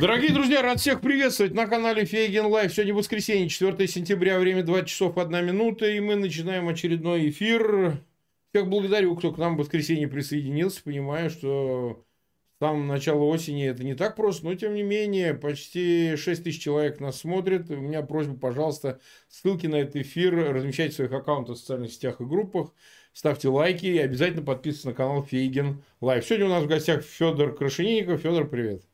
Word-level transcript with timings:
Дорогие 0.00 0.32
друзья, 0.32 0.62
рад 0.62 0.80
всех 0.80 1.02
приветствовать 1.02 1.52
на 1.52 1.66
канале 1.66 2.06
Фейгин 2.06 2.46
Live. 2.46 2.72
Сегодня 2.72 2.94
воскресенье, 2.94 3.50
4 3.50 3.86
сентября, 3.86 4.38
время 4.38 4.62
20 4.62 4.88
часов 4.88 5.18
1 5.18 5.44
минута, 5.44 5.86
и 5.90 6.00
мы 6.00 6.14
начинаем 6.14 6.70
очередной 6.70 7.28
эфир. 7.28 8.00
Всех 8.50 8.66
благодарю, 8.66 9.14
кто 9.14 9.30
к 9.30 9.36
нам 9.36 9.56
в 9.56 9.58
воскресенье 9.58 10.08
присоединился. 10.08 10.82
Понимаю, 10.82 11.28
что 11.28 12.02
с 12.56 12.64
самого 12.64 12.82
начала 12.82 13.24
осени 13.24 13.68
это 13.68 13.84
не 13.84 13.94
так 13.94 14.16
просто, 14.16 14.46
но 14.46 14.54
тем 14.54 14.72
не 14.72 14.82
менее, 14.82 15.34
почти 15.34 16.16
6 16.16 16.44
тысяч 16.44 16.62
человек 16.62 16.98
нас 16.98 17.18
смотрят. 17.18 17.68
У 17.68 17.76
меня 17.76 18.00
просьба, 18.00 18.38
пожалуйста, 18.38 19.00
ссылки 19.28 19.66
на 19.66 19.76
этот 19.76 19.96
эфир 19.96 20.34
размещайте 20.54 20.92
в 20.92 20.96
своих 20.96 21.12
аккаунтах 21.12 21.56
в 21.56 21.58
социальных 21.58 21.92
сетях 21.92 22.22
и 22.22 22.24
группах. 22.24 22.72
Ставьте 23.12 23.48
лайки 23.48 23.84
и 23.84 23.98
обязательно 23.98 24.42
подписывайтесь 24.42 24.86
на 24.86 24.94
канал 24.94 25.22
Фейгин 25.24 25.82
Live. 26.00 26.24
Сегодня 26.24 26.46
у 26.46 26.48
нас 26.48 26.64
в 26.64 26.68
гостях 26.68 27.04
Федор 27.04 27.54
Крашенинников. 27.54 28.22
Федор, 28.22 28.48
привет. 28.48 28.89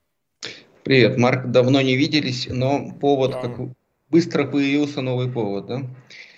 Привет, 0.87 1.19
Марк. 1.19 1.47
Давно 1.47 1.81
не 1.81 1.97
виделись, 1.97 2.47
но 2.49 2.93
повод, 3.01 3.33
да. 3.33 3.41
как 3.41 3.59
быстро 4.09 4.47
появился 4.47 5.01
новый 5.01 5.29
повод, 5.29 5.67
да? 5.67 5.83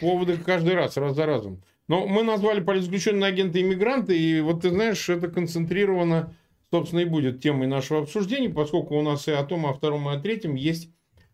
Поводы 0.01 0.39
каждый 0.39 0.73
раз, 0.73 0.97
раз 0.97 1.15
за 1.15 1.27
разом. 1.27 1.63
Но 1.87 2.07
мы 2.07 2.23
назвали 2.23 2.61
политзаключенные 2.61 3.29
агенты 3.29 3.61
иммигранты, 3.61 4.19
и 4.19 4.41
вот 4.41 4.63
ты 4.63 4.71
знаешь, 4.71 5.07
это 5.11 5.29
концентрировано, 5.29 6.35
собственно, 6.71 7.01
и 7.01 7.05
будет 7.05 7.43
темой 7.43 7.67
нашего 7.67 8.01
обсуждения, 8.01 8.49
поскольку 8.49 8.97
у 8.97 9.03
нас 9.03 9.29
и 9.29 9.33
о 9.33 9.45
том, 9.45 9.67
и 9.67 9.69
о 9.69 9.75
втором, 9.75 10.09
и 10.09 10.15
о 10.15 10.19
третьем 10.19 10.55
есть 10.55 10.89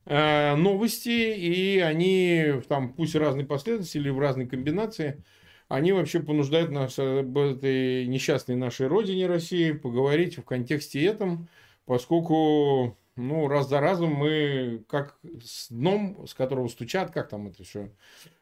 э, 0.06 0.56
новости, 0.56 1.36
и 1.36 1.78
они 1.78 2.54
там, 2.68 2.94
пусть 2.94 3.14
в 3.14 3.20
разной 3.20 3.44
последовательности 3.44 3.98
или 3.98 4.10
в 4.10 4.18
разной 4.18 4.46
комбинации, 4.46 5.22
они 5.68 5.92
вообще 5.92 6.18
понуждают 6.18 6.72
нас 6.72 6.98
об 6.98 7.38
этой 7.38 8.08
несчастной 8.08 8.56
нашей 8.56 8.88
родине 8.88 9.28
России 9.28 9.70
поговорить 9.70 10.36
в 10.36 10.42
контексте 10.42 11.04
этом, 11.04 11.46
поскольку 11.86 12.96
ну, 13.16 13.48
раз 13.48 13.68
за 13.68 13.80
разом 13.80 14.12
мы, 14.12 14.84
как 14.88 15.18
с 15.42 15.68
дном, 15.70 16.26
с 16.26 16.34
которого 16.34 16.68
стучат, 16.68 17.10
как 17.10 17.28
там 17.28 17.48
это 17.48 17.62
все, 17.62 17.90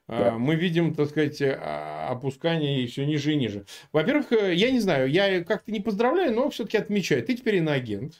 а, 0.09 0.31
да. 0.31 0.39
мы 0.39 0.55
видим, 0.57 0.95
так 0.95 1.11
сказать, 1.11 1.41
а, 1.43 2.09
опускание 2.11 2.87
все 2.87 3.05
ниже 3.07 3.33
и 3.33 3.37
ниже. 3.37 3.65
Во-первых, 3.93 4.33
э, 4.33 4.55
я 4.55 4.71
не 4.71 4.81
знаю, 4.81 5.11
я 5.11 5.45
как-то 5.45 5.71
не 5.73 5.81
поздравляю, 5.81 6.35
но 6.35 6.51
все-таки 6.51 6.79
отмечаю, 6.79 7.23
ты 7.25 7.35
теперь 7.35 7.57
иноагент. 7.57 8.15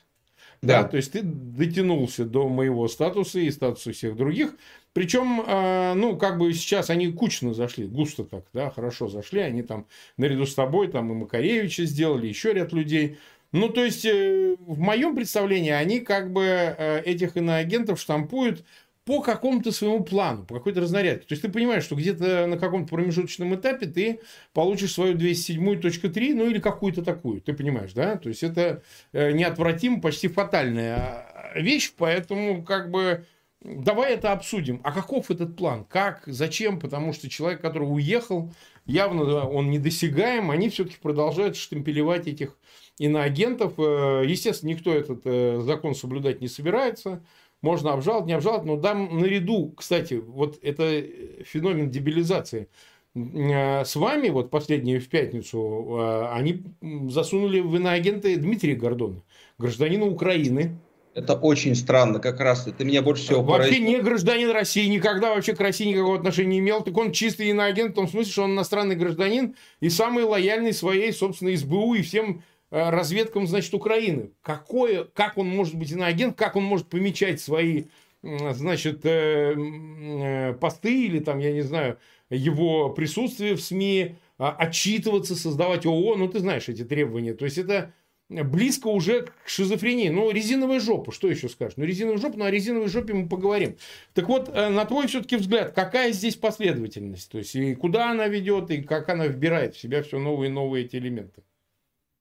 Да. 0.63 0.83
да, 0.83 0.89
то 0.89 0.97
есть 0.97 1.11
ты 1.11 1.23
дотянулся 1.23 2.25
до 2.25 2.49
моего 2.49 2.87
статуса 2.87 3.41
и 3.41 3.51
статуса 3.51 3.91
всех 3.91 4.17
других. 4.17 4.55
Причем, 4.93 5.43
а, 5.45 5.95
ну, 5.95 6.17
как 6.17 6.39
бы 6.39 6.53
сейчас 6.53 6.89
они 6.89 7.11
кучно 7.11 7.53
зашли, 7.53 7.87
густо 7.87 8.23
так, 8.25 8.45
да, 8.53 8.71
хорошо 8.71 9.09
зашли. 9.09 9.41
Они 9.41 9.63
там 9.63 9.87
наряду 10.17 10.47
с 10.47 10.55
тобой 10.55 10.87
там 10.87 11.11
и 11.11 11.15
Макаревича 11.15 11.85
сделали, 11.85 12.29
еще 12.29 12.53
ряд 12.53 12.73
людей. 12.73 13.19
Ну, 13.53 13.69
то 13.69 13.85
есть, 13.85 14.07
э, 14.07 14.57
в 14.61 14.79
моем 14.79 15.15
представлении, 15.15 15.71
они 15.71 16.01
как 16.01 16.33
бы 16.33 16.43
э, 16.45 17.03
этих 17.05 17.37
иноагентов 17.37 18.01
штампуют 18.01 18.65
по 19.05 19.21
какому-то 19.21 19.73
своему 19.73 20.05
плану, 20.05 20.47
по 20.47 20.55
какой-то 20.55 20.81
разнарядке. 20.81 21.27
То 21.27 21.33
есть, 21.33 21.43
ты 21.43 21.51
понимаешь, 21.51 21.85
что 21.85 21.95
где-то 21.95 22.47
на 22.47 22.57
каком-то 22.57 22.89
промежуточном 22.95 23.55
этапе 23.55 23.87
ты 23.87 24.21
получишь 24.55 24.93
свою 24.93 25.15
207.3, 25.17 26.35
ну, 26.35 26.49
или 26.49 26.61
какую-то 26.61 27.03
такую. 27.03 27.43
Ты 27.43 27.53
понимаешь, 27.53 27.93
да? 27.93 28.17
То 28.17 28.31
есть, 28.31 28.43
это 28.43 28.83
э, 29.13 29.33
неотвратимо, 29.33 30.01
почти 30.01 30.29
фатальная 30.29 30.97
а, 30.97 31.53
вещь, 31.61 31.93
поэтому, 31.95 32.65
как 32.65 32.91
бы, 32.91 33.27
давай 33.61 34.15
это 34.15 34.33
обсудим. 34.33 34.81
А 34.83 34.93
каков 34.93 35.31
этот 35.31 35.57
план? 35.57 35.85
Как? 35.85 36.23
Зачем? 36.27 36.81
Потому 36.81 37.13
что 37.13 37.29
человек, 37.29 37.61
который 37.61 37.85
уехал, 37.85 38.51
явно 38.87 39.47
он 39.47 39.71
недосягаем, 39.71 40.51
они 40.51 40.71
все-таки 40.71 40.97
продолжают 41.03 41.57
штемпелевать 41.57 42.27
этих 42.27 42.57
иноагентов. 42.99 43.75
Э, 43.79 44.23
естественно, 44.27 44.71
никто 44.71 44.93
этот 44.93 45.23
э, 45.25 45.61
закон 45.63 45.95
соблюдать 45.95 46.41
не 46.41 46.49
собирается. 46.49 47.25
Можно 47.61 47.93
обжаловать, 47.93 48.27
не 48.27 48.33
обжаловать, 48.33 48.65
но 48.65 48.77
дам 48.77 49.21
наряду, 49.21 49.73
кстати, 49.77 50.15
вот 50.15 50.59
это 50.63 51.05
феномен 51.45 51.91
дебилизации. 51.91 52.69
Э, 53.15 53.85
с 53.85 53.95
вами, 53.97 54.29
вот 54.31 54.51
последнюю 54.51 55.01
в 55.01 55.09
пятницу, 55.09 56.29
они 56.33 56.63
засунули 57.09 57.61
в 57.61 57.77
иноагенты 57.77 58.37
Дмитрия 58.37 58.75
Гордона, 58.75 59.23
гражданина 59.59 60.07
Украины, 60.07 60.77
это 61.15 61.35
очень 61.35 61.75
странно, 61.75 62.21
как 62.21 62.41
раз 62.41 62.67
это 62.67 62.85
меня 62.85 63.03
больше 63.03 63.25
всего 63.25 63.43
Вообще 63.43 63.73
поразило. 63.73 63.87
не 63.87 64.01
гражданин 64.01 64.51
России, 64.51 64.87
никогда 64.87 65.35
вообще 65.35 65.55
к 65.55 65.61
России 65.61 65.85
никакого 65.85 66.17
отношения 66.17 66.53
не 66.53 66.59
имел. 66.61 66.83
Так 66.83 66.97
он 66.97 67.13
чистый 67.13 67.51
иноагент 67.51 67.93
в 67.93 67.95
том 67.97 68.09
смысле, 68.09 68.33
что 68.33 68.43
он 68.45 68.53
иностранный 68.53 68.97
гражданин 68.97 69.55
и 69.81 69.91
самый 69.91 70.25
лояльный 70.25 70.73
своей, 70.73 71.13
собственно, 71.13 71.55
СБУ 71.55 71.97
и 71.97 72.01
всем 72.01 72.41
Э, 72.41 72.52
разведкам, 72.73 73.47
значит, 73.47 73.75
Украины. 73.75 74.31
Какое, 74.41 75.05
как 75.05 75.37
он 75.37 75.47
может 75.47 75.75
быть 75.75 75.93
иноагент, 75.93 76.37
как 76.37 76.57
он 76.57 76.65
может 76.65 76.89
помечать 76.89 77.41
свои, 77.41 77.85
значит, 78.23 79.05
э, 79.05 79.55
э, 79.55 80.55
посты 80.55 81.05
или 81.05 81.19
там, 81.19 81.39
я 81.39 81.53
не 81.53 81.61
знаю, 81.61 81.99
его 82.31 82.89
присутствие 82.89 83.57
в 83.57 83.61
СМИ, 83.61 84.17
а, 84.39 84.53
отчитываться, 84.53 85.37
создавать 85.37 85.85
ООО, 85.85 86.17
ну, 86.17 86.29
ты 86.29 86.39
знаешь 86.39 86.69
эти 86.71 86.83
требования. 86.83 87.35
То 87.35 87.45
есть, 87.45 87.59
это 87.59 87.93
близко 88.31 88.87
уже 88.87 89.27
к 89.27 89.35
шизофрении. 89.45 90.09
Ну, 90.09 90.31
резиновая 90.31 90.81
жопа, 90.81 91.13
что 91.13 91.29
еще 91.29 91.51
скажешь? 91.51 91.77
Ну, 91.77 91.85
резиновая 91.85 92.17
жопа, 92.17 92.39
ну, 92.39 92.47
о 92.47 92.51
резиновой 92.51 92.89
жопе 92.89 93.13
мы 93.13 93.29
поговорим. 93.29 93.77
Так 94.15 94.29
вот, 94.29 94.49
на 94.49 94.87
твой 94.87 95.09
все-таки 95.09 95.37
взгляд, 95.37 95.73
какая 95.73 96.13
здесь 96.13 96.37
последовательность? 96.37 97.31
То 97.31 97.37
есть, 97.37 97.55
и 97.55 97.75
куда 97.75 98.11
она 98.11 98.29
ведет, 98.29 98.71
и 98.71 98.81
как 98.81 99.11
она 99.11 99.27
вбирает 99.27 99.75
в 99.75 99.81
себя 99.81 100.03
все 100.03 100.19
новые 100.19 100.49
и 100.49 100.53
новые 100.53 100.87
эти 100.87 100.97
элементы? 100.97 101.43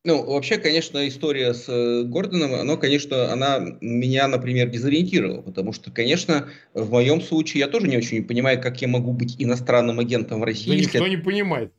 Ну, 0.04 0.26
вообще, 0.26 0.58
конечно, 0.58 1.08
история 1.08 1.54
с 1.54 1.70
э, 1.70 2.04
Гордоном, 2.04 2.56
она, 2.56 2.76
конечно, 2.76 3.32
она 3.32 3.60
меня, 3.82 4.28
например, 4.28 4.70
дезориентировала, 4.70 5.42
потому 5.44 5.74
что, 5.74 5.92
конечно, 5.92 6.50
в 6.74 6.90
моем 6.90 7.22
случае 7.22 7.60
я 7.62 7.68
тоже 7.68 7.88
не 7.88 7.98
очень 7.98 8.26
понимаю, 8.26 8.60
как 8.60 8.82
я 8.82 8.88
могу 8.88 9.14
быть 9.14 9.36
иностранным 9.38 10.00
агентом 10.00 10.40
в 10.40 10.44
России. 10.44 10.70
Да 10.70 10.76
никто 10.76 11.08
не 11.08 11.18
понимает 11.18 11.72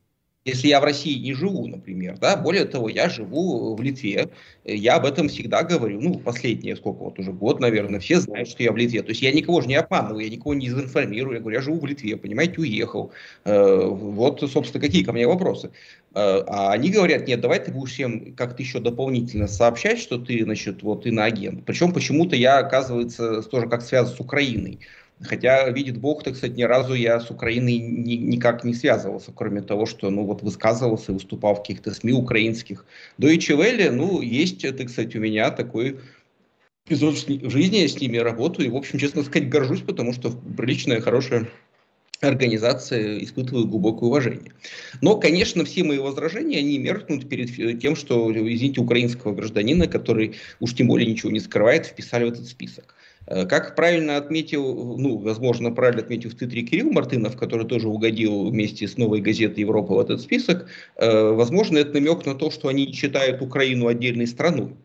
если 0.45 0.67
я 0.67 0.81
в 0.81 0.83
России 0.83 1.17
не 1.19 1.33
живу, 1.33 1.67
например, 1.67 2.17
да, 2.17 2.35
более 2.35 2.65
того, 2.65 2.89
я 2.89 3.09
живу 3.09 3.75
в 3.75 3.81
Литве, 3.81 4.29
я 4.65 4.95
об 4.95 5.05
этом 5.05 5.29
всегда 5.29 5.63
говорю, 5.63 6.01
ну, 6.01 6.19
последние 6.19 6.75
сколько, 6.75 7.03
вот 7.03 7.17
уже 7.17 7.31
год, 7.31 7.59
наверное, 7.61 7.99
все 7.99 8.19
знают, 8.19 8.49
что 8.49 8.61
я 8.61 8.71
в 8.73 8.77
Литве, 8.77 9.01
то 9.03 9.09
есть 9.09 9.21
я 9.21 9.31
никого 9.31 9.61
же 9.61 9.67
не 9.67 9.75
обманываю, 9.75 10.23
я 10.25 10.29
никого 10.29 10.53
не 10.53 10.67
дезинформирую, 10.67 11.35
я 11.35 11.39
говорю, 11.39 11.57
я 11.57 11.63
живу 11.63 11.79
в 11.79 11.85
Литве, 11.85 12.17
понимаете, 12.17 12.59
уехал, 12.59 13.13
э, 13.45 13.85
вот, 13.85 14.41
собственно, 14.51 14.81
какие 14.81 15.03
ко 15.03 15.13
мне 15.13 15.27
вопросы, 15.27 15.67
э, 15.67 15.71
а 16.13 16.73
они 16.73 16.89
говорят, 16.89 17.25
нет, 17.27 17.39
давай 17.39 17.59
ты 17.63 17.71
будешь 17.71 17.93
всем 17.93 18.35
как-то 18.35 18.61
еще 18.61 18.79
дополнительно 18.79 19.47
сообщать, 19.47 19.99
что 19.99 20.17
ты, 20.17 20.43
значит, 20.43 20.83
вот 20.83 21.05
иноагент, 21.05 21.65
причем 21.65 21.93
почему-то 21.93 22.35
я, 22.35 22.57
оказывается, 22.57 23.43
тоже 23.43 23.67
как 23.67 23.81
связан 23.81 24.13
с 24.13 24.19
Украиной, 24.19 24.79
Хотя, 25.23 25.69
видит 25.69 25.97
Бог, 25.97 26.23
так 26.23 26.35
сказать, 26.35 26.57
ни 26.57 26.63
разу 26.63 26.93
я 26.93 27.19
с 27.19 27.29
Украиной 27.31 27.77
ни, 27.77 28.15
никак 28.15 28.63
не 28.63 28.73
связывался, 28.73 29.31
кроме 29.31 29.61
того, 29.61 29.85
что, 29.85 30.09
ну, 30.09 30.23
вот 30.23 30.41
высказывался, 30.41 31.13
выступал 31.13 31.55
в 31.55 31.59
каких-то 31.59 31.93
СМИ 31.93 32.13
украинских. 32.13 32.85
Deutsche 33.17 33.57
Welle, 33.57 33.91
ну, 33.91 34.21
есть, 34.21 34.61
так 34.61 34.89
сказать, 34.89 35.15
у 35.15 35.19
меня 35.19 35.49
такой 35.51 35.99
эпизод 36.85 37.15
жизни, 37.17 37.77
я 37.77 37.87
с 37.87 37.99
ними 37.99 38.17
работаю, 38.17 38.67
и, 38.67 38.71
в 38.71 38.75
общем, 38.75 38.99
честно 38.99 39.23
сказать, 39.23 39.49
горжусь, 39.49 39.81
потому 39.81 40.13
что 40.13 40.31
приличная, 40.31 40.99
хорошая 40.99 41.47
организация 42.19 43.19
испытываю 43.19 43.67
глубокое 43.67 44.09
уважение. 44.09 44.51
Но, 45.01 45.17
конечно, 45.17 45.65
все 45.65 45.83
мои 45.83 45.99
возражения, 45.99 46.59
они 46.59 46.77
меркнут 46.77 47.27
перед 47.27 47.79
тем, 47.81 47.95
что, 47.95 48.31
извините, 48.31 48.81
украинского 48.81 49.33
гражданина, 49.33 49.87
который 49.87 50.35
уж 50.59 50.73
тем 50.73 50.87
более 50.87 51.09
ничего 51.09 51.31
не 51.31 51.39
скрывает, 51.39 51.85
вписали 51.85 52.25
в 52.25 52.33
этот 52.33 52.47
список. 52.47 52.95
Э, 53.27 53.45
как 53.45 53.75
правильно 53.75 54.17
отметил, 54.17 54.97
ну, 54.97 55.17
возможно, 55.17 55.71
правильно 55.71 56.01
отметил 56.01 56.29
в 56.29 56.35
Твиттере 56.35 56.63
Кирилл 56.63 56.91
Мартынов, 56.91 57.37
который 57.37 57.67
тоже 57.67 57.87
угодил 57.87 58.49
вместе 58.49 58.87
с 58.87 58.97
новой 58.97 59.21
газетой 59.21 59.61
Европа 59.61 59.95
в 59.95 59.99
этот 59.99 60.21
список, 60.21 60.67
э, 60.97 61.31
возможно, 61.31 61.77
это 61.77 61.93
намек 61.93 62.25
на 62.25 62.35
то, 62.35 62.51
что 62.51 62.67
они 62.67 62.91
считают 62.91 63.41
Украину 63.41 63.87
отдельной 63.87 64.27
страной. 64.27 64.75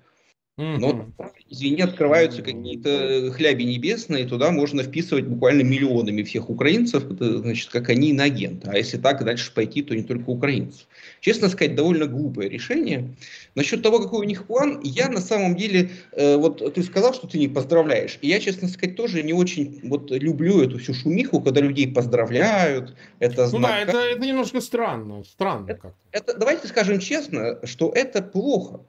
Но, 0.58 1.06
извини, 1.48 1.82
открываются 1.82 2.42
какие-то 2.42 3.30
хляби 3.32 3.62
небесные, 3.62 4.26
туда 4.26 4.50
можно 4.50 4.82
вписывать 4.82 5.24
буквально 5.24 5.62
миллионами 5.62 6.24
всех 6.24 6.50
украинцев, 6.50 7.08
это 7.08 7.38
значит, 7.38 7.70
как 7.70 7.88
они 7.90 8.12
на 8.12 8.24
агента. 8.24 8.72
А 8.72 8.76
если 8.76 8.96
так 8.96 9.24
дальше 9.24 9.52
пойти, 9.54 9.82
то 9.82 9.94
не 9.94 10.02
только 10.02 10.30
украинцев. 10.30 10.88
Честно 11.20 11.48
сказать, 11.48 11.76
довольно 11.76 12.06
глупое 12.06 12.48
решение. 12.48 13.14
Насчет 13.54 13.84
того, 13.84 14.00
какой 14.00 14.26
у 14.26 14.28
них 14.28 14.46
план, 14.46 14.80
я 14.82 15.08
на 15.08 15.20
самом 15.20 15.54
деле, 15.54 15.90
э, 16.10 16.36
вот 16.36 16.74
ты 16.74 16.82
сказал, 16.82 17.14
что 17.14 17.28
ты 17.28 17.38
не 17.38 17.46
поздравляешь. 17.46 18.18
И 18.20 18.26
я, 18.26 18.40
честно 18.40 18.66
сказать, 18.66 18.96
тоже 18.96 19.22
не 19.22 19.32
очень 19.32 19.78
вот 19.84 20.10
люблю 20.10 20.60
эту 20.60 20.78
всю 20.78 20.92
шумиху, 20.92 21.40
когда 21.40 21.60
людей 21.60 21.86
поздравляют. 21.86 22.96
Это 23.20 23.46
знак... 23.46 23.60
Ну 23.60 23.68
да, 23.68 23.78
это, 23.78 23.98
это 23.98 24.26
немножко 24.26 24.60
странно. 24.60 25.22
Странно 25.22 25.70
это, 25.70 25.80
как-то. 25.80 25.98
Это, 26.10 26.36
давайте 26.36 26.66
скажем 26.66 26.98
честно, 26.98 27.60
что 27.64 27.92
это 27.94 28.22
плохо. 28.22 28.80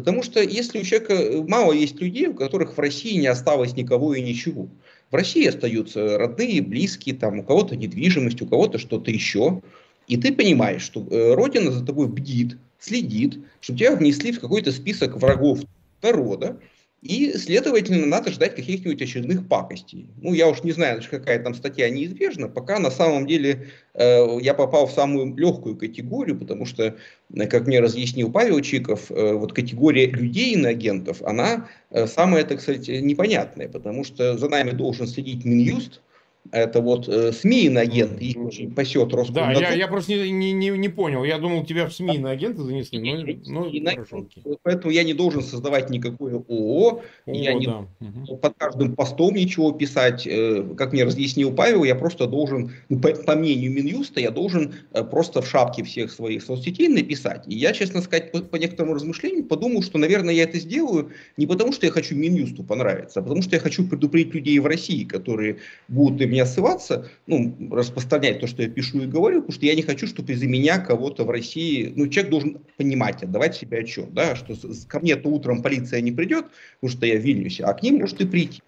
Потому 0.00 0.22
что 0.22 0.40
если 0.42 0.80
у 0.80 0.82
человека 0.82 1.12
э, 1.12 1.42
мало 1.46 1.72
есть 1.72 2.00
людей, 2.00 2.26
у 2.26 2.32
которых 2.32 2.74
в 2.74 2.80
России 2.80 3.18
не 3.18 3.26
осталось 3.26 3.76
никого 3.76 4.14
и 4.14 4.22
ничего. 4.22 4.66
В 5.10 5.14
России 5.14 5.46
остаются 5.46 6.16
родные, 6.16 6.62
близкие, 6.62 7.14
там, 7.14 7.40
у 7.40 7.44
кого-то 7.44 7.76
недвижимость, 7.76 8.40
у 8.40 8.46
кого-то 8.46 8.78
что-то 8.78 9.10
еще. 9.10 9.60
И 10.08 10.16
ты 10.16 10.32
понимаешь, 10.32 10.80
что 10.80 11.06
э, 11.10 11.34
Родина 11.34 11.70
за 11.70 11.84
тобой 11.84 12.08
бдит, 12.08 12.56
следит, 12.78 13.40
что 13.60 13.76
тебя 13.76 13.94
внесли 13.94 14.32
в 14.32 14.40
какой-то 14.40 14.72
список 14.72 15.18
врагов 15.18 15.60
народа, 16.00 16.58
И, 17.02 17.32
следовательно, 17.38 18.04
надо 18.04 18.30
ждать 18.30 18.54
каких-нибудь 18.54 19.00
очередных 19.00 19.48
пакостей. 19.48 20.06
Ну, 20.20 20.34
я 20.34 20.48
уж 20.48 20.62
не 20.64 20.72
знаю, 20.72 21.00
какая 21.10 21.42
там 21.42 21.54
статья 21.54 21.88
неизбежна, 21.88 22.46
пока 22.48 22.78
на 22.78 22.90
самом 22.90 23.26
деле 23.26 23.68
э, 23.94 24.38
я 24.42 24.52
попал 24.52 24.86
в 24.86 24.92
самую 24.92 25.34
легкую 25.34 25.76
категорию, 25.76 26.38
потому 26.38 26.66
что, 26.66 26.96
э, 27.34 27.46
как 27.46 27.66
мне 27.66 27.80
разъяснил 27.80 28.30
Павел 28.30 28.60
Чиков, 28.60 29.10
э, 29.10 29.32
вот 29.32 29.54
категория 29.54 30.08
людей 30.08 30.52
иноагентов, 30.52 31.22
она 31.22 31.68
э, 31.90 32.06
самая, 32.06 32.44
так 32.44 32.60
сказать, 32.60 32.86
непонятная, 32.88 33.68
потому 33.68 34.04
что 34.04 34.36
за 34.36 34.48
нами 34.50 34.72
должен 34.72 35.06
следить 35.06 35.46
Минюст, 35.46 36.02
это 36.52 36.80
вот 36.80 37.08
э, 37.08 37.32
СМИ 37.32 37.66
иноагенты, 37.66 38.24
их 38.24 38.36
очень 38.36 38.74
пасет 38.74 39.12
Роскомнадзор. 39.12 39.62
Да, 39.62 39.70
я, 39.70 39.74
я 39.74 39.88
просто 39.88 40.12
не, 40.12 40.52
не, 40.52 40.70
не 40.70 40.88
понял. 40.88 41.22
Я 41.24 41.38
думал, 41.38 41.64
тебя 41.64 41.86
в 41.86 41.92
СМИ 41.92 42.16
иноагенты 42.16 42.62
занесли. 42.62 42.98
Но, 43.46 43.70
но, 43.70 43.90
хорошо, 43.90 44.26
поэтому 44.62 44.92
я 44.92 45.04
не 45.04 45.14
должен 45.14 45.42
создавать 45.42 45.90
никакое 45.90 46.36
ООО. 46.36 47.02
О, 47.26 47.32
я 47.32 47.54
не 47.54 47.66
да. 47.66 47.86
угу. 48.00 48.36
под 48.36 48.54
каждым 48.56 48.96
постом 48.96 49.34
ничего 49.34 49.72
писать. 49.72 50.26
Э, 50.26 50.64
как 50.76 50.92
мне 50.92 51.04
разъяснил 51.04 51.54
Павел, 51.54 51.84
я 51.84 51.94
просто 51.94 52.26
должен, 52.26 52.72
ну, 52.88 52.98
по, 52.98 53.10
по 53.10 53.36
мнению 53.36 53.70
Минюста, 53.72 54.20
я 54.20 54.30
должен 54.30 54.74
э, 54.92 55.04
просто 55.04 55.42
в 55.42 55.48
шапке 55.48 55.84
всех 55.84 56.10
своих 56.10 56.42
соцсетей 56.42 56.88
написать. 56.88 57.44
И 57.46 57.54
я, 57.54 57.72
честно 57.72 58.00
сказать, 58.00 58.32
по, 58.32 58.40
по 58.40 58.56
некоторому 58.56 58.94
размышлению 58.94 59.44
подумал, 59.44 59.82
что, 59.82 59.98
наверное, 59.98 60.34
я 60.34 60.44
это 60.44 60.58
сделаю 60.58 61.10
не 61.36 61.46
потому, 61.46 61.72
что 61.72 61.86
я 61.86 61.92
хочу 61.92 62.16
Минюсту 62.16 62.64
понравиться, 62.64 63.20
а 63.20 63.22
потому 63.22 63.42
что 63.42 63.54
я 63.54 63.60
хочу 63.60 63.86
предупредить 63.86 64.34
людей 64.34 64.58
в 64.58 64.66
России, 64.66 65.04
которые 65.04 65.58
будут 65.88 66.18
меня 66.30 66.46
ссылаться, 66.46 67.08
ну, 67.26 67.54
распространять 67.70 68.40
то, 68.40 68.46
что 68.46 68.62
я 68.62 68.68
пишу 68.68 69.02
и 69.02 69.06
говорю, 69.06 69.42
потому 69.42 69.52
что 69.52 69.66
я 69.66 69.74
не 69.74 69.82
хочу, 69.82 70.06
чтобы 70.06 70.32
из-за 70.32 70.46
меня 70.46 70.78
кого-то 70.78 71.24
в 71.24 71.30
России, 71.30 71.92
ну, 71.94 72.08
человек 72.08 72.30
должен 72.30 72.58
понимать, 72.76 73.22
отдавать 73.22 73.56
себе 73.56 73.80
отчет, 73.80 74.12
да, 74.14 74.36
что 74.36 74.54
ко 74.88 75.00
мне-то 75.00 75.28
утром 75.28 75.62
полиция 75.62 76.00
не 76.00 76.12
придет, 76.12 76.46
потому 76.80 76.96
что 76.96 77.06
я 77.06 77.16
в 77.16 77.22
Вильнюсе, 77.22 77.64
а 77.64 77.74
к 77.74 77.82
ним 77.82 77.98
может 77.98 78.20
и 78.20 78.26
прийти. 78.26 78.62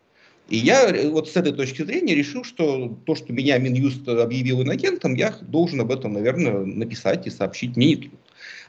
И 0.49 0.57
я 0.57 0.91
э, 0.91 1.09
вот 1.09 1.29
с 1.29 1.37
этой 1.37 1.53
точки 1.53 1.83
зрения 1.83 2.15
решил, 2.15 2.45
что 2.45 2.99
то, 3.07 3.15
что 3.15 3.33
меня 3.33 3.59
Минюст 3.59 4.07
объявил 4.07 4.63
инагентом, 4.63 5.15
я 5.15 5.35
должен 5.41 5.81
об 5.81 5.91
этом, 5.91 6.13
наверное, 6.13 6.65
написать 6.65 7.27
и 7.27 7.31
сообщить. 7.31 7.77
Мне 7.77 8.11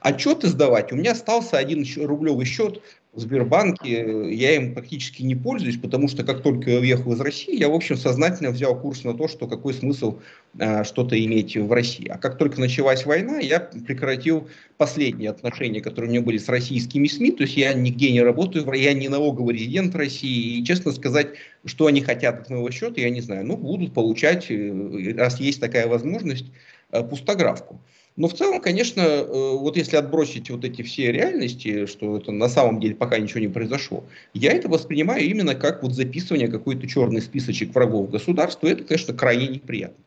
отчеты 0.04 0.48
сдавать. 0.48 0.92
У 0.92 0.96
меня 0.96 1.14
остался 1.14 1.58
один 1.58 1.86
рублевый 2.06 2.46
счет 2.46 2.82
в 3.14 3.20
Сбербанке, 3.20 4.34
я 4.34 4.56
им 4.56 4.74
практически 4.74 5.22
не 5.22 5.36
пользуюсь, 5.36 5.78
потому 5.78 6.08
что 6.08 6.24
как 6.24 6.42
только 6.42 6.72
я 6.72 6.80
уехал 6.80 7.14
из 7.14 7.22
России, 7.22 7.56
я, 7.56 7.70
в 7.70 7.74
общем, 7.74 7.96
сознательно 7.96 8.50
взял 8.50 8.78
курс 8.80 9.04
на 9.04 9.14
то, 9.14 9.28
что 9.28 9.48
какой 9.48 9.76
смысл 9.76 10.18
э, 10.58 10.84
что-то 10.84 11.24
иметь 11.24 11.56
в 11.56 11.72
России. 11.72 12.08
А 12.08 12.18
как 12.18 12.40
только 12.40 12.60
началась 12.60 13.06
война, 13.06 13.38
я 13.38 13.60
прекратил 13.60 14.50
последние 14.78 15.30
отношения, 15.30 15.80
которые 15.80 16.10
у 16.10 16.14
меня 16.14 16.26
были 16.26 16.40
с 16.40 16.50
российскими 16.50 17.08
СМИ, 17.08 17.34
то 17.34 17.44
есть 17.44 17.56
я 17.56 17.74
нигде 17.76 18.12
не 18.12 18.22
работаю, 18.22 18.66
я 18.74 18.94
не 18.94 19.10
налоговый 19.10 19.54
резидент 19.54 19.96
России, 19.96 20.58
и, 20.58 20.66
честно 20.66 20.92
сказать, 20.92 21.28
что 21.66 21.86
они 21.86 22.02
хотят 22.02 22.42
от 22.42 22.50
моего 22.50 22.72
счета, 22.72 23.00
я 23.00 23.12
не 23.12 23.22
знаю. 23.22 23.46
Ну, 23.46 23.58
будут 23.58 23.94
получать, 23.94 24.50
э, 24.50 25.14
раз 25.16 25.40
есть 25.40 25.62
такая 25.62 25.88
возможность, 25.88 26.46
э, 26.92 27.04
пустографку. 27.04 27.80
Но 28.16 28.28
в 28.28 28.34
целом, 28.34 28.62
конечно, 28.62 29.02
э, 29.02 29.26
вот 29.26 29.76
если 29.76 29.96
отбросить 29.96 30.50
вот 30.50 30.64
эти 30.64 30.84
все 30.84 31.12
реальности, 31.12 31.88
что 31.88 32.18
это 32.18 32.32
на 32.32 32.48
самом 32.48 32.80
деле 32.80 32.96
пока 32.96 33.18
ничего 33.18 33.40
не 33.40 33.48
произошло, 33.48 34.04
я 34.34 34.52
это 34.52 34.70
воспринимаю 34.70 35.24
именно 35.24 35.56
как 35.56 35.82
вот 35.82 35.94
записывание 35.94 36.48
какой-то 36.48 36.88
черный 36.88 37.22
списочек 37.22 37.74
врагов 37.74 38.12
государства. 38.12 38.68
Это, 38.68 38.84
конечно, 38.84 39.14
крайне 39.14 39.48
неприятно. 39.48 40.04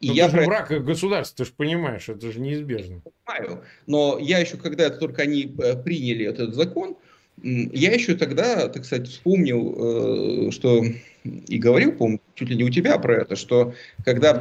И 0.00 0.08
но 0.08 0.14
я 0.14 0.28
ты 0.28 0.38
же 0.38 0.46
враг 0.46 0.84
государства, 0.84 1.38
ты 1.38 1.50
же 1.50 1.54
понимаешь, 1.56 2.08
это 2.08 2.30
же 2.30 2.38
неизбежно. 2.38 3.02
Я 3.04 3.10
понимаю, 3.24 3.64
но 3.88 4.18
я 4.20 4.38
еще, 4.38 4.56
когда 4.56 4.84
это 4.84 4.98
только 4.98 5.22
они 5.22 5.52
э, 5.58 5.82
приняли 5.82 6.26
этот 6.26 6.54
закон, 6.54 6.96
я 7.42 7.92
еще 7.92 8.14
тогда, 8.14 8.68
так 8.68 8.84
сказать, 8.84 9.08
вспомнил, 9.08 10.48
э, 10.48 10.50
что 10.52 10.84
и 11.24 11.58
говорил, 11.58 11.92
помню, 11.92 12.20
чуть 12.34 12.48
ли 12.48 12.56
не 12.56 12.64
у 12.64 12.70
тебя 12.70 12.98
про 12.98 13.22
это, 13.22 13.36
что 13.36 13.74
когда 14.04 14.34
в 14.34 14.40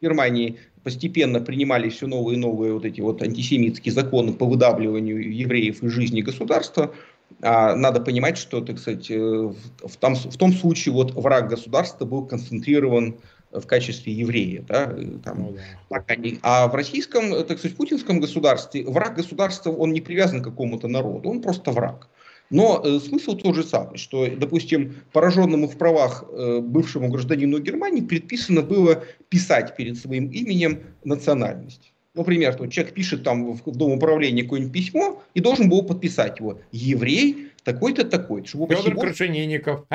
Германии 0.00 0.58
постепенно 0.88 1.38
принимались 1.38 1.96
все 1.96 2.06
новые 2.06 2.38
и 2.38 2.40
новые 2.40 2.72
вот 2.72 2.86
эти 2.86 3.02
вот 3.02 3.20
антисемитские 3.20 3.92
законы 3.92 4.32
по 4.32 4.46
выдавливанию 4.46 5.36
евреев 5.36 5.82
из 5.82 5.92
жизни 5.92 6.22
государства, 6.22 6.94
а 7.42 7.76
надо 7.76 8.00
понимать, 8.00 8.38
что, 8.38 8.62
так 8.62 8.78
сказать, 8.78 9.10
э, 9.10 9.14
в, 9.14 9.96
там, 10.00 10.14
в 10.14 10.36
том 10.38 10.54
случае 10.54 10.94
вот 10.94 11.12
враг 11.12 11.50
государства 11.50 12.06
был 12.06 12.24
концентрирован 12.24 13.16
в 13.52 13.66
качестве 13.66 14.14
еврея. 14.14 14.64
Да, 14.66 14.86
там, 15.22 15.42
ну, 15.42 15.52
да. 15.52 15.60
Так 15.90 16.10
они, 16.10 16.38
а 16.42 16.68
в 16.68 16.74
российском, 16.74 17.32
так 17.44 17.58
сказать, 17.58 17.76
путинском 17.76 18.18
государстве 18.18 18.82
враг 18.86 19.14
государства, 19.14 19.70
он 19.70 19.92
не 19.92 20.00
привязан 20.00 20.40
к 20.40 20.44
какому-то 20.44 20.88
народу, 20.88 21.28
он 21.28 21.42
просто 21.42 21.70
враг. 21.70 22.08
Но 22.50 22.80
э, 22.82 22.98
смысл 23.00 23.34
тот 23.34 23.54
же 23.54 23.62
самый, 23.62 23.98
что, 23.98 24.26
допустим, 24.26 24.94
пораженному 25.12 25.68
в 25.68 25.76
правах 25.76 26.24
э, 26.30 26.60
бывшему 26.60 27.08
гражданину 27.08 27.58
Германии 27.58 28.00
предписано 28.00 28.62
было 28.62 29.04
писать 29.28 29.76
перед 29.76 29.98
своим 29.98 30.30
именем 30.30 30.80
национальность. 31.04 31.92
Например, 32.14 32.54
то 32.54 32.66
человек 32.66 32.94
пишет 32.94 33.22
там 33.22 33.52
в, 33.52 33.60
в 33.64 33.76
Дом 33.76 33.92
управления 33.92 34.42
какое-нибудь 34.42 34.72
письмо 34.72 35.22
и 35.34 35.40
должен 35.40 35.68
был 35.68 35.82
подписать 35.82 36.40
его 36.40 36.58
«Еврей 36.72 37.47
такой-то 37.72 38.04
такой». 38.04 38.44
Чтобы 38.46 38.74
Федор. 38.74 38.96
Крашенинников. 38.96 39.84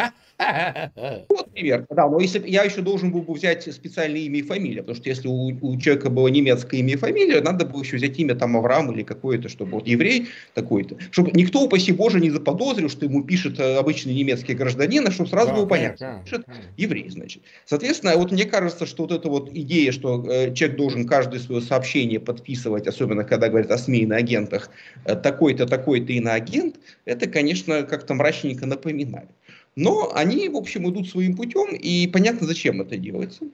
Вот 1.30 1.52
пример. 1.54 1.86
Да, 1.90 2.10
но 2.10 2.20
если 2.20 2.42
я 2.48 2.64
еще 2.64 2.82
должен 2.82 3.12
был 3.12 3.22
бы 3.22 3.34
взять 3.34 3.72
специальное 3.72 4.22
имя 4.22 4.40
и 4.40 4.42
фамилия, 4.42 4.82
потому 4.82 4.96
что 4.96 5.10
если 5.10 5.28
у, 5.28 5.56
у 5.62 5.80
человека 5.80 6.10
было 6.10 6.28
немецкое 6.28 6.80
имя 6.80 6.94
и 6.94 6.96
фамилия, 6.96 7.42
надо 7.42 7.66
было 7.66 7.82
еще 7.82 7.98
взять 7.98 8.18
имя 8.20 8.36
там 8.36 8.58
Авраам 8.58 8.92
или 8.92 9.04
какое-то, 9.04 9.48
чтобы 9.50 9.72
вот 9.72 9.88
еврей 9.88 10.28
такой-то. 10.54 10.98
Чтобы 11.12 11.32
никто, 11.34 11.62
упаси 11.62 11.92
Боже, 11.92 12.20
не 12.20 12.32
заподозрил, 12.32 12.90
что 12.90 13.06
ему 13.06 13.24
пишет 13.24 13.60
э, 13.60 13.78
обычный 13.78 14.14
немецкий 14.14 14.54
гражданин, 14.54 15.06
а 15.08 15.12
чтобы 15.12 15.30
сразу 15.30 15.50
да, 15.50 15.56
было 15.56 15.66
понятно. 15.66 15.98
Да, 16.00 16.24
пишет 16.24 16.44
да. 16.48 16.54
еврей, 16.78 17.10
значит. 17.10 17.44
Соответственно, 17.66 18.18
вот 18.18 18.32
мне 18.32 18.46
кажется, 18.46 18.86
что 18.86 19.04
вот 19.04 19.12
эта 19.12 19.30
вот 19.30 19.50
идея, 19.54 19.92
что 19.92 20.26
э, 20.26 20.54
человек 20.54 20.78
должен 20.78 21.08
каждое 21.08 21.40
свое 21.40 21.62
сообщение 21.62 22.20
подписывать, 22.20 22.88
особенно 22.88 23.24
когда 23.24 23.50
говорят 23.50 23.72
о 23.72 23.78
СМИ 23.78 24.00
и 24.00 24.06
на 24.06 24.18
агентах, 24.18 24.70
э, 25.06 25.16
такой-то, 25.16 25.68
такой-то 25.68 26.12
и 26.12 26.20
на 26.20 26.34
агент, 26.34 26.76
это, 27.06 27.28
конечно, 27.28 27.63
как-то 27.66 28.14
мрачненько 28.14 28.66
напоминает. 28.66 29.30
Но 29.76 30.12
они, 30.14 30.50
в 30.50 30.56
общем, 30.56 30.90
идут 30.90 31.10
своим 31.10 31.36
путем, 31.36 31.76
и 31.76 32.08
понятно, 32.08 32.46
зачем 32.46 32.82
это 32.82 32.98
делается. 32.98 33.46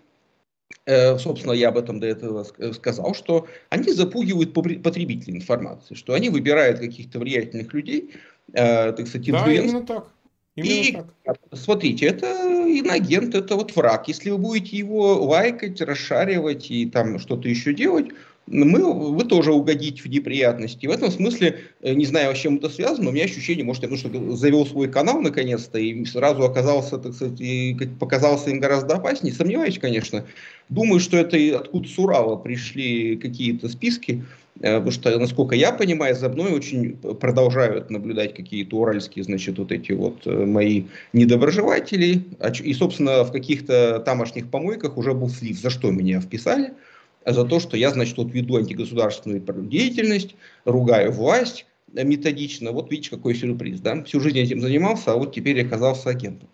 Э, 0.86 1.18
собственно, 1.18 1.54
я 1.54 1.70
об 1.70 1.78
этом 1.78 2.00
до 2.00 2.08
этого 2.08 2.46
сказал, 2.74 3.14
что 3.14 3.48
они 3.70 3.92
запугивают 3.92 4.54
потребителей 4.54 5.38
информации, 5.38 5.96
что 5.96 6.14
они 6.14 6.30
выбирают 6.30 6.80
каких-то 6.80 7.20
влиятельных 7.20 7.74
людей, 7.74 8.12
э, 8.54 8.92
так 8.92 9.08
сказать, 9.08 9.32
Да, 9.32 9.52
именно 9.52 9.86
так. 9.86 10.12
Именно 10.56 10.82
и 10.82 10.98
так. 11.24 11.38
смотрите, 11.54 12.06
это 12.06 12.28
инагент, 12.28 13.34
это 13.34 13.56
вот 13.56 13.76
враг. 13.76 14.08
Если 14.08 14.30
вы 14.30 14.38
будете 14.38 14.78
его 14.78 15.24
лайкать, 15.24 15.80
расшаривать 15.82 16.70
и 16.70 16.86
там 16.86 17.20
что-то 17.20 17.48
еще 17.48 17.74
делать, 17.74 18.08
мы, 18.52 19.12
вы 19.12 19.24
тоже 19.26 19.54
угодите 19.54 20.02
в 20.02 20.08
неприятности. 20.08 20.88
В 20.88 20.92
этом 20.92 21.12
смысле, 21.12 21.60
э, 21.82 21.94
не 21.94 22.06
знаю, 22.06 22.36
с 22.36 22.40
чем 22.40 22.58
это 22.58 22.70
связано, 22.70 23.06
но 23.06 23.10
у 23.12 23.14
меня 23.14 23.26
ощущение, 23.26 23.64
может, 23.64 23.84
я 23.84 23.90
ну, 23.90 23.98
что 23.98 24.36
завел 24.36 24.66
свой 24.66 24.88
канал 24.88 25.22
наконец-то 25.22 25.78
и 25.78 26.04
сразу 26.06 26.44
оказался, 26.44 26.98
так 26.98 27.14
сказать, 27.14 27.40
и 27.40 27.78
показался 28.00 28.50
им 28.50 28.60
гораздо 28.60 28.96
опаснее. 28.96 29.34
Сомневаюсь, 29.34 29.78
конечно. 29.78 30.26
Думаю, 30.70 31.00
что 31.00 31.18
это 31.18 31.38
откуда 31.58 31.88
с 31.88 31.98
Урала 32.00 32.36
пришли 32.38 33.18
какие-то 33.18 33.70
списки, 33.70 34.24
э, 34.62 34.78
потому 34.78 34.92
что, 34.92 35.20
насколько 35.20 35.56
я 35.56 35.72
понимаю, 35.72 36.16
за 36.16 36.30
мной 36.30 36.52
очень 36.52 36.98
продолжают 36.98 37.92
наблюдать 37.92 38.34
какие-то 38.34 38.78
уральские, 38.78 39.24
значит, 39.24 39.60
вот 39.60 39.72
эти 39.72 39.92
вот 39.92 40.26
э, 40.26 40.46
мои 40.46 40.86
недоброжелатели. 41.14 42.24
И, 42.64 42.74
собственно, 42.74 43.24
в 43.24 43.32
каких-то 43.32 44.00
тамошних 44.00 44.50
помойках 44.50 44.98
уже 44.98 45.14
был 45.14 45.30
слив, 45.30 45.60
за 45.60 45.70
что 45.70 45.92
меня 45.92 46.20
вписали 46.20 46.74
за 47.26 47.46
то, 47.46 47.60
что 47.60 47.78
я, 47.78 47.92
значит, 47.92 48.18
вот 48.18 48.32
веду 48.32 48.58
антигосударственную 48.58 49.42
деятельность, 49.68 50.36
ругаю 50.66 51.12
власть 51.12 51.66
методично. 51.94 52.72
Вот 52.72 52.92
видите, 52.92 53.10
какой 53.12 53.36
сюрприз, 53.36 53.80
да? 53.80 54.04
Всю 54.04 54.20
жизнь 54.20 54.40
этим 54.40 54.62
занимался, 54.62 55.14
а 55.14 55.16
вот 55.16 55.34
теперь 55.34 55.66
оказался 55.66 56.10
агентом. 56.10 56.50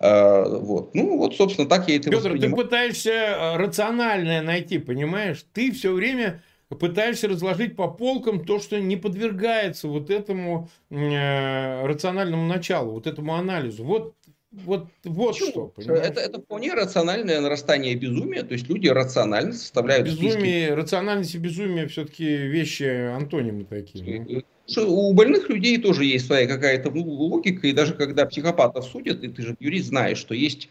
А, 0.00 0.44
вот. 0.48 0.94
Ну, 0.94 1.18
вот, 1.18 1.36
собственно, 1.36 1.68
так 1.68 1.88
я 1.88 1.96
это 1.96 2.10
Петр, 2.10 2.30
воспринимаю. 2.30 2.50
ты 2.50 2.62
пытаешься 2.62 3.10
э, 3.10 3.56
рациональное 3.56 4.42
найти, 4.42 4.78
понимаешь? 4.78 5.44
Ты 5.52 5.72
все 5.72 5.92
время 5.92 6.42
пытаешься 6.68 7.28
разложить 7.28 7.76
по 7.76 7.88
полкам 7.88 8.44
то, 8.44 8.60
что 8.60 8.78
не 8.80 8.96
подвергается 8.96 9.88
вот 9.88 10.10
этому 10.10 10.68
э, 10.90 11.86
рациональному 11.86 12.46
началу, 12.46 12.92
вот 12.92 13.06
этому 13.06 13.34
анализу. 13.34 13.84
Вот 13.84 14.14
вот, 14.50 14.86
вот 15.04 15.36
что. 15.36 15.66
Понимаешь? 15.68 16.06
Это, 16.06 16.20
это 16.20 16.40
вполне 16.40 16.72
рациональное 16.72 17.40
нарастание 17.40 17.94
безумия. 17.94 18.42
То 18.42 18.54
есть 18.54 18.68
люди 18.68 18.88
рационально 18.88 19.52
составляют 19.52 20.06
Безумие, 20.06 20.32
списки. 20.32 20.70
рациональность 20.72 21.34
и 21.34 21.38
безумие 21.38 21.86
все-таки 21.88 22.24
вещи 22.24 22.84
антонимы 23.14 23.64
такие. 23.64 24.26
Ну. 24.28 24.42
У 24.76 25.14
больных 25.14 25.48
людей 25.48 25.78
тоже 25.78 26.04
есть 26.04 26.26
своя 26.26 26.46
какая-то 26.46 26.90
логика, 26.90 27.66
и 27.66 27.72
даже 27.72 27.94
когда 27.94 28.26
психопатов 28.26 28.84
судят, 28.84 29.22
и 29.24 29.28
ты 29.28 29.42
же 29.42 29.56
юрист 29.60 29.88
знаешь, 29.88 30.18
что 30.18 30.34
есть, 30.34 30.68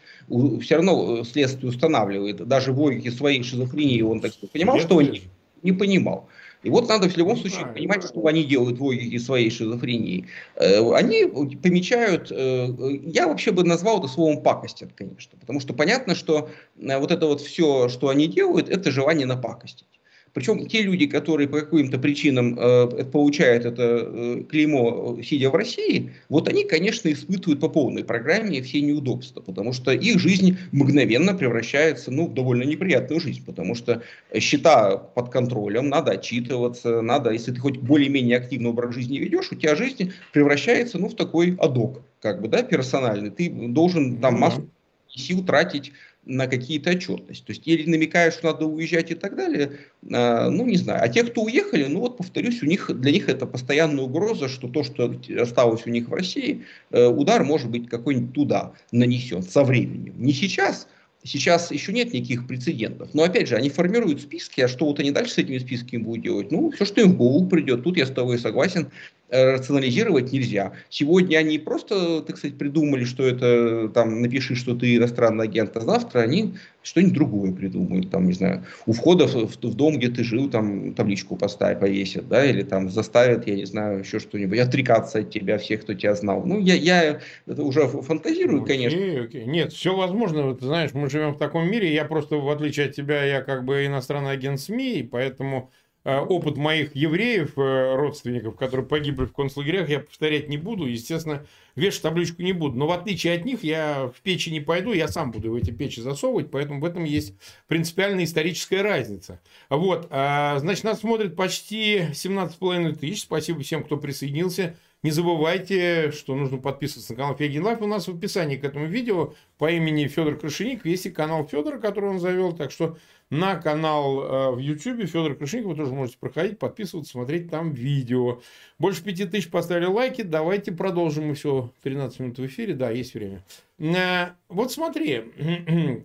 все 0.60 0.76
равно 0.76 1.24
следствие 1.24 1.70
устанавливает, 1.70 2.46
даже 2.46 2.72
в 2.72 2.80
логике 2.80 3.10
своей 3.10 3.42
шизофрении 3.42 4.02
он 4.02 4.20
так 4.20 4.32
понимал, 4.52 4.76
Я 4.76 4.82
что 4.82 4.96
он 4.96 5.10
не, 5.10 5.22
не 5.62 5.72
понимал. 5.72 6.28
И 6.62 6.70
вот 6.70 6.88
надо 6.88 7.08
в 7.08 7.16
любом 7.16 7.36
ну, 7.36 7.40
случае 7.40 7.66
понимать, 7.66 8.04
что 8.04 8.26
они 8.26 8.44
делают 8.44 8.78
в 8.78 8.82
логике 8.82 9.18
своей 9.20 9.50
шизофрении. 9.50 10.26
Э, 10.56 10.92
они 10.92 11.24
помечают, 11.56 12.32
э, 12.32 12.68
я 13.04 13.28
вообще 13.28 13.52
бы 13.52 13.64
назвал 13.64 14.00
это 14.00 14.08
словом 14.08 14.42
пакостят, 14.42 14.90
конечно, 14.94 15.38
потому 15.38 15.60
что 15.60 15.72
понятно, 15.72 16.14
что 16.14 16.50
э, 16.76 16.98
вот 16.98 17.12
это 17.12 17.26
вот 17.26 17.40
все, 17.40 17.88
что 17.88 18.08
они 18.08 18.26
делают, 18.26 18.68
это 18.68 18.90
желание 18.90 19.26
напакостить. 19.26 19.86
Причем 20.32 20.66
те 20.66 20.82
люди, 20.82 21.06
которые 21.06 21.48
по 21.48 21.60
каким-то 21.60 21.98
причинам 21.98 22.58
э, 22.58 23.04
получают 23.04 23.64
это 23.64 23.82
э, 23.82 24.42
клеймо, 24.48 25.16
э, 25.18 25.22
сидя 25.22 25.50
в 25.50 25.54
России, 25.54 26.12
вот 26.28 26.48
они, 26.48 26.64
конечно, 26.64 27.10
испытывают 27.10 27.60
по 27.60 27.68
полной 27.68 28.04
программе 28.04 28.62
все 28.62 28.80
неудобства, 28.80 29.40
потому 29.40 29.72
что 29.72 29.92
их 29.92 30.18
жизнь 30.18 30.58
мгновенно 30.72 31.34
превращается 31.34 32.10
ну, 32.10 32.26
в 32.26 32.34
довольно 32.34 32.64
неприятную 32.64 33.20
жизнь, 33.20 33.44
потому 33.44 33.74
что 33.74 34.02
счета 34.38 34.96
под 34.96 35.30
контролем, 35.30 35.88
надо 35.88 36.12
отчитываться, 36.12 37.00
надо, 37.02 37.30
если 37.30 37.52
ты 37.52 37.60
хоть 37.60 37.78
более-менее 37.78 38.36
активный 38.36 38.70
образ 38.70 38.94
жизни 38.94 39.18
ведешь, 39.18 39.50
у 39.50 39.56
тебя 39.56 39.76
жизнь 39.76 40.12
превращается 40.32 40.98
ну, 40.98 41.08
в 41.08 41.14
такой 41.14 41.56
адок, 41.58 42.02
как 42.20 42.40
бы, 42.40 42.48
да, 42.48 42.62
персональный. 42.62 43.30
Ты 43.30 43.50
должен 43.50 44.18
там 44.18 44.38
массу 44.38 44.68
сил 45.08 45.44
тратить 45.44 45.92
на 46.28 46.46
какие-то 46.46 46.90
отчетности. 46.90 47.44
То 47.44 47.52
есть 47.52 47.66
или 47.66 47.88
намекаешь, 47.88 48.34
что 48.34 48.52
надо 48.52 48.66
уезжать 48.66 49.10
и 49.10 49.14
так 49.14 49.34
далее, 49.34 49.72
э, 50.08 50.48
ну 50.50 50.66
не 50.66 50.76
знаю. 50.76 51.02
А 51.02 51.08
те, 51.08 51.24
кто 51.24 51.42
уехали, 51.42 51.86
ну 51.86 52.00
вот 52.00 52.18
повторюсь, 52.18 52.62
у 52.62 52.66
них, 52.66 52.90
для 52.94 53.12
них 53.12 53.28
это 53.28 53.46
постоянная 53.46 54.04
угроза, 54.04 54.48
что 54.48 54.68
то, 54.68 54.84
что 54.84 55.12
осталось 55.40 55.86
у 55.86 55.90
них 55.90 56.08
в 56.08 56.12
России, 56.12 56.64
э, 56.90 57.06
удар 57.06 57.42
может 57.44 57.70
быть 57.70 57.88
какой-нибудь 57.88 58.34
туда 58.34 58.74
нанесен 58.92 59.42
со 59.42 59.64
временем. 59.64 60.14
Не 60.18 60.32
сейчас, 60.32 60.86
Сейчас 61.24 61.72
еще 61.72 61.92
нет 61.92 62.12
никаких 62.12 62.46
прецедентов. 62.46 63.12
Но 63.12 63.24
опять 63.24 63.48
же, 63.48 63.56
они 63.56 63.70
формируют 63.70 64.22
списки, 64.22 64.60
а 64.60 64.68
что 64.68 64.86
вот 64.86 65.00
они 65.00 65.10
дальше 65.10 65.32
с 65.34 65.38
этими 65.38 65.58
списками 65.58 66.00
будут 66.00 66.22
делать? 66.22 66.52
Ну, 66.52 66.70
все, 66.70 66.84
что 66.84 67.00
им 67.00 67.12
в 67.12 67.16
голову 67.16 67.48
придет. 67.48 67.82
Тут 67.82 67.96
я 67.96 68.06
с 68.06 68.10
тобой 68.10 68.38
согласен. 68.38 68.90
Э, 69.30 69.56
рационализировать 69.56 70.32
нельзя. 70.32 70.72
Сегодня 70.88 71.36
они 71.36 71.58
просто, 71.58 72.22
так 72.22 72.38
сказать, 72.38 72.56
придумали, 72.56 73.04
что 73.04 73.24
это, 73.24 73.90
там, 73.90 74.22
напиши, 74.22 74.54
что 74.54 74.74
ты 74.74 74.96
иностранный 74.96 75.44
агент, 75.44 75.76
а 75.76 75.80
завтра 75.80 76.20
они 76.20 76.54
что-нибудь 76.82 77.12
другое 77.12 77.52
придумают, 77.52 78.10
там, 78.10 78.26
не 78.26 78.32
знаю, 78.32 78.64
у 78.86 78.92
входа 78.92 79.26
в, 79.26 79.34
в 79.34 79.74
дом, 79.74 79.98
где 79.98 80.08
ты 80.08 80.24
жил, 80.24 80.48
там, 80.48 80.94
табличку 80.94 81.36
поставь, 81.36 81.78
повесят, 81.78 82.26
да, 82.26 82.42
или 82.42 82.62
там 82.62 82.88
заставят, 82.88 83.46
я 83.46 83.56
не 83.56 83.66
знаю, 83.66 83.98
еще 83.98 84.18
что-нибудь, 84.18 84.58
отрекаться 84.60 85.18
от 85.18 85.30
тебя, 85.30 85.58
всех, 85.58 85.82
кто 85.82 85.92
тебя 85.92 86.14
знал. 86.14 86.46
Ну, 86.46 86.58
я, 86.58 86.74
я 86.74 87.20
это 87.46 87.62
уже 87.64 87.86
фантазирую, 87.86 88.62
окей, 88.62 88.76
конечно. 88.76 89.24
Окей. 89.24 89.44
Нет, 89.44 89.74
все 89.74 89.94
возможно, 89.94 90.54
ты 90.54 90.64
знаешь, 90.64 90.94
мы 90.94 91.10
живем 91.10 91.34
в 91.34 91.38
таком 91.38 91.70
мире, 91.70 91.92
я 91.92 92.06
просто, 92.06 92.36
в 92.36 92.48
отличие 92.48 92.86
от 92.86 92.94
тебя, 92.94 93.22
я 93.24 93.42
как 93.42 93.66
бы 93.66 93.84
иностранный 93.84 94.30
агент 94.30 94.58
СМИ, 94.58 95.06
поэтому 95.12 95.70
Э, 95.70 95.87
опыт 96.16 96.56
моих 96.56 96.96
евреев, 96.96 97.58
э, 97.58 97.94
родственников, 97.96 98.56
которые 98.56 98.86
погибли 98.86 99.26
в 99.26 99.32
концлагерях, 99.32 99.88
я 99.88 100.00
повторять 100.00 100.48
не 100.48 100.56
буду. 100.56 100.86
Естественно, 100.86 101.44
вешать 101.76 102.02
табличку 102.02 102.42
не 102.42 102.52
буду. 102.52 102.78
Но 102.78 102.86
в 102.86 102.92
отличие 102.92 103.34
от 103.34 103.44
них, 103.44 103.62
я 103.62 104.10
в 104.14 104.20
печи 104.22 104.50
не 104.50 104.60
пойду, 104.60 104.92
я 104.92 105.08
сам 105.08 105.30
буду 105.30 105.50
в 105.50 105.54
эти 105.54 105.70
печи 105.70 106.00
засовывать, 106.00 106.50
поэтому 106.50 106.80
в 106.80 106.84
этом 106.84 107.04
есть 107.04 107.34
принципиальная 107.66 108.24
историческая 108.24 108.82
разница. 108.82 109.40
Вот, 109.68 110.06
а, 110.10 110.58
значит, 110.58 110.84
нас 110.84 111.00
смотрит 111.00 111.36
почти 111.36 112.08
17,5 112.12 112.94
тысяч. 112.94 113.22
Спасибо 113.22 113.60
всем, 113.62 113.84
кто 113.84 113.96
присоединился. 113.96 114.76
Не 115.04 115.12
забывайте, 115.12 116.10
что 116.10 116.34
нужно 116.34 116.58
подписываться 116.58 117.12
на 117.12 117.16
канал 117.16 117.36
Фейгин 117.36 117.64
Live. 117.64 117.80
У 117.80 117.86
нас 117.86 118.08
в 118.08 118.16
описании 118.16 118.56
к 118.56 118.64
этому 118.64 118.86
видео 118.86 119.34
по 119.56 119.70
имени 119.70 120.08
Федор 120.08 120.36
Крашенинников 120.36 120.84
есть 120.84 121.06
и 121.06 121.10
канал 121.10 121.46
Федора, 121.46 121.78
который 121.78 122.10
он 122.10 122.18
завел. 122.18 122.52
Так 122.52 122.72
что 122.72 122.98
на 123.30 123.56
канал 123.56 124.22
э, 124.22 124.50
в 124.52 124.58
YouTube 124.58 125.06
Федор 125.06 125.34
Крашенинников 125.34 125.66
вы 125.66 125.74
тоже 125.76 125.92
можете 125.92 126.16
проходить, 126.18 126.58
подписываться, 126.58 127.12
смотреть 127.12 127.50
там 127.50 127.72
видео. 127.72 128.40
Больше 128.78 129.04
пяти 129.04 129.26
тысяч 129.26 129.50
поставили 129.50 129.84
лайки. 129.84 130.22
Давайте 130.22 130.72
продолжим. 130.72 131.28
Мы 131.28 131.34
все 131.34 131.70
13 131.82 132.20
минут 132.20 132.38
в 132.38 132.46
эфире. 132.46 132.72
Да, 132.74 132.90
есть 132.90 133.12
время. 133.14 133.44
Э, 133.78 134.30
вот 134.48 134.72
смотри. 134.72 135.24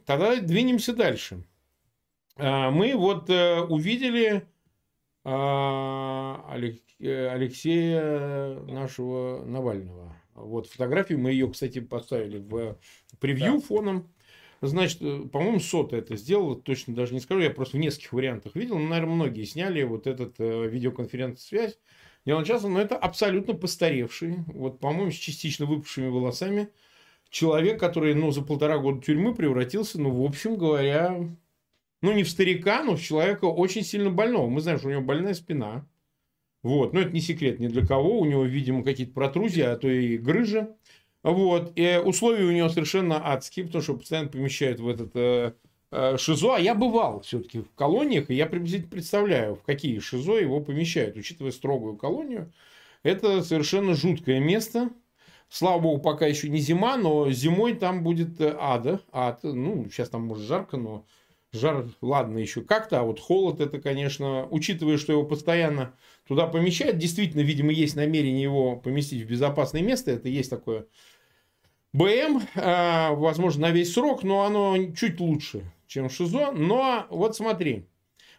Тогда 0.05 0.35
двинемся 0.35 0.93
дальше. 0.93 1.43
Э, 2.35 2.69
мы 2.69 2.93
вот 2.95 3.29
увидели 3.29 4.45
Алексея 6.99 8.59
нашего 8.65 9.45
Навального. 9.45 10.13
Вот 10.35 10.67
фотографию, 10.67 11.19
мы 11.19 11.31
ее, 11.31 11.49
кстати, 11.49 11.79
поставили 11.79 12.39
в 12.39 12.77
превью 13.19 13.53
да. 13.53 13.59
фоном. 13.61 14.09
Значит, 14.65 15.01
э, 15.01 15.23
по-моему, 15.31 15.59
Сота 15.59 15.97
это 15.97 16.15
сделала, 16.15 16.55
точно 16.55 16.95
даже 16.95 17.13
не 17.13 17.19
скажу, 17.19 17.41
я 17.41 17.49
просто 17.49 17.75
в 17.77 17.79
нескольких 17.81 18.13
вариантах 18.13 18.55
видел, 18.55 18.79
но, 18.79 18.87
наверное, 18.87 19.15
многие 19.15 19.43
сняли 19.43 19.83
вот 19.83 20.07
этот 20.07 20.35
э, 20.39 20.67
видеоконференц-связь. 20.67 21.77
Дело 22.25 22.45
часто, 22.45 22.69
но 22.69 22.79
это 22.79 22.95
абсолютно 22.95 23.53
постаревший, 23.55 24.37
вот, 24.47 24.79
по-моему, 24.79 25.11
с 25.11 25.15
частично 25.15 25.65
выпавшими 25.65 26.07
волосами, 26.07 26.69
человек, 27.29 27.77
который, 27.77 28.15
ну, 28.15 28.31
за 28.31 28.41
полтора 28.41 28.77
года 28.77 29.01
тюрьмы 29.01 29.35
превратился, 29.35 29.99
ну, 29.99 30.11
в 30.11 30.23
общем 30.23 30.55
говоря, 30.55 31.17
ну, 32.01 32.13
не 32.13 32.23
в 32.23 32.29
старика, 32.29 32.83
но 32.83 32.95
в 32.95 33.01
человека 33.01 33.45
очень 33.45 33.83
сильно 33.83 34.11
больного. 34.11 34.47
Мы 34.47 34.61
знаем, 34.61 34.79
что 34.79 34.87
у 34.87 34.91
него 34.91 35.01
больная 35.01 35.33
спина, 35.33 35.85
вот. 36.63 36.93
Но 36.93 37.01
это 37.01 37.11
не 37.11 37.19
секрет 37.19 37.59
ни 37.59 37.67
для 37.67 37.85
кого. 37.85 38.19
У 38.19 38.25
него, 38.25 38.45
видимо, 38.45 38.83
какие-то 38.83 39.13
протрузии, 39.13 39.61
а 39.61 39.75
то 39.75 39.89
и 39.89 40.17
грыжи. 40.17 40.73
Вот. 41.23 41.71
И 41.75 42.01
условия 42.03 42.45
у 42.45 42.51
него 42.51 42.69
совершенно 42.69 43.31
адские, 43.33 43.65
потому 43.65 43.81
что 43.81 43.95
постоянно 43.95 44.29
помещают 44.29 44.79
в 44.79 44.87
этот 44.87 45.11
э, 45.15 45.53
э, 45.91 46.17
ШИЗО. 46.17 46.55
А 46.55 46.59
я 46.59 46.75
бывал 46.75 47.21
все-таки 47.21 47.61
в 47.61 47.71
колониях, 47.75 48.29
и 48.29 48.35
я 48.35 48.45
приблизительно 48.45 48.91
представляю, 48.91 49.55
в 49.55 49.63
какие 49.63 49.99
ШИЗО 49.99 50.39
его 50.39 50.59
помещают. 50.59 51.15
Учитывая 51.15 51.51
строгую 51.51 51.95
колонию, 51.95 52.51
это 53.03 53.41
совершенно 53.41 53.95
жуткое 53.95 54.39
место. 54.39 54.89
Слава 55.49 55.79
богу, 55.79 56.01
пока 56.01 56.25
еще 56.25 56.49
не 56.49 56.59
зима, 56.59 56.97
но 56.97 57.31
зимой 57.31 57.75
там 57.75 58.03
будет 58.03 58.41
э, 58.41 58.55
ада. 58.59 58.99
Ад. 59.11 59.39
Ну, 59.43 59.87
сейчас 59.89 60.09
там 60.09 60.23
может 60.23 60.45
жарко, 60.45 60.75
но 60.75 61.05
жар, 61.53 61.87
ладно, 62.01 62.39
еще 62.39 62.61
как-то, 62.61 62.99
а 62.99 63.03
вот 63.03 63.19
холод 63.19 63.61
это, 63.61 63.79
конечно, 63.79 64.47
учитывая, 64.49 64.97
что 64.97 65.13
его 65.13 65.23
постоянно 65.23 65.93
туда 66.27 66.47
помещают, 66.47 66.97
действительно, 66.97 67.41
видимо, 67.41 67.71
есть 67.71 67.95
намерение 67.95 68.41
его 68.41 68.75
поместить 68.75 69.23
в 69.23 69.29
безопасное 69.29 69.81
место, 69.81 70.11
это 70.11 70.27
есть 70.27 70.49
такое 70.49 70.87
БМ, 71.93 72.41
а, 72.55 73.13
возможно, 73.13 73.67
на 73.67 73.71
весь 73.71 73.93
срок, 73.93 74.23
но 74.23 74.43
оно 74.43 74.77
чуть 74.93 75.19
лучше, 75.19 75.63
чем 75.87 76.09
ШИЗО, 76.09 76.51
но 76.51 77.05
вот 77.09 77.35
смотри, 77.35 77.85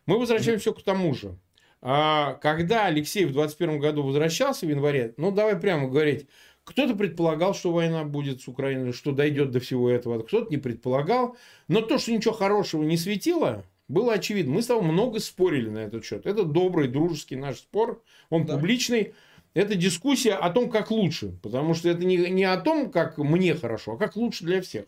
мы 0.06 0.18
возвращаемся 0.18 0.72
к 0.72 0.82
тому 0.82 1.14
же. 1.14 1.38
А, 1.80 2.34
когда 2.34 2.86
Алексей 2.86 3.24
в 3.24 3.32
21 3.32 3.78
году 3.78 4.02
возвращался 4.02 4.66
в 4.66 4.70
январе, 4.70 5.14
ну, 5.16 5.30
давай 5.30 5.56
прямо 5.56 5.88
говорить, 5.88 6.26
кто-то 6.64 6.96
предполагал, 6.96 7.54
что 7.54 7.72
война 7.72 8.04
будет 8.04 8.40
с 8.40 8.48
Украиной, 8.48 8.92
что 8.92 9.12
дойдет 9.12 9.50
до 9.50 9.60
всего 9.60 9.90
этого, 9.90 10.22
кто-то 10.22 10.50
не 10.50 10.56
предполагал. 10.56 11.36
Но 11.68 11.82
то, 11.82 11.98
что 11.98 12.10
ничего 12.10 12.32
хорошего 12.32 12.82
не 12.82 12.96
светило, 12.96 13.64
было 13.86 14.14
очевидно. 14.14 14.54
Мы 14.54 14.62
с 14.62 14.66
тобой 14.66 14.90
много 14.90 15.20
спорили 15.20 15.68
на 15.68 15.80
этот 15.80 16.04
счет. 16.04 16.26
Это 16.26 16.44
добрый, 16.44 16.88
дружеский 16.88 17.36
наш 17.36 17.58
спор. 17.58 18.02
Он 18.30 18.46
да. 18.46 18.54
публичный. 18.54 19.12
Это 19.54 19.76
дискуссия 19.76 20.34
о 20.34 20.50
том, 20.50 20.68
как 20.68 20.90
лучше. 20.90 21.38
Потому 21.42 21.74
что 21.74 21.88
это 21.88 22.04
не, 22.04 22.16
не 22.16 22.44
о 22.44 22.56
том, 22.58 22.90
как 22.90 23.18
мне 23.18 23.54
хорошо, 23.54 23.92
а 23.92 23.96
как 23.96 24.16
лучше 24.16 24.44
для 24.44 24.60
всех. 24.60 24.86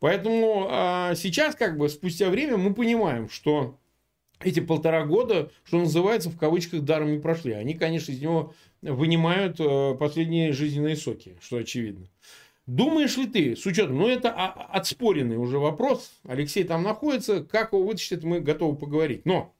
Поэтому 0.00 0.66
а, 0.68 1.14
сейчас, 1.14 1.54
как 1.54 1.78
бы, 1.78 1.88
спустя 1.88 2.28
время, 2.28 2.56
мы 2.56 2.74
понимаем, 2.74 3.28
что 3.28 3.78
эти 4.40 4.60
полтора 4.60 5.04
года, 5.04 5.50
что 5.64 5.78
называется, 5.78 6.30
в 6.30 6.36
кавычках 6.36 6.82
даром 6.82 7.12
не 7.12 7.18
прошли. 7.18 7.52
Они, 7.52 7.74
конечно, 7.74 8.12
из 8.12 8.20
него 8.20 8.54
вынимают 8.82 9.58
э, 9.58 9.94
последние 9.98 10.52
жизненные 10.52 10.96
соки, 10.96 11.36
что 11.40 11.56
очевидно. 11.56 12.06
Думаешь 12.66 13.16
ли 13.16 13.26
ты, 13.26 13.56
с 13.56 13.64
учетом, 13.64 13.96
ну 13.96 14.08
это 14.08 14.30
отспоренный 14.30 15.36
уже 15.36 15.58
вопрос, 15.58 16.10
Алексей 16.24 16.64
там 16.64 16.82
находится, 16.82 17.44
как 17.44 17.72
его 17.72 17.84
вытащить, 17.84 18.24
мы 18.24 18.40
готовы 18.40 18.76
поговорить. 18.76 19.24
Но 19.24 19.54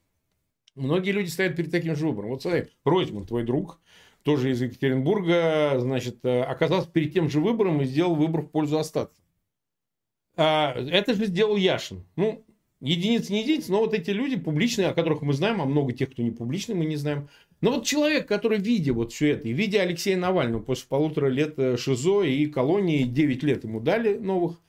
многие 0.75 1.13
люди 1.13 1.29
стоят 1.29 1.57
перед 1.57 1.71
таким 1.71 1.95
же 1.95 2.09
выбором. 2.09 2.31
Вот 2.31 2.43
смотри, 2.43 2.67
Ройзман, 2.85 3.25
твой 3.25 3.45
друг, 3.45 3.81
тоже 4.27 4.51
из 4.51 4.61
Екатеринбурга, 4.61 5.77
значит, 5.79 6.19
э, 6.25 6.43
оказался 6.43 6.91
перед 6.91 7.15
тем 7.15 7.31
же 7.31 7.41
выбором 7.41 7.81
и 7.81 7.85
сделал 7.85 8.17
выбор 8.17 8.43
в 8.43 8.49
пользу 8.49 8.77
остаться. 8.77 9.23
А, 10.37 10.75
это 10.75 11.15
же 11.15 11.27
сделал 11.27 11.55
Яшин. 11.55 12.05
Ну, 12.17 12.45
единицы 12.81 13.33
не 13.33 13.43
единицы, 13.43 13.71
но 13.71 13.79
вот 13.79 13.95
эти 13.95 14.11
люди 14.11 14.37
публичные, 14.37 14.89
о 14.89 14.95
которых 14.95 15.23
мы 15.23 15.33
знаем, 15.33 15.63
а 15.63 15.65
много 15.65 15.93
тех, 15.93 16.11
кто 16.11 16.25
не 16.25 16.33
публичный, 16.33 16.75
мы 16.75 16.87
не 16.87 16.97
знаем. 16.97 17.29
Но 17.61 17.71
вот 17.71 17.87
человек, 17.87 18.27
который, 18.27 18.59
видя 18.59 18.93
вот 18.93 19.13
все 19.13 19.31
это, 19.31 19.47
и 19.47 19.53
видя 19.53 19.83
Алексея 19.83 20.17
Навального 20.17 20.61
после 20.61 20.89
полутора 20.89 21.29
лет 21.29 21.57
э, 21.61 21.77
ШИЗО 21.77 22.25
и 22.25 22.47
колонии, 22.47 23.05
9 23.05 23.43
лет 23.45 23.63
ему 23.63 23.79
дали 23.79 24.19
новых, 24.19 24.61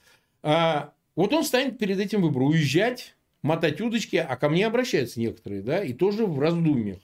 а, 0.43 0.93
вот 1.15 1.33
он 1.33 1.43
станет 1.43 1.79
перед 1.79 1.99
этим 1.99 2.21
выбором, 2.21 2.49
уезжать, 2.49 3.15
мотать 3.41 3.81
удочки, 3.81 4.17
а 4.17 4.35
ко 4.37 4.49
мне 4.49 4.67
обращаются 4.67 5.19
некоторые, 5.19 5.63
да, 5.63 5.83
и 5.83 5.93
тоже 5.93 6.27
в 6.27 6.39
раздумьях. 6.39 6.99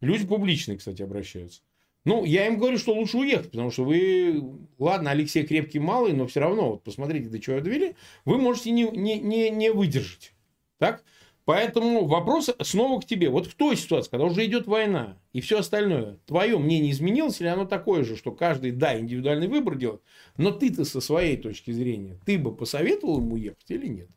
Люди 0.00 0.24
публичные, 0.24 0.78
кстати, 0.78 1.02
обращаются. 1.02 1.60
Ну, 2.04 2.24
я 2.24 2.46
им 2.46 2.58
говорю, 2.58 2.78
что 2.78 2.94
лучше 2.94 3.18
уехать, 3.18 3.50
потому 3.50 3.70
что 3.70 3.84
вы, 3.84 4.42
ладно, 4.78 5.10
Алексей 5.10 5.44
крепкий 5.44 5.78
малый, 5.78 6.12
но 6.12 6.26
все 6.26 6.40
равно, 6.40 6.70
вот 6.70 6.82
посмотрите, 6.82 7.28
до 7.28 7.38
чего 7.38 7.60
довели, 7.60 7.96
вы 8.24 8.38
можете 8.38 8.70
не, 8.70 8.84
не, 8.84 9.18
не, 9.18 9.50
не 9.50 9.70
выдержать. 9.70 10.32
Так? 10.78 11.04
Поэтому 11.48 12.04
вопрос 12.04 12.50
снова 12.60 13.00
к 13.00 13.06
тебе. 13.06 13.30
Вот 13.30 13.46
в 13.46 13.54
той 13.54 13.74
ситуации, 13.74 14.10
когда 14.10 14.26
уже 14.26 14.44
идет 14.44 14.66
война 14.66 15.16
и 15.32 15.40
все 15.40 15.60
остальное, 15.60 16.18
твое 16.26 16.58
мнение 16.58 16.92
изменилось 16.92 17.40
или 17.40 17.48
оно 17.48 17.64
такое 17.64 18.04
же, 18.04 18.16
что 18.16 18.32
каждый, 18.32 18.70
да, 18.70 18.98
индивидуальный 18.98 19.48
выбор 19.48 19.76
делает, 19.76 20.02
но 20.36 20.50
ты-то 20.50 20.84
со 20.84 21.00
своей 21.00 21.38
точки 21.38 21.70
зрения, 21.70 22.18
ты 22.26 22.36
бы 22.36 22.54
посоветовал 22.54 23.20
ему 23.20 23.36
ехать 23.36 23.64
или 23.68 23.86
нет? 23.86 24.08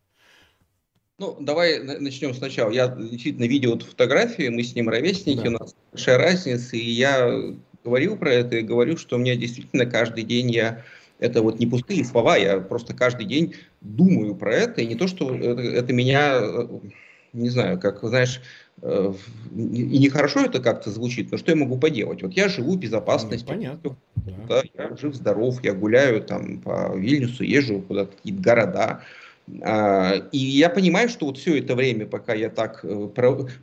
Ну, 1.20 1.38
давай 1.40 1.82
начнем 1.82 2.34
сначала. 2.34 2.70
Я 2.72 2.90
действительно 2.90 3.46
видел 3.46 3.78
эту 3.78 3.86
фотографию, 3.86 4.52
мы 4.52 4.64
с 4.64 4.76
ним 4.76 4.90
ровесники, 4.90 5.44
да. 5.44 5.50
у 5.50 5.52
нас 5.52 5.76
большая 5.92 6.18
разница, 6.18 6.76
и 6.76 6.90
я 6.90 7.56
говорил 7.84 8.18
про 8.18 8.32
это 8.32 8.58
и 8.58 8.62
говорю, 8.62 8.98
что 8.98 9.16
у 9.16 9.20
меня 9.20 9.36
действительно 9.36 9.86
каждый 9.86 10.24
день 10.24 10.52
я 10.52 10.84
это 11.20 11.42
вот 11.44 11.60
не 11.60 11.68
пустые 11.68 12.04
слова, 12.04 12.36
я 12.36 12.60
просто 12.60 12.96
каждый 12.96 13.26
день 13.28 13.54
думаю 13.80 14.36
про 14.36 14.54
это, 14.54 14.82
и 14.82 14.88
не 14.88 14.96
то, 14.96 15.08
что 15.08 15.34
это, 15.36 15.62
это 15.62 15.94
меня 15.94 16.40
э, 16.42 16.68
не 17.34 17.50
знаю, 17.50 17.80
как, 17.80 18.00
знаешь, 18.02 18.42
э, 18.82 19.14
и 19.56 20.00
нехорошо 20.00 20.42
это 20.42 20.60
как-то 20.60 20.90
звучит, 20.90 21.32
но 21.32 21.38
что 21.38 21.52
я 21.52 21.58
могу 21.58 21.78
поделать? 21.78 22.24
Вот 22.24 22.34
я 22.34 22.50
живу 22.50 22.76
в 22.76 22.80
безопасности. 22.80 23.46
Ну, 23.48 23.54
понятно. 23.54 23.98
Да. 24.48 24.64
я 24.74 24.96
жив-здоров, 24.98 25.64
я 25.64 25.74
гуляю 25.74 26.22
там 26.24 26.60
по 26.60 26.96
Вильнюсу, 26.96 27.44
езжу 27.44 27.82
куда-то, 27.82 28.16
какие-то 28.18 28.42
города. 28.42 29.02
А, 29.62 30.16
и 30.32 30.38
я 30.38 30.70
понимаю, 30.70 31.10
что 31.10 31.26
вот 31.26 31.38
все 31.38 31.60
это 31.60 31.76
время, 31.76 32.06
пока 32.06 32.34
я 32.34 32.50
так 32.50 32.82
э, 32.84 33.08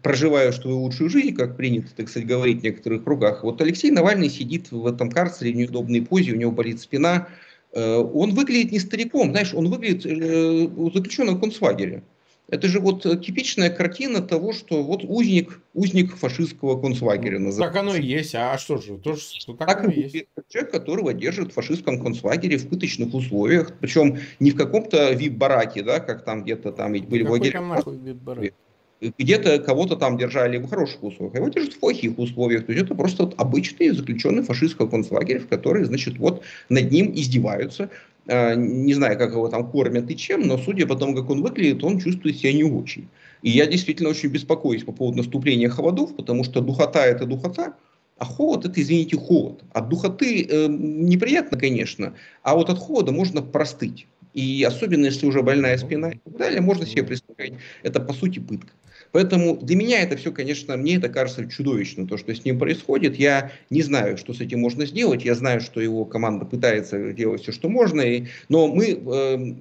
проживаю 0.03 0.53
свою 0.53 0.81
лучшую 0.81 1.09
жизнь, 1.11 1.35
как 1.35 1.57
принято, 1.57 1.89
так 1.97 2.09
сказать, 2.09 2.29
говорить 2.29 2.61
в 2.61 2.65
некоторых 2.65 3.05
кругах, 3.05 3.43
вот 3.43 3.61
Алексей 3.61 3.91
Навальный 3.91 4.29
сидит 4.29 4.71
в 4.71 4.87
этом 4.87 5.11
карцере 5.11 5.53
в 5.53 5.57
неудобной 5.57 6.03
позе, 6.03 6.33
у 6.33 6.37
него 6.37 6.51
болит 6.51 6.81
спина, 6.81 7.29
э, 7.73 7.97
он 7.97 8.35
выглядит 8.35 8.73
не 8.73 8.81
стариком, 8.81 9.31
знаешь, 9.31 9.55
он 9.55 9.69
выглядит 9.69 10.03
заключенным 10.03 11.37
в 11.37 11.41
концлагере. 11.41 12.03
Это 12.51 12.67
же 12.67 12.81
вот 12.81 13.05
э, 13.05 13.19
типичная 13.19 13.69
картина 13.69 14.23
того, 14.23 14.55
что 14.55 14.83
вот 14.83 15.05
узник, 15.05 15.61
узник 15.75 16.17
фашистского 16.17 16.81
концлагеря 16.81 17.39
называется. 17.39 17.75
Так 17.75 17.77
оно 17.83 17.95
и 17.95 18.03
есть, 18.03 18.35
а 18.35 18.57
что 18.57 18.79
же? 18.79 18.97
То, 18.97 19.17
что 19.17 19.53
так, 19.53 19.69
так 19.69 19.85
оно 19.85 19.93
и 19.93 20.01
есть. 20.01 20.27
Человек, 20.49 20.73
которого 20.73 21.13
держат 21.13 21.51
в 21.51 21.55
фашистском 21.55 22.03
концлагере 22.03 22.57
в 22.57 22.69
пыточных 22.69 23.13
условиях, 23.13 23.73
причем 23.79 24.19
не 24.41 24.53
в 24.53 24.57
каком-то 24.57 25.13
вип-бараке, 25.13 25.83
да, 25.83 26.01
как 26.01 26.25
там 26.25 26.43
где-то 26.43 26.73
там 26.73 26.93
были 26.93 27.25
Какой 27.25 27.51
там 27.51 27.69
нахуй 27.69 27.99
вип-барак? 27.99 28.53
где-то 29.01 29.59
кого-то 29.61 29.97
там 29.97 30.17
держали 30.19 30.59
в 30.59 30.69
хороших 30.69 31.03
условиях, 31.03 31.35
а 31.35 31.39
его 31.39 31.49
держат 31.49 31.75
в 31.75 31.79
плохих 31.79 32.19
условиях. 32.19 32.67
То 32.67 32.73
есть 32.73 32.85
это 32.85 32.95
просто 32.95 33.25
вот 33.25 33.35
обычный 33.39 33.91
заключенный 33.91 34.43
фашистского 34.43 34.89
концлагеря, 34.89 35.41
в 35.41 35.49
который, 35.49 35.85
значит, 35.85 36.19
вот 36.19 36.43
над 36.69 36.91
ним 36.91 37.13
издеваются. 37.15 37.91
А, 38.29 38.55
не 38.55 38.93
знаю, 38.93 39.19
как 39.19 39.33
его 39.33 39.49
там 39.49 39.71
кормят 39.71 40.11
и 40.11 40.17
чем, 40.17 40.47
но 40.47 40.59
судя 40.59 40.87
по 40.87 40.97
тому, 40.97 41.15
как 41.15 41.31
он 41.31 41.43
выглядит, 41.43 41.83
он 41.83 41.99
чувствует 41.99 42.37
себя 42.37 42.53
не 42.53 42.65
очень. 42.65 43.09
И 43.41 43.51
я 43.51 43.67
действительно 43.67 44.11
очень 44.11 44.29
беспокоюсь 44.29 44.85
по 44.85 44.93
поводу 44.93 45.19
наступления 45.19 45.71
холодов, 45.71 46.15
потому 46.15 46.45
что 46.45 46.61
духота 46.61 47.07
это 47.07 47.25
духота, 47.25 47.75
а 48.19 48.25
холод 48.25 48.67
это, 48.67 48.83
извините, 48.83 49.17
холод. 49.17 49.63
От 49.73 49.89
духоты 49.89 50.45
э, 50.45 50.67
неприятно, 50.69 51.57
конечно, 51.57 52.15
а 52.43 52.55
вот 52.55 52.69
от 52.69 52.79
холода 52.79 53.13
можно 53.13 53.41
простыть. 53.41 54.07
И 54.35 54.63
особенно, 54.63 55.07
если 55.07 55.27
уже 55.27 55.43
больная 55.43 55.79
спина 55.79 56.11
и 56.11 56.19
так 56.19 56.37
далее, 56.37 56.61
можно 56.61 56.85
себе 56.85 57.05
представить, 57.05 57.55
это 57.83 58.01
по 58.01 58.13
сути 58.13 58.41
пытка. 58.41 58.73
Поэтому 59.13 59.57
для 59.57 59.77
меня 59.77 60.03
это 60.03 60.17
все, 60.17 60.33
конечно, 60.33 60.77
мне 60.77 60.97
это 60.97 61.09
кажется 61.09 61.49
чудовищно, 61.49 62.07
то, 62.07 62.17
что 62.17 62.35
с 62.35 62.45
ним 62.45 62.59
происходит. 62.59 63.17
Я 63.17 63.53
не 63.71 63.83
знаю, 63.83 64.17
что 64.17 64.35
с 64.35 64.41
этим 64.41 64.61
можно 64.61 64.87
сделать. 64.87 65.25
Я 65.25 65.35
знаю, 65.35 65.61
что 65.61 65.81
его 65.81 66.05
команда 66.05 66.45
пытается 66.45 67.13
делать 67.13 67.43
все, 67.43 67.53
что 67.53 67.69
можно. 67.69 68.01
И, 68.01 68.27
но 68.49 68.69
мы, 68.69 68.87
э, 68.87 69.55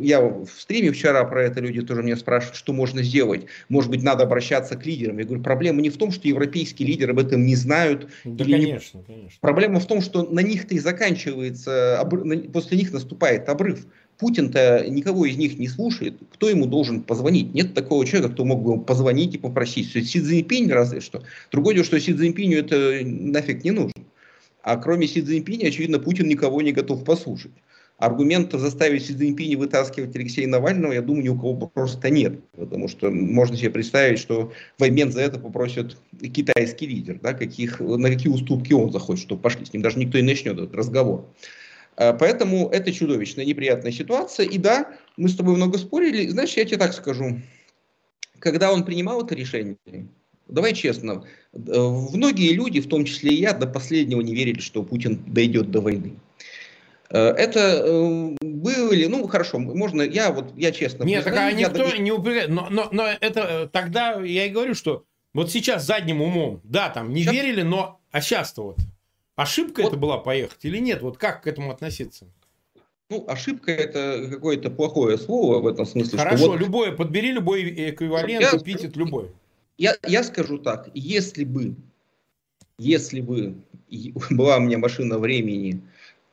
я 0.00 0.20
в 0.20 0.48
стриме 0.58 0.92
вчера 0.92 1.24
про 1.24 1.44
это 1.44 1.60
люди 1.60 1.82
тоже 1.82 2.02
меня 2.02 2.16
спрашивают, 2.16 2.56
что 2.56 2.72
можно 2.72 3.02
сделать. 3.02 3.46
Может 3.68 3.90
быть, 3.90 4.02
надо 4.02 4.24
обращаться 4.24 4.76
к 4.76 4.86
лидерам. 4.86 5.18
Я 5.18 5.24
говорю, 5.24 5.42
проблема 5.42 5.82
не 5.82 5.90
в 5.90 5.96
том, 5.96 6.10
что 6.10 6.28
европейские 6.28 6.88
лидеры 6.88 7.12
об 7.12 7.18
этом 7.18 7.44
не 7.44 7.56
знают. 7.56 8.08
Да, 8.24 8.44
конечно, 8.44 8.98
не... 8.98 9.04
конечно. 9.04 9.38
Проблема 9.40 9.80
в 9.80 9.86
том, 9.86 10.00
что 10.00 10.22
на 10.22 10.40
них-то 10.40 10.74
и 10.74 10.78
заканчивается, 10.78 12.08
после 12.52 12.78
них 12.78 12.92
наступает 12.92 13.48
обрыв. 13.48 13.86
Путин-то 14.18 14.86
никого 14.88 15.26
из 15.26 15.36
них 15.36 15.58
не 15.58 15.68
слушает. 15.68 16.14
Кто 16.32 16.48
ему 16.48 16.66
должен 16.66 17.02
позвонить? 17.02 17.52
Нет 17.52 17.74
такого 17.74 18.06
человека, 18.06 18.32
кто 18.32 18.44
мог 18.44 18.62
бы 18.62 18.72
ему 18.72 18.82
позвонить 18.82 19.34
и 19.34 19.38
попросить. 19.38 19.92
Си 19.92 20.20
Цзиньпинь 20.20 20.70
разве 20.72 21.00
что. 21.00 21.22
Другое 21.52 21.74
дело, 21.74 21.84
что 21.84 22.00
Си 22.00 22.14
Цзиньпиню 22.14 22.58
это 22.58 23.00
нафиг 23.04 23.62
не 23.64 23.72
нужно. 23.72 24.02
А 24.62 24.76
кроме 24.76 25.06
Си 25.06 25.20
Цзиньпиня, 25.22 25.68
очевидно, 25.68 25.98
Путин 25.98 26.28
никого 26.28 26.62
не 26.62 26.72
готов 26.72 27.04
послушать. 27.04 27.52
Аргументов 27.98 28.60
заставить 28.60 29.06
Си 29.06 29.14
Цзиньпиня 29.14 29.58
вытаскивать 29.58 30.16
Алексея 30.16 30.48
Навального, 30.48 30.92
я 30.92 31.02
думаю, 31.02 31.24
ни 31.24 31.28
у 31.28 31.36
кого 31.36 31.66
просто 31.66 32.10
нет. 32.10 32.40
Потому 32.52 32.88
что 32.88 33.10
можно 33.10 33.56
себе 33.56 33.70
представить, 33.70 34.18
что 34.18 34.52
в 34.78 34.82
обмен 34.82 35.12
за 35.12 35.20
это 35.20 35.38
попросят 35.38 35.96
китайский 36.20 36.86
лидер, 36.86 37.18
да, 37.22 37.34
каких, 37.34 37.80
на 37.80 38.08
какие 38.08 38.32
уступки 38.32 38.72
он 38.72 38.92
захочет, 38.92 39.24
чтобы 39.24 39.42
пошли. 39.42 39.64
С 39.66 39.72
ним 39.72 39.82
даже 39.82 39.98
никто 39.98 40.18
и 40.18 40.22
начнет 40.22 40.54
этот 40.54 40.74
разговор. 40.74 41.26
Э, 41.96 42.12
поэтому 42.12 42.68
это 42.68 42.92
чудовищная, 42.92 43.44
неприятная 43.44 43.92
ситуация. 43.92 44.46
И 44.46 44.58
да, 44.58 44.92
мы 45.16 45.28
с 45.28 45.36
тобой 45.36 45.56
много 45.56 45.78
спорили. 45.78 46.28
Знаешь, 46.28 46.54
я 46.54 46.64
тебе 46.64 46.78
так 46.78 46.92
скажу. 46.92 47.40
Когда 48.38 48.72
он 48.72 48.84
принимал 48.84 49.24
это 49.24 49.34
решение, 49.34 49.76
давай 50.46 50.74
честно, 50.74 51.24
э, 51.52 51.58
многие 51.58 52.52
люди, 52.52 52.80
в 52.80 52.88
том 52.88 53.04
числе 53.04 53.30
и 53.30 53.40
я, 53.40 53.52
до 53.52 53.66
последнего 53.66 54.20
не 54.20 54.34
верили, 54.34 54.60
что 54.60 54.82
Путин 54.82 55.22
дойдет 55.26 55.70
до 55.70 55.80
войны. 55.80 56.14
Э, 57.10 57.28
это 57.30 58.34
были, 58.40 59.06
ну 59.06 59.26
хорошо, 59.26 59.58
можно, 59.58 60.02
я 60.02 60.32
вот, 60.32 60.52
я 60.56 60.70
честно... 60.70 61.04
Нет, 61.04 61.24
так 61.24 61.34
а 61.36 61.50
никто 61.52 61.90
доб... 61.90 61.98
не 61.98 62.12
упрекает, 62.12 62.50
но, 62.50 62.68
но, 62.70 62.88
но 62.92 63.08
это 63.08 63.70
тогда 63.72 64.20
я 64.20 64.46
и 64.46 64.50
говорю, 64.50 64.74
что 64.74 65.04
вот 65.32 65.50
сейчас 65.50 65.86
задним 65.86 66.20
умом, 66.20 66.60
да, 66.62 66.90
там 66.90 67.12
не 67.12 67.22
сейчас... 67.22 67.34
верили, 67.34 67.62
но 67.62 68.00
а 68.12 68.20
сейчас-то 68.20 68.62
вот 68.62 68.78
Ошибка 69.36 69.82
вот. 69.82 69.88
это 69.88 69.96
была 69.96 70.18
поехать 70.18 70.64
или 70.64 70.78
нет? 70.78 71.02
Вот 71.02 71.18
как 71.18 71.42
к 71.42 71.46
этому 71.46 71.70
относиться? 71.70 72.26
Ну, 73.10 73.24
ошибка 73.28 73.70
это 73.70 74.28
какое-то 74.30 74.70
плохое 74.70 75.16
слово 75.18 75.60
в 75.60 75.66
этом 75.66 75.86
смысле. 75.86 76.18
Хорошо, 76.18 76.48
вот... 76.48 76.60
любое, 76.60 76.90
подбери 76.90 77.30
любой 77.30 77.90
эквивалент, 77.90 78.42
я, 78.42 78.58
эпитет 78.58 78.96
любой. 78.96 79.30
Я, 79.78 79.94
я 80.08 80.24
скажу 80.24 80.58
так, 80.58 80.88
если 80.94 81.44
бы, 81.44 81.76
если 82.78 83.20
бы 83.20 83.54
была 84.30 84.56
у 84.56 84.60
меня 84.60 84.78
машина 84.78 85.18
времени, 85.18 85.82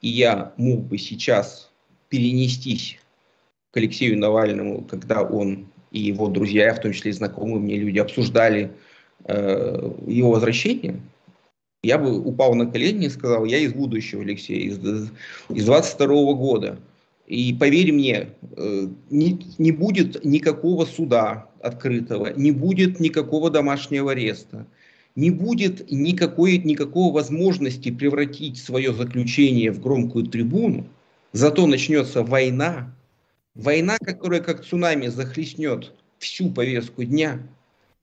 и 0.01 0.07
я 0.09 0.53
мог 0.57 0.85
бы 0.85 0.97
сейчас 0.97 1.69
перенестись 2.09 2.99
к 3.71 3.77
Алексею 3.77 4.17
Навальному, 4.17 4.83
когда 4.85 5.21
он 5.21 5.67
и 5.91 5.99
его 5.99 6.27
друзья, 6.27 6.73
в 6.73 6.81
том 6.81 6.91
числе 6.91 7.11
и 7.11 7.13
знакомые 7.13 7.59
мне 7.59 7.77
люди, 7.77 7.99
обсуждали 7.99 8.71
э, 9.25 9.91
его 10.07 10.31
возвращение, 10.31 10.99
я 11.83 11.97
бы 11.97 12.17
упал 12.17 12.55
на 12.55 12.65
колени 12.65 13.07
и 13.07 13.09
сказал, 13.09 13.43
я 13.43 13.57
из 13.57 13.73
будущего, 13.73 14.21
Алексей, 14.21 14.67
из, 14.67 14.79
из 15.49 15.65
22 15.65 16.07
-го 16.07 16.35
года. 16.35 16.79
И 17.27 17.53
поверь 17.53 17.91
мне, 17.91 18.29
э, 18.55 18.87
не, 19.09 19.39
не 19.57 19.71
будет 19.71 20.23
никакого 20.23 20.85
суда 20.85 21.49
открытого, 21.61 22.33
не 22.35 22.51
будет 22.51 22.99
никакого 22.99 23.49
домашнего 23.49 24.11
ареста, 24.11 24.65
не 25.15 25.29
будет 25.29 25.91
никакой, 25.91 26.57
никакого 26.57 27.13
возможности 27.13 27.91
превратить 27.91 28.57
свое 28.57 28.93
заключение 28.93 29.71
в 29.71 29.81
громкую 29.81 30.27
трибуну, 30.27 30.87
зато 31.33 31.67
начнется 31.67 32.23
война, 32.23 32.95
война, 33.55 33.97
которая 33.97 34.41
как 34.41 34.65
цунами 34.65 35.07
захлестнет 35.07 35.91
всю 36.17 36.49
повестку 36.49 37.03
дня, 37.03 37.41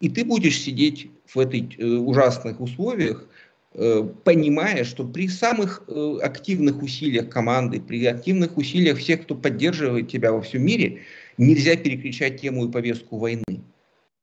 и 0.01 0.09
ты 0.09 0.25
будешь 0.25 0.61
сидеть 0.61 1.09
в 1.27 1.38
этих 1.38 1.79
э, 1.79 1.85
ужасных 1.85 2.61
условиях, 2.61 3.27
понимая, 3.72 4.85
что 4.85 5.04
при 5.04 5.28
самых 5.28 5.85
э, 5.87 6.18
активных 6.22 6.83
усилиях 6.83 7.28
команды, 7.28 7.80
при 7.80 8.04
активных 8.04 8.56
усилиях 8.56 8.98
всех, 8.98 9.22
кто 9.22 9.37
поддерживает 9.37 10.09
тебя 10.09 10.33
во 10.33 10.42
всем 10.42 10.64
мире, 10.64 11.02
нельзя 11.38 11.76
переключать 11.76 12.40
тему 12.40 12.66
и 12.66 12.72
повестку 12.72 13.18
войны. 13.18 13.62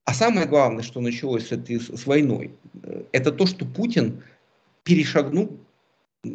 А 0.04 0.14
самое 0.14 0.48
главное, 0.48 0.84
что 0.84 1.00
началось 1.00 1.48
с, 1.48 1.52
этой, 1.54 1.80
с 1.80 2.06
войной, 2.06 2.52
э, 2.84 3.04
это 3.14 3.32
то, 3.32 3.46
что 3.46 3.66
Путин 3.66 4.22
перешагнул 4.84 5.58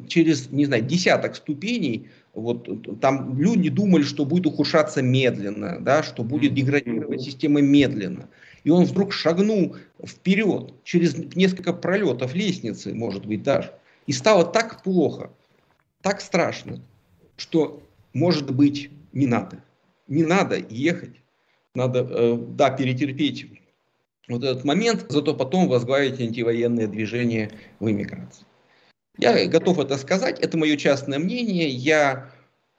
через, 0.08 0.50
не 0.50 0.64
знаю, 0.64 0.82
десяток 0.82 1.36
ступеней. 1.36 2.08
Вот 2.32 2.66
там 3.00 3.38
люди 3.38 3.68
думали, 3.68 4.04
что 4.04 4.24
будет 4.24 4.46
ухудшаться 4.46 5.02
медленно, 5.02 5.78
да, 5.80 6.02
что 6.02 6.22
будет 6.22 6.54
деградировать 6.54 7.20
система 7.20 7.60
медленно 7.60 8.30
и 8.64 8.70
он 8.70 8.84
вдруг 8.84 9.12
шагнул 9.12 9.76
вперед 10.04 10.74
через 10.84 11.16
несколько 11.34 11.72
пролетов 11.72 12.34
лестницы, 12.34 12.94
может 12.94 13.26
быть, 13.26 13.42
даже, 13.42 13.72
и 14.06 14.12
стало 14.12 14.44
так 14.44 14.82
плохо, 14.82 15.30
так 16.00 16.20
страшно, 16.20 16.80
что, 17.36 17.82
может 18.12 18.54
быть, 18.54 18.90
не 19.12 19.26
надо. 19.26 19.62
Не 20.08 20.24
надо 20.24 20.58
ехать. 20.68 21.16
Надо, 21.74 22.06
э, 22.08 22.36
да, 22.36 22.70
перетерпеть 22.70 23.46
вот 24.28 24.44
этот 24.44 24.64
момент, 24.64 25.06
зато 25.08 25.34
потом 25.34 25.68
возглавить 25.68 26.20
антивоенное 26.20 26.86
движение 26.86 27.50
в 27.80 27.90
эмиграции. 27.90 28.44
Я 29.18 29.46
готов 29.46 29.78
это 29.78 29.96
сказать, 29.96 30.40
это 30.40 30.56
мое 30.56 30.76
частное 30.76 31.18
мнение. 31.18 31.68
Я 31.68 32.31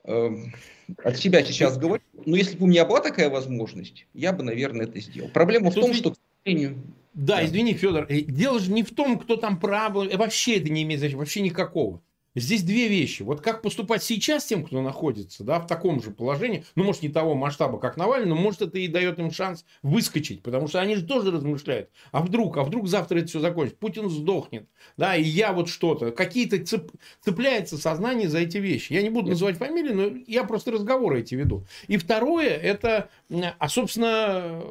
от 0.06 1.18
себя 1.18 1.44
сейчас 1.44 1.78
говорю, 1.78 2.04
но 2.26 2.36
если 2.36 2.58
бы 2.58 2.66
у 2.66 2.68
меня 2.68 2.86
была 2.86 3.00
такая 3.00 3.30
возможность, 3.30 4.06
я 4.14 4.34
бы, 4.34 4.44
наверное, 4.44 4.86
это 4.86 5.00
сделал. 5.00 5.30
Проблема 5.30 5.72
в 5.72 5.76
том, 5.76 5.94
что, 5.94 6.12
к 6.12 6.18
сожалению... 6.44 6.82
Да, 7.14 7.46
извини, 7.46 7.74
Федор, 7.74 8.08
э, 8.10 8.22
дело 8.22 8.60
же 8.60 8.72
не 8.72 8.82
в 8.82 8.90
том, 8.90 9.20
кто 9.20 9.36
там 9.38 9.60
прав, 9.60 9.96
э, 9.98 10.18
вообще 10.18 10.58
это 10.58 10.70
не 10.70 10.82
имеет 10.82 11.00
значения, 11.00 11.20
вообще 11.20 11.42
никакого. 11.42 12.02
Здесь 12.36 12.64
две 12.64 12.88
вещи. 12.88 13.22
Вот 13.22 13.42
как 13.42 13.62
поступать 13.62 14.04
сейчас 14.04 14.46
тем, 14.46 14.64
кто 14.64 14.82
находится 14.82 15.44
да, 15.44 15.60
в 15.60 15.68
таком 15.68 16.02
же 16.02 16.12
положении, 16.12 16.66
ну, 16.76 16.84
может, 16.84 17.04
не 17.04 17.10
того 17.10 17.36
масштаба, 17.36 17.80
как 17.80 17.96
Навальный, 17.96 18.30
но, 18.30 18.36
может, 18.36 18.64
это 18.64 18.80
и 18.80 18.88
дает 18.88 19.20
им 19.20 19.32
шанс 19.32 19.66
выскочить, 19.84 20.42
потому 20.42 20.68
что 20.68 20.82
они 20.82 20.96
же 20.96 21.06
тоже 21.06 21.32
размышляют. 21.32 21.90
А 22.12 22.22
вдруг, 22.22 22.58
а 22.58 22.64
вдруг 22.64 22.88
завтра 22.88 23.20
это 23.20 23.28
все 23.28 23.40
закончится? 23.40 23.78
Путин 23.80 24.10
сдохнет, 24.10 24.68
да, 24.98 25.16
и 25.16 25.24
я 25.24 25.54
вот 25.54 25.70
что-то. 25.70 26.12
Какие-то 26.12 26.64
цеп... 26.66 26.92
цепляется 27.22 27.78
сознание 27.78 28.28
за 28.28 28.40
эти 28.40 28.58
вещи. 28.58 28.94
Я 28.94 29.04
не 29.04 29.10
буду 29.10 29.30
называть 29.30 29.58
фамилии, 29.58 29.94
но 29.94 30.18
я 30.28 30.44
просто 30.44 30.72
разговоры 30.72 31.20
эти 31.20 31.36
веду. 31.36 31.66
И 31.88 31.98
второе, 31.98 32.50
это, 32.50 33.10
а, 33.60 33.70
собственно, 33.70 34.62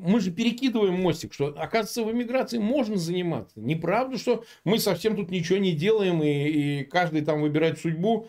мы 0.00 0.20
же 0.20 0.32
перекидываем 0.32 0.94
мостик, 0.94 1.32
что, 1.32 1.54
оказывается, 1.56 2.02
в 2.02 2.10
эмиграции 2.10 2.58
можно 2.58 2.96
заниматься. 2.96 3.60
Неправда, 3.60 4.18
что 4.18 4.44
мы 4.64 4.78
совсем 4.78 5.14
тут 5.16 5.30
ничего 5.30 5.58
не 5.58 5.72
делаем 5.72 6.22
и, 6.22 6.80
и 6.80 6.84
каждый 6.96 7.20
там 7.20 7.42
выбирать 7.42 7.78
судьбу 7.78 8.26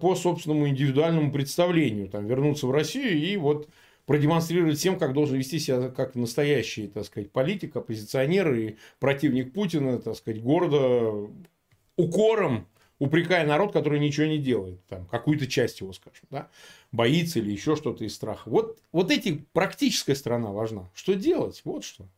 по 0.00 0.16
собственному 0.16 0.66
индивидуальному 0.66 1.30
представлению. 1.30 2.08
Там, 2.08 2.26
вернуться 2.26 2.66
в 2.66 2.72
Россию 2.72 3.16
и 3.16 3.36
вот 3.36 3.68
продемонстрировать 4.06 4.76
всем, 4.76 4.98
как 4.98 5.12
должен 5.12 5.38
вести 5.38 5.60
себя 5.60 5.88
как 5.88 6.16
настоящий, 6.16 6.88
так 6.88 7.04
сказать, 7.04 7.30
политик, 7.30 7.76
оппозиционер 7.76 8.52
и 8.54 8.74
противник 8.98 9.52
Путина, 9.52 10.00
так 10.00 10.16
сказать, 10.16 10.42
города 10.42 11.30
укором 11.96 12.66
упрекая 12.98 13.46
народ, 13.46 13.72
который 13.72 14.00
ничего 14.00 14.26
не 14.26 14.38
делает, 14.38 14.84
там, 14.86 15.06
какую-то 15.06 15.46
часть 15.46 15.80
его, 15.80 15.92
скажем, 15.92 16.26
да, 16.30 16.48
боится 16.90 17.38
или 17.38 17.52
еще 17.52 17.76
что-то 17.76 18.04
из 18.04 18.14
страха. 18.14 18.50
Вот, 18.50 18.80
вот 18.90 19.12
эти 19.12 19.44
практическая 19.52 20.16
сторона 20.16 20.50
важна. 20.50 20.90
Что 20.92 21.14
делать? 21.14 21.60
Вот 21.64 21.84
что. 21.84 22.08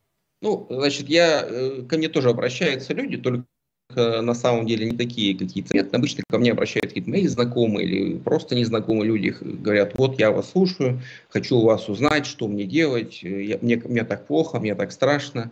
Ну, 0.41 0.67
значит, 0.71 1.09
я, 1.09 1.43
э, 1.43 1.83
ко 1.89 1.99
мне 1.99 2.09
тоже 2.09 2.31
обращаются 2.31 2.93
люди, 2.95 3.17
только 3.19 3.47
на 3.95 4.35
самом 4.35 4.67
деле 4.67 4.87
не 4.91 4.97
такие 4.97 5.37
какие-то. 5.37 5.75
Нет, 5.75 5.95
обычно 5.95 6.25
ко 6.29 6.39
мне 6.39 6.53
обращаются 6.53 6.89
какие-то 6.89 7.11
мои 7.11 7.27
знакомые 7.27 7.87
или 7.87 8.19
просто 8.19 8.55
незнакомые 8.55 9.09
люди, 9.09 9.37
говорят, 9.41 9.93
вот 9.99 10.19
я 10.19 10.31
вас 10.31 10.51
слушаю, 10.51 11.01
хочу 11.29 11.59
у 11.59 11.65
вас 11.65 11.89
узнать, 11.89 12.27
что 12.27 12.49
мне 12.49 12.65
делать, 12.65 13.23
я, 13.23 13.59
мне, 13.61 13.77
мне 13.85 14.05
так 14.05 14.27
плохо, 14.27 14.59
мне 14.59 14.75
так 14.75 14.91
страшно. 14.91 15.51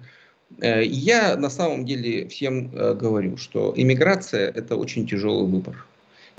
Э, 0.61 0.83
и 0.83 0.95
я 0.95 1.37
на 1.37 1.51
самом 1.51 1.85
деле 1.85 2.29
всем 2.29 2.75
э, 2.75 2.95
говорю, 2.95 3.37
что 3.37 3.73
иммиграция– 3.77 4.51
это 4.55 4.77
очень 4.77 5.07
тяжелый 5.07 5.47
выбор. 5.47 5.87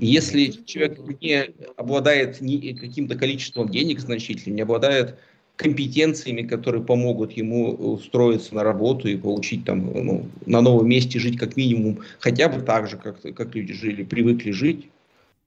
Если 0.00 0.46
человек 0.46 0.98
не 1.20 1.52
обладает 1.76 2.38
каким-то 2.38 3.16
количеством 3.16 3.68
денег 3.68 4.00
значительным, 4.00 4.56
не 4.56 4.62
обладает 4.62 5.18
компетенциями, 5.56 6.42
которые 6.42 6.82
помогут 6.82 7.32
ему 7.32 7.72
устроиться 7.72 8.54
на 8.54 8.64
работу 8.64 9.08
и 9.08 9.16
получить 9.16 9.64
там 9.64 9.92
ну, 9.92 10.26
на 10.46 10.60
новом 10.60 10.88
месте 10.88 11.18
жить 11.18 11.38
как 11.38 11.56
минимум 11.56 12.00
хотя 12.18 12.48
бы 12.48 12.60
так 12.60 12.88
же, 12.88 12.96
как, 12.96 13.20
как 13.22 13.54
люди 13.54 13.72
жили, 13.72 14.02
привыкли 14.02 14.50
жить. 14.50 14.88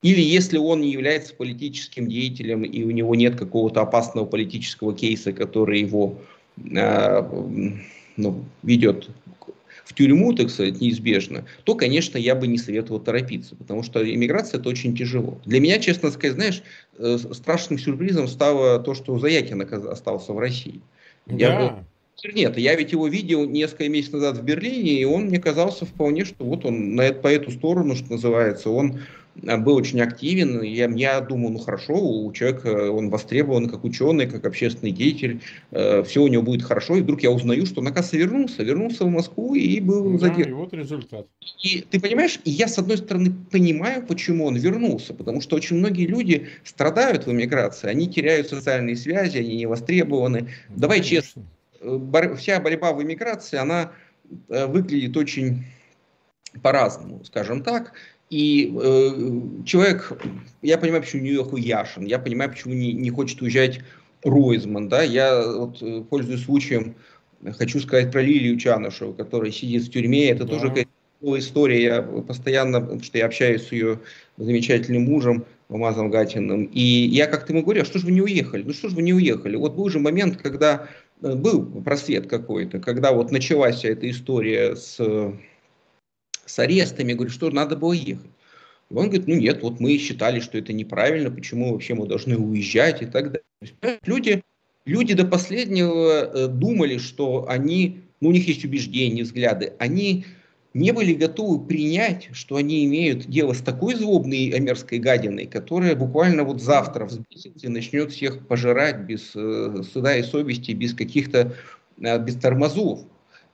Или 0.03 0.21
если 0.21 0.57
он 0.57 0.81
не 0.81 0.91
является 0.91 1.33
политическим 1.33 2.07
деятелем 2.07 2.63
и 2.63 2.83
у 2.83 2.91
него 2.91 3.15
нет 3.15 3.35
какого-то 3.35 3.81
опасного 3.81 4.25
политического 4.25 4.93
кейса, 4.95 5.33
который 5.33 5.81
его 5.81 6.19
э, 6.57 7.23
ну, 8.15 8.45
ведет 8.63 9.09
в 9.87 9.93
тюрьму, 9.93 10.33
так 10.33 10.49
сказать, 10.49 10.81
неизбежно, 10.81 11.45
то, 11.63 11.73
конечно, 11.73 12.17
я 12.17 12.35
бы 12.35 12.45
не 12.47 12.57
советовал 12.57 12.99
торопиться, 12.99 13.55
потому 13.55 13.83
что 13.83 14.03
иммиграция 14.03 14.59
это 14.59 14.67
очень 14.67 14.95
тяжело. 14.95 15.39
Для 15.45 15.61
меня, 15.61 15.79
честно 15.79 16.11
сказать, 16.11 16.35
знаешь, 16.35 16.61
э, 16.97 17.17
страшным 17.31 17.79
сюрпризом 17.79 18.27
стало 18.27 18.79
то, 18.79 18.93
что 18.93 19.17
Заякин 19.17 19.61
остался 19.61 20.33
в 20.33 20.39
России. 20.39 20.81
Да. 21.25 21.35
Я 21.35 21.83
нет, 22.33 22.57
я 22.57 22.75
ведь 22.75 22.91
его 22.91 23.07
видел 23.07 23.45
несколько 23.47 23.87
месяцев 23.89 24.15
назад 24.15 24.37
в 24.37 24.43
Берлине, 24.43 24.93
и 24.93 25.05
он 25.05 25.25
мне 25.25 25.39
казался 25.39 25.85
вполне, 25.85 26.25
что 26.25 26.43
вот 26.43 26.65
он 26.65 26.95
на, 26.95 27.13
по 27.13 27.27
эту 27.27 27.51
сторону, 27.51 27.95
что 27.95 28.11
называется, 28.11 28.71
он 28.71 28.99
был 29.41 29.75
очень 29.75 30.01
активен. 30.01 30.61
Я, 30.61 30.89
я 30.89 31.21
думаю, 31.21 31.53
ну 31.53 31.59
хорошо, 31.59 31.93
у 31.93 32.31
человека 32.33 32.91
он 32.91 33.09
востребован 33.09 33.69
как 33.69 33.83
ученый, 33.83 34.27
как 34.27 34.45
общественный 34.45 34.91
деятель, 34.91 35.41
э, 35.71 36.03
все 36.03 36.23
у 36.23 36.27
него 36.27 36.43
будет 36.43 36.63
хорошо. 36.63 36.95
И 36.95 37.01
вдруг 37.01 37.21
я 37.21 37.31
узнаю, 37.31 37.65
что 37.65 37.81
он, 37.81 37.87
оказывается, 37.87 38.17
вернулся, 38.17 38.63
вернулся 38.63 39.05
в 39.05 39.09
Москву 39.09 39.55
и 39.55 39.79
был 39.79 40.13
да, 40.13 40.27
задержан. 40.27 40.53
И 40.53 40.55
вот 40.55 40.73
результат. 40.73 41.27
И 41.61 41.81
ты 41.81 41.99
понимаешь, 41.99 42.39
и 42.43 42.51
я 42.51 42.67
с 42.67 42.77
одной 42.77 42.97
стороны 42.97 43.33
понимаю, 43.51 44.05
почему 44.05 44.45
он 44.45 44.55
вернулся, 44.55 45.13
потому 45.13 45.41
что 45.41 45.55
очень 45.55 45.77
многие 45.77 46.07
люди 46.07 46.47
страдают 46.63 47.25
в 47.25 47.31
эмиграции, 47.31 47.87
они 47.87 48.07
теряют 48.07 48.49
социальные 48.49 48.95
связи, 48.95 49.37
они 49.37 49.55
не 49.55 49.65
востребованы. 49.65 50.49
Да, 50.69 50.87
Давай 50.87 50.97
конечно. 50.97 51.15
честно, 51.15 51.43
э, 51.81 51.97
бор- 51.97 52.35
вся 52.35 52.59
борьба 52.59 52.93
в 52.93 53.03
эмиграции, 53.03 53.57
она 53.57 53.91
э, 54.49 54.65
выглядит 54.65 55.15
очень 55.15 55.63
по-разному, 56.61 57.23
скажем 57.23 57.63
так. 57.63 57.93
И 58.29 58.73
э, 58.75 59.63
человек, 59.65 60.11
я 60.61 60.77
понимаю, 60.77 61.01
почему 61.01 61.21
Нью-Йорк 61.21 61.53
уяшен, 61.53 62.05
я 62.05 62.19
понимаю, 62.19 62.51
почему 62.51 62.73
не, 62.73 62.91
не 62.91 63.09
хочет 63.09 63.41
уезжать 63.41 63.79
Ройзман, 64.23 64.89
да, 64.89 65.01
я 65.01 65.49
вот, 65.49 65.81
э, 65.81 66.03
пользуясь 66.09 66.43
случаем, 66.43 66.95
хочу 67.57 67.79
сказать 67.79 68.11
про 68.11 68.21
Лилию 68.21 68.57
Чанышеву, 68.57 69.13
которая 69.13 69.51
сидит 69.51 69.83
в 69.83 69.91
тюрьме, 69.91 70.29
это 70.29 70.43
да. 70.43 70.53
тоже 70.53 70.67
какая-то 70.69 71.39
история, 71.39 71.83
я 71.83 72.01
постоянно, 72.01 72.81
потому 72.81 73.01
что 73.01 73.17
я 73.17 73.27
общаюсь 73.27 73.67
с 73.67 73.71
ее 73.71 73.99
замечательным 74.37 75.03
мужем, 75.03 75.45
Алмазом 75.69 76.09
Гатиным, 76.09 76.65
и 76.65 76.81
я 76.81 77.27
как-то 77.27 77.53
ему 77.53 77.63
говорю, 77.63 77.81
а 77.81 77.85
что 77.85 77.99
же 77.99 78.05
вы 78.05 78.11
не 78.11 78.21
уехали, 78.21 78.63
ну 78.63 78.73
что 78.73 78.89
же 78.89 78.95
вы 78.95 79.03
не 79.03 79.13
уехали, 79.13 79.55
вот 79.55 79.75
был 79.75 79.89
же 79.89 79.99
момент, 79.99 80.37
когда 80.37 80.87
э, 81.21 81.33
был 81.33 81.65
просвет 81.81 82.27
какой-то, 82.27 82.79
когда 82.79 83.13
вот 83.13 83.31
началась 83.31 83.77
вся 83.77 83.89
эта 83.89 84.09
история 84.09 84.75
с 84.75 84.99
с 86.47 86.57
арестами. 86.59 87.09
Я 87.09 87.15
говорю, 87.15 87.31
что 87.31 87.49
надо 87.51 87.75
было 87.75 87.93
ехать. 87.93 88.31
И 88.89 88.93
он 88.93 89.07
говорит, 89.07 89.27
ну 89.27 89.35
нет, 89.35 89.61
вот 89.61 89.79
мы 89.79 89.97
считали, 89.97 90.39
что 90.39 90.57
это 90.57 90.73
неправильно, 90.73 91.29
почему 91.29 91.73
вообще 91.73 91.93
мы 91.93 92.07
должны 92.07 92.37
уезжать 92.37 93.01
и 93.01 93.05
так 93.05 93.31
далее. 93.31 93.99
Люди, 94.05 94.43
люди 94.85 95.13
до 95.13 95.25
последнего 95.25 96.23
э, 96.23 96.47
думали, 96.47 96.97
что 96.97 97.47
они, 97.49 98.01
ну 98.21 98.29
у 98.29 98.31
них 98.31 98.47
есть 98.47 98.63
убеждения, 98.63 99.23
взгляды, 99.23 99.73
они 99.77 100.25
не 100.73 100.91
были 100.91 101.13
готовы 101.13 101.65
принять, 101.65 102.29
что 102.33 102.55
они 102.55 102.85
имеют 102.85 103.25
дело 103.25 103.53
с 103.53 103.61
такой 103.61 103.95
злобной 103.95 104.49
амерской 104.49 104.99
гадиной, 104.99 105.47
которая 105.47 105.95
буквально 105.95 106.43
вот 106.43 106.61
завтра 106.61 107.05
взбесится 107.05 107.65
и 107.65 107.69
начнет 107.69 108.11
всех 108.11 108.47
пожирать 108.47 108.99
без 108.99 109.31
э, 109.35 109.81
суда 109.91 110.15
и 110.15 110.23
совести, 110.23 110.71
без 110.71 110.93
каких-то, 110.93 111.55
э, 111.99 112.19
без 112.23 112.35
тормозов. 112.35 113.01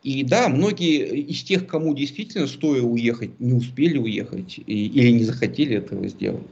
И 0.03 0.23
да, 0.23 0.49
многие 0.49 1.21
из 1.21 1.43
тех, 1.43 1.65
кому 1.65 1.93
действительно 1.95 2.45
стоило 2.47 2.85
уехать, 2.85 3.39
не 3.39 3.53
успели 3.53 3.97
уехать 3.97 4.57
и, 4.57 4.87
или 4.87 5.11
не 5.11 5.23
захотели 5.23 5.77
этого 5.77 6.07
сделать. 6.09 6.47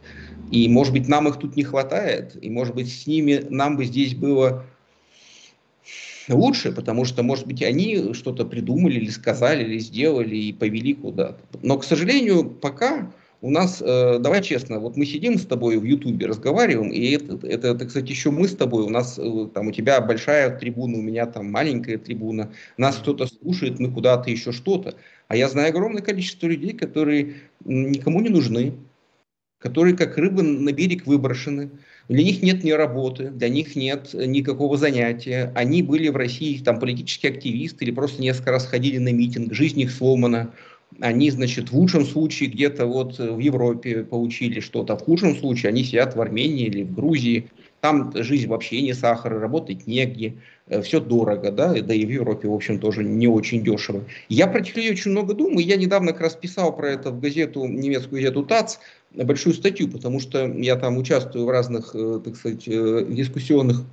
И, 0.50 0.68
может 0.70 0.94
быть, 0.94 1.08
нам 1.08 1.28
их 1.28 1.38
тут 1.38 1.58
не 1.58 1.64
хватает, 1.64 2.38
и, 2.42 2.50
может 2.50 2.76
быть, 2.76 2.92
с 2.92 3.08
ними 3.08 3.46
нам 3.50 3.76
бы 3.76 3.86
здесь 3.86 4.16
было 4.16 4.66
лучше, 6.30 6.72
потому 6.72 7.04
что, 7.04 7.24
может 7.24 7.46
быть, 7.46 7.62
они 7.62 8.14
что-то 8.14 8.46
придумали 8.46 8.96
или 8.96 9.10
сказали, 9.10 9.64
или 9.64 9.80
сделали 9.80 10.36
и 10.36 10.54
повели 10.54 10.94
куда-то. 10.94 11.40
Но, 11.62 11.78
к 11.78 11.84
сожалению, 11.84 12.50
пока 12.50 13.12
у 13.42 13.50
нас, 13.50 13.82
э, 13.82 14.20
давай 14.20 14.42
честно, 14.44 14.80
вот 14.80 14.96
мы 14.96 15.06
сидим 15.06 15.38
с 15.40 15.46
тобой 15.46 15.78
в 15.78 15.84
Ютубе, 15.84 16.28
разговариваем, 16.28 16.92
и 16.92 17.12
это, 17.12 17.48
это, 17.48 17.70
это, 17.70 17.86
кстати, 17.86 18.12
еще 18.12 18.30
мы 18.30 18.48
с 18.48 18.56
тобой, 18.56 18.84
у 18.84 18.90
нас 18.90 19.18
э, 19.18 19.48
там 19.54 19.68
у 19.68 19.72
тебя 19.72 20.00
большая 20.00 20.56
трибуна, 20.56 21.00
у 21.00 21.02
меня 21.02 21.26
там 21.26 21.52
маленькая 21.52 21.98
трибуна, 21.98 22.52
нас 22.78 22.98
кто-то 22.98 23.26
слушает, 23.26 23.80
мы 23.80 23.92
куда-то 23.92 24.30
еще 24.30 24.52
что-то. 24.52 24.94
А 25.28 25.36
я 25.36 25.50
знаю 25.50 25.70
огромное 25.70 26.04
количество 26.04 26.46
людей, 26.46 26.74
которые 26.74 27.36
никому 27.66 28.22
не 28.22 28.30
нужны, 28.30 28.74
которые 29.58 29.96
как 29.96 30.18
рыбы 30.18 30.44
на 30.44 30.72
берег 30.72 31.08
выброшены, 31.08 31.72
для 32.10 32.24
них 32.24 32.44
нет 32.44 32.64
ни 32.64 32.72
работы, 32.72 33.30
для 33.30 33.50
них 33.50 33.76
нет 33.76 34.14
никакого 34.14 34.78
занятия. 34.78 35.52
Они 35.56 35.82
были 35.82 36.10
в 36.10 36.16
России 36.16 36.58
там 36.58 36.80
политические 36.80 37.32
активисты 37.32 37.86
или 37.86 37.92
просто 37.92 38.22
несколько 38.22 38.52
раз 38.52 38.66
ходили 38.66 38.98
на 38.98 39.14
митинг, 39.14 39.54
жизнь 39.54 39.80
их 39.80 39.92
сломана 39.92 40.52
они, 41.00 41.32
значит, 41.32 41.72
в 41.72 41.78
лучшем 41.78 42.06
случае 42.06 42.50
где-то 42.50 42.86
вот 42.86 43.18
в 43.18 43.40
Европе 43.40 44.04
получили 44.04 44.60
что-то, 44.60 44.98
в 44.98 45.02
худшем 45.02 45.36
случае 45.36 45.70
они 45.70 45.84
сидят 45.84 46.16
в 46.16 46.22
Армении 46.22 46.66
или 46.66 46.84
в 46.84 46.94
Грузии, 46.94 47.50
там 47.82 48.12
жизнь 48.16 48.48
вообще 48.48 48.82
не 48.82 48.94
сахар, 48.94 49.40
работать 49.40 49.88
негде, 49.88 50.36
э, 50.68 50.82
все 50.82 51.00
дорого, 51.00 51.52
да, 51.52 51.74
да 51.82 51.94
и 51.94 52.06
в 52.06 52.10
Европе, 52.10 52.48
в 52.48 52.54
общем, 52.54 52.80
тоже 52.80 53.04
не 53.04 53.28
очень 53.28 53.64
дешево. 53.64 54.04
Я 54.30 54.48
про 54.48 54.60
людей 54.60 54.92
очень 54.92 55.12
много 55.12 55.34
думаю, 55.34 55.66
я 55.66 55.78
недавно 55.78 56.12
как 56.12 56.22
раз 56.22 56.36
писал 56.36 56.76
про 56.76 56.92
это 56.92 57.10
в 57.12 57.20
газету, 57.20 57.66
немецкую 57.66 58.22
газету 58.22 58.44
ТАЦ, 58.44 58.80
большую 59.12 59.56
статью, 59.56 59.90
потому 59.90 60.20
что 60.20 60.48
я 60.48 60.76
там 60.76 60.98
участвую 60.98 61.46
в 61.46 61.50
разных, 61.50 61.96
э, 61.96 62.22
так 62.24 62.36
сказать, 62.36 62.68
э, 62.68 63.06
дискуссионных 63.10 63.84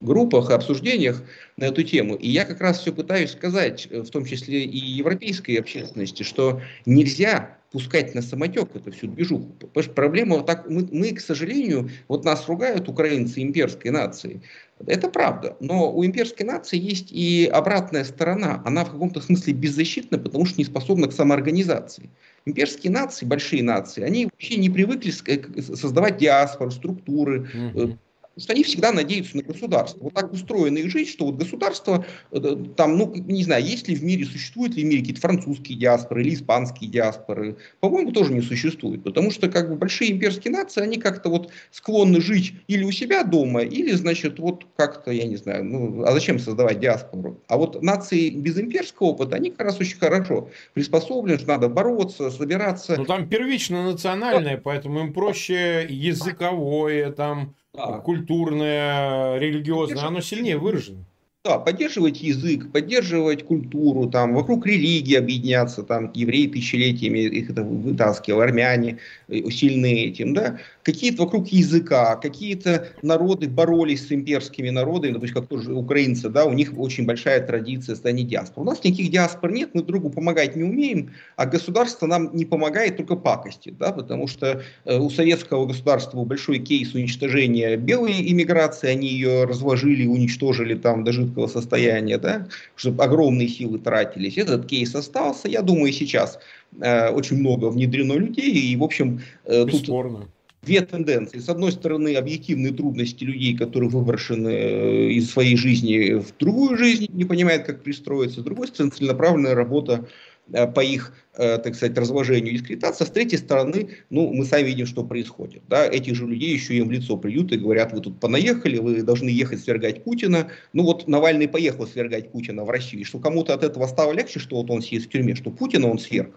группах, 0.00 0.50
обсуждениях 0.50 1.22
на 1.56 1.64
эту 1.64 1.82
тему. 1.82 2.14
И 2.14 2.28
я 2.28 2.44
как 2.44 2.60
раз 2.60 2.80
все 2.80 2.92
пытаюсь 2.92 3.32
сказать, 3.32 3.86
в 3.90 4.08
том 4.10 4.24
числе 4.24 4.64
и 4.64 4.78
европейской 4.78 5.56
общественности, 5.56 6.22
что 6.22 6.60
нельзя 6.86 7.58
пускать 7.70 8.14
на 8.14 8.22
самотек 8.22 8.74
эту 8.74 8.90
всю 8.90 9.06
движуху. 9.06 9.52
Потому 9.60 9.84
что 9.84 9.92
проблема 9.92 10.36
вот 10.38 10.46
так, 10.46 10.68
мы, 10.68 10.88
мы, 10.90 11.12
к 11.12 11.20
сожалению, 11.20 11.90
вот 12.08 12.24
нас 12.24 12.48
ругают 12.48 12.88
украинцы 12.88 13.42
имперской 13.42 13.90
нации. 13.90 14.42
Это 14.84 15.08
правда. 15.08 15.56
Но 15.60 15.92
у 15.92 16.04
имперской 16.04 16.44
нации 16.44 16.78
есть 16.78 17.12
и 17.12 17.48
обратная 17.52 18.02
сторона. 18.04 18.62
Она 18.64 18.84
в 18.84 18.90
каком-то 18.90 19.20
смысле 19.20 19.52
беззащитна, 19.52 20.18
потому 20.18 20.46
что 20.46 20.58
не 20.58 20.64
способна 20.64 21.06
к 21.06 21.12
самоорганизации. 21.12 22.10
Имперские 22.46 22.90
нации, 22.90 23.26
большие 23.26 23.62
нации, 23.62 24.02
они 24.02 24.24
вообще 24.24 24.56
не 24.56 24.70
привыкли 24.70 25.10
создавать 25.10 26.16
диаспору, 26.16 26.70
структуры, 26.70 27.50
угу 27.74 27.98
Потому 28.40 28.44
что 28.44 28.52
они 28.54 28.64
всегда 28.64 28.92
надеются 28.92 29.36
на 29.36 29.42
государство. 29.42 30.00
Вот 30.02 30.14
так 30.14 30.32
устроена 30.32 30.78
их 30.78 30.90
жизнь, 30.90 31.10
что 31.10 31.26
вот 31.26 31.36
государство, 31.36 32.06
э, 32.32 32.56
там, 32.76 32.96
ну, 32.96 33.14
не 33.14 33.44
знаю, 33.44 33.64
есть 33.64 33.86
ли 33.88 33.94
в 33.94 34.02
мире, 34.02 34.24
существуют 34.24 34.74
ли 34.76 34.82
в 34.82 34.86
мире 34.86 35.00
какие-то 35.00 35.20
французские 35.20 35.78
диаспоры 35.78 36.22
или 36.22 36.34
испанские 36.34 36.90
диаспоры. 36.90 37.56
По-моему, 37.80 38.12
тоже 38.12 38.32
не 38.32 38.40
существует. 38.40 39.04
Потому 39.04 39.30
что 39.30 39.48
как 39.48 39.68
бы 39.68 39.76
большие 39.76 40.12
имперские 40.12 40.52
нации, 40.52 40.82
они 40.82 40.96
как-то 40.96 41.28
вот 41.28 41.50
склонны 41.70 42.20
жить 42.20 42.54
или 42.66 42.82
у 42.82 42.92
себя 42.92 43.24
дома, 43.24 43.60
или, 43.60 43.92
значит, 43.92 44.38
вот 44.38 44.64
как-то, 44.76 45.10
я 45.10 45.26
не 45.26 45.36
знаю, 45.36 45.64
ну, 45.64 46.04
а 46.04 46.12
зачем 46.12 46.38
создавать 46.38 46.80
диаспору? 46.80 47.42
А 47.46 47.58
вот 47.58 47.82
нации 47.82 48.30
без 48.30 48.58
имперского 48.58 49.08
опыта, 49.08 49.36
они 49.36 49.50
как 49.50 49.66
раз 49.66 49.80
очень 49.80 49.98
хорошо 49.98 50.48
приспособлены, 50.72 51.38
что 51.38 51.48
надо 51.48 51.68
бороться, 51.68 52.30
собираться. 52.30 52.96
Ну, 52.96 53.04
там 53.04 53.28
первично 53.28 53.84
национальное, 53.84 54.56
поэтому 54.56 55.00
им 55.00 55.12
проще 55.12 55.86
языковое, 55.88 57.10
там, 57.12 57.54
да. 57.74 57.98
культурное, 57.98 59.38
религиозное, 59.38 60.04
оно 60.04 60.20
сильнее 60.20 60.58
выражено. 60.58 61.04
Да, 61.42 61.58
поддерживать 61.58 62.20
язык, 62.20 62.70
поддерживать 62.70 63.44
культуру, 63.46 64.10
там, 64.10 64.34
вокруг 64.34 64.66
религии 64.66 65.14
объединяться, 65.14 65.82
там, 65.82 66.12
евреи 66.12 66.48
тысячелетиями 66.48 67.20
их 67.20 67.48
это 67.48 67.62
вытаскивали, 67.62 68.42
армяне 68.42 68.98
э, 69.28 69.48
сильны 69.48 70.04
этим, 70.04 70.34
да, 70.34 70.58
какие-то 70.82 71.22
вокруг 71.22 71.48
языка, 71.48 72.16
какие-то 72.16 72.88
народы 73.00 73.48
боролись 73.48 74.06
с 74.06 74.12
имперскими 74.12 74.68
народами, 74.68 75.12
допустим, 75.12 75.36
как 75.36 75.46
тоже 75.48 75.72
украинцы, 75.72 76.28
да, 76.28 76.44
у 76.44 76.52
них 76.52 76.76
очень 76.76 77.06
большая 77.06 77.40
традиция 77.46 77.94
создания 77.94 78.24
диаспор. 78.24 78.64
У 78.64 78.66
нас 78.66 78.84
никаких 78.84 79.10
диаспор 79.10 79.50
нет, 79.50 79.70
мы 79.72 79.82
другу 79.82 80.10
помогать 80.10 80.56
не 80.56 80.64
умеем, 80.64 81.12
а 81.36 81.46
государство 81.46 82.06
нам 82.06 82.36
не 82.36 82.44
помогает 82.44 82.98
только 82.98 83.16
пакости, 83.16 83.74
да, 83.78 83.92
потому 83.92 84.26
что 84.26 84.62
э, 84.84 84.98
у 84.98 85.08
советского 85.08 85.64
государства 85.64 86.22
большой 86.22 86.58
кейс 86.58 86.92
уничтожения 86.92 87.78
белой 87.78 88.30
иммиграции, 88.30 88.90
они 88.90 89.08
ее 89.08 89.44
разложили, 89.44 90.06
уничтожили 90.06 90.74
там 90.74 91.02
даже 91.02 91.29
жидкого 91.30 91.46
состояния, 91.46 92.18
да, 92.18 92.46
чтобы 92.76 93.04
огромные 93.04 93.48
силы 93.48 93.78
тратились. 93.78 94.36
Этот 94.36 94.66
кейс 94.66 94.94
остался, 94.94 95.48
я 95.48 95.62
думаю, 95.62 95.92
сейчас 95.92 96.38
э, 96.80 97.08
очень 97.10 97.38
много 97.38 97.70
внедрено 97.70 98.14
людей, 98.14 98.52
и, 98.52 98.76
в 98.76 98.82
общем, 98.82 99.20
э, 99.44 99.64
Бесспорно. 99.64 100.18
тут 100.20 100.28
две 100.62 100.80
тенденции. 100.82 101.38
С 101.38 101.48
одной 101.48 101.72
стороны, 101.72 102.14
объективные 102.16 102.72
трудности 102.72 103.24
людей, 103.24 103.56
которые 103.56 103.90
выброшены 103.90 104.48
э, 104.48 105.10
из 105.12 105.30
своей 105.30 105.56
жизни 105.56 106.18
в 106.18 106.36
другую 106.38 106.76
жизнь, 106.76 107.06
не 107.12 107.24
понимают, 107.24 107.64
как 107.64 107.82
пристроиться. 107.82 108.40
С 108.40 108.44
другой 108.44 108.68
стороны, 108.68 108.92
целенаправленная 108.92 109.54
работа 109.54 110.06
по 110.50 110.80
их, 110.80 111.12
э, 111.34 111.58
так 111.58 111.74
сказать, 111.74 111.96
разложению 111.96 112.52
дискретации. 112.52 113.04
С 113.04 113.10
третьей 113.10 113.38
стороны, 113.38 113.90
ну, 114.10 114.32
мы 114.32 114.44
сами 114.44 114.66
видим, 114.66 114.86
что 114.86 115.04
происходит. 115.04 115.62
Да? 115.68 115.86
Этих 115.86 116.14
же 116.14 116.26
людей 116.26 116.52
еще 116.52 116.74
им 116.74 116.88
в 116.88 116.90
лицо 116.90 117.16
приют 117.16 117.52
и 117.52 117.56
говорят, 117.56 117.92
вы 117.92 118.00
тут 118.00 118.20
понаехали, 118.20 118.78
вы 118.78 119.02
должны 119.02 119.28
ехать 119.28 119.60
свергать 119.60 120.04
Путина. 120.04 120.50
Ну 120.72 120.84
вот 120.84 121.08
Навальный 121.08 121.48
поехал 121.48 121.86
свергать 121.86 122.32
Путина 122.32 122.64
в 122.64 122.70
Россию. 122.70 123.04
Что 123.04 123.18
кому-то 123.18 123.54
от 123.54 123.64
этого 123.64 123.86
стало 123.86 124.12
легче, 124.12 124.40
что 124.40 124.56
вот 124.56 124.70
он 124.70 124.82
сидит 124.82 125.04
в 125.04 125.08
тюрьме, 125.08 125.34
что 125.34 125.50
Путина 125.50 125.88
он 125.88 125.98
сверг. 125.98 126.34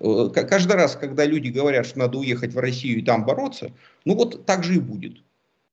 Э, 0.00 0.28
каждый 0.32 0.72
раз, 0.72 0.96
когда 0.96 1.24
люди 1.24 1.48
говорят, 1.48 1.86
что 1.86 1.98
надо 1.98 2.18
уехать 2.18 2.54
в 2.54 2.58
Россию 2.58 2.98
и 2.98 3.02
там 3.02 3.24
бороться, 3.24 3.72
ну 4.04 4.14
вот 4.14 4.46
так 4.46 4.64
же 4.64 4.76
и 4.76 4.80
будет. 4.80 5.18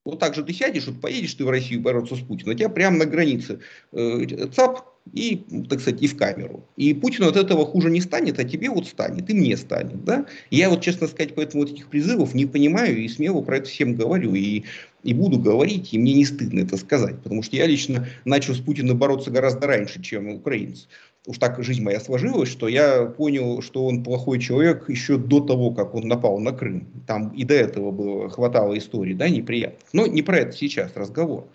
Вот 0.05 0.19
так 0.19 0.35
же 0.35 0.43
ты 0.43 0.51
сядешь, 0.53 0.87
вот 0.87 0.99
поедешь 0.99 1.33
ты 1.33 1.45
в 1.45 1.49
Россию 1.49 1.81
бороться 1.81 2.15
с 2.15 2.19
Путиным, 2.19 2.57
тебя 2.57 2.67
прямо 2.67 2.97
на 2.97 3.05
границе 3.05 3.59
э, 3.93 4.47
ЦАП 4.53 4.92
и, 5.11 5.43
так 5.69 5.81
сказать, 5.81 6.01
и 6.01 6.07
в 6.07 6.15
камеру. 6.15 6.65
И 6.77 6.93
Путину 6.93 7.27
от 7.27 7.35
этого 7.35 7.65
хуже 7.65 7.89
не 7.89 8.01
станет, 8.01 8.39
а 8.39 8.43
тебе 8.43 8.69
вот 8.69 8.87
станет, 8.87 9.29
и 9.29 9.33
мне 9.33 9.57
станет. 9.57 10.03
Да? 10.05 10.25
я 10.49 10.69
вот, 10.69 10.81
честно 10.81 11.07
сказать, 11.07 11.35
поэтому 11.35 11.63
вот 11.63 11.73
этих 11.73 11.89
призывов 11.89 12.33
не 12.33 12.45
понимаю 12.45 12.97
и 12.97 13.07
смело 13.07 13.41
про 13.41 13.57
это 13.57 13.69
всем 13.69 13.95
говорю. 13.95 14.33
И, 14.33 14.63
и 15.03 15.13
буду 15.13 15.37
говорить, 15.37 15.93
и 15.93 15.99
мне 15.99 16.13
не 16.13 16.25
стыдно 16.25 16.61
это 16.61 16.77
сказать, 16.77 17.21
потому 17.21 17.43
что 17.43 17.55
я 17.57 17.67
лично 17.67 18.07
начал 18.23 18.53
с 18.53 18.59
Путиным 18.59 18.97
бороться 18.97 19.31
гораздо 19.31 19.67
раньше, 19.67 20.01
чем 20.01 20.29
украинцы 20.29 20.87
уж 21.25 21.37
так 21.37 21.61
жизнь 21.63 21.81
моя 21.83 21.99
сложилась, 21.99 22.49
что 22.49 22.67
я 22.67 23.05
понял, 23.05 23.61
что 23.61 23.85
он 23.85 24.03
плохой 24.03 24.39
человек 24.39 24.89
еще 24.89 25.17
до 25.17 25.39
того, 25.39 25.71
как 25.71 25.95
он 25.95 26.07
напал 26.07 26.39
на 26.39 26.51
Крым. 26.51 26.87
Там 27.07 27.29
и 27.29 27.43
до 27.45 27.53
этого 27.53 27.91
было, 27.91 28.29
хватало 28.29 28.77
историй, 28.77 29.13
да, 29.13 29.29
неприятных. 29.29 29.81
Но 29.93 30.05
не 30.05 30.21
про 30.21 30.39
это 30.39 30.51
сейчас 30.51 30.91
разговор. 30.95 31.47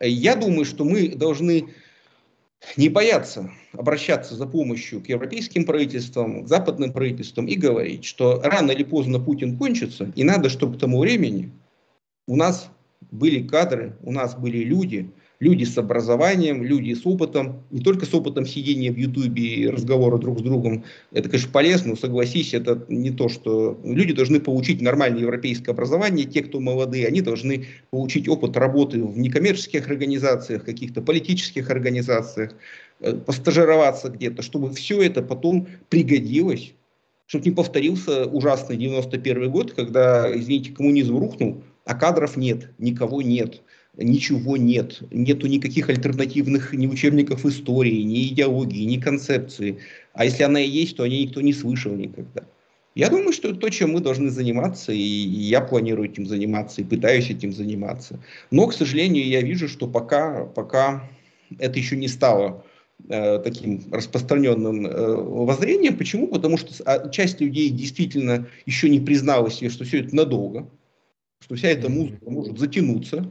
Я 0.00 0.36
думаю, 0.36 0.66
что 0.66 0.84
мы 0.84 1.08
должны 1.08 1.68
не 2.76 2.88
бояться 2.88 3.50
обращаться 3.72 4.34
за 4.34 4.46
помощью 4.46 5.02
к 5.02 5.08
европейским 5.08 5.64
правительствам, 5.64 6.44
к 6.44 6.48
западным 6.48 6.92
правительствам 6.92 7.46
и 7.46 7.54
говорить, 7.54 8.04
что 8.04 8.40
рано 8.42 8.70
или 8.70 8.82
поздно 8.82 9.20
Путин 9.20 9.56
кончится, 9.58 10.12
и 10.14 10.24
надо, 10.24 10.48
чтобы 10.48 10.76
к 10.76 10.80
тому 10.80 11.00
времени 11.00 11.52
у 12.26 12.36
нас 12.36 12.70
были 13.10 13.46
кадры, 13.46 13.96
у 14.02 14.12
нас 14.12 14.34
были 14.34 14.58
люди, 14.58 15.10
люди 15.38 15.64
с 15.64 15.76
образованием, 15.76 16.62
люди 16.62 16.94
с 16.94 17.04
опытом, 17.04 17.64
не 17.70 17.80
только 17.80 18.06
с 18.06 18.14
опытом 18.14 18.46
сидения 18.46 18.90
в 18.90 18.96
Ютубе 18.96 19.42
и 19.42 19.68
разговора 19.68 20.18
друг 20.18 20.38
с 20.38 20.42
другом. 20.42 20.84
Это, 21.12 21.28
конечно, 21.28 21.50
полезно, 21.52 21.90
но 21.90 21.96
согласись, 21.96 22.54
это 22.54 22.84
не 22.88 23.10
то, 23.10 23.28
что... 23.28 23.78
Люди 23.84 24.14
должны 24.14 24.40
получить 24.40 24.80
нормальное 24.80 25.20
европейское 25.20 25.74
образование, 25.74 26.26
те, 26.26 26.42
кто 26.42 26.60
молодые, 26.60 27.06
они 27.06 27.20
должны 27.20 27.66
получить 27.90 28.28
опыт 28.28 28.56
работы 28.56 29.02
в 29.02 29.18
некоммерческих 29.18 29.86
организациях, 29.88 30.64
каких-то 30.64 31.02
политических 31.02 31.70
организациях, 31.70 32.54
э, 33.00 33.12
постажироваться 33.14 34.08
где-то, 34.08 34.42
чтобы 34.42 34.72
все 34.72 35.02
это 35.02 35.22
потом 35.22 35.68
пригодилось, 35.90 36.72
чтобы 37.26 37.44
не 37.44 37.50
повторился 37.50 38.26
ужасный 38.26 38.76
91 38.76 39.50
год, 39.50 39.72
когда, 39.72 40.30
извините, 40.34 40.72
коммунизм 40.72 41.18
рухнул, 41.18 41.62
а 41.84 41.94
кадров 41.94 42.36
нет, 42.36 42.70
никого 42.78 43.20
нет 43.20 43.62
ничего 43.96 44.56
нет, 44.56 45.02
нету 45.10 45.46
никаких 45.46 45.88
альтернативных 45.88 46.72
ни 46.72 46.86
учебников 46.86 47.46
истории, 47.46 48.02
ни 48.02 48.28
идеологии, 48.28 48.84
ни 48.84 49.00
концепции. 49.00 49.78
А 50.12 50.24
если 50.24 50.42
она 50.42 50.60
и 50.60 50.68
есть, 50.68 50.96
то 50.96 51.04
о 51.04 51.08
ней 51.08 51.24
никто 51.24 51.40
не 51.40 51.52
слышал 51.52 51.94
никогда. 51.94 52.42
Я 52.94 53.10
думаю, 53.10 53.32
что 53.32 53.48
это 53.48 53.58
то, 53.58 53.68
чем 53.68 53.92
мы 53.92 54.00
должны 54.00 54.30
заниматься, 54.30 54.90
и 54.90 54.98
я 54.98 55.60
планирую 55.60 56.08
этим 56.08 56.26
заниматься, 56.26 56.80
и 56.80 56.84
пытаюсь 56.84 57.28
этим 57.28 57.52
заниматься. 57.52 58.18
Но, 58.50 58.66
к 58.66 58.72
сожалению, 58.72 59.26
я 59.26 59.42
вижу, 59.42 59.68
что 59.68 59.86
пока, 59.86 60.46
пока 60.46 61.08
это 61.58 61.78
еще 61.78 61.96
не 61.96 62.08
стало 62.08 62.64
э, 63.08 63.38
таким 63.40 63.82
распространенным 63.92 64.86
э, 64.86 65.14
воззрением. 65.14 65.98
Почему? 65.98 66.26
Потому 66.28 66.56
что 66.56 66.72
а, 66.86 67.10
часть 67.10 67.38
людей 67.40 67.68
действительно 67.68 68.48
еще 68.64 68.88
не 68.88 69.00
призналась 69.00 69.56
себе, 69.56 69.68
что 69.68 69.84
все 69.84 70.00
это 70.00 70.16
надолго, 70.16 70.66
что 71.40 71.54
вся 71.54 71.68
эта 71.68 71.90
музыка 71.90 72.30
может 72.30 72.58
затянуться, 72.58 73.30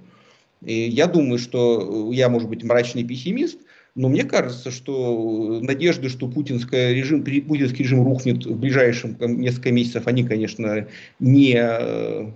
и 0.62 0.90
я 0.90 1.08
думаю, 1.08 1.40
что 1.40 2.10
э, 2.12 2.16
я, 2.16 2.30
может 2.30 2.50
быть, 2.50 2.64
мрачный 2.64 3.04
пессимист, 3.04 3.60
но 3.96 4.10
мне 4.10 4.24
кажется, 4.24 4.72
что 4.72 5.60
надежды, 5.62 6.10
что 6.10 6.28
путинский 6.28 6.94
режим, 6.94 7.24
путинский 7.24 7.84
режим 7.84 8.04
рухнет 8.04 8.46
в 8.46 8.60
ближайшем 8.60 9.18
несколько 9.20 9.72
месяцев, 9.72 10.08
они, 10.08 10.24
конечно, 10.24 10.88
не, 11.20 11.56
э, 11.58 12.32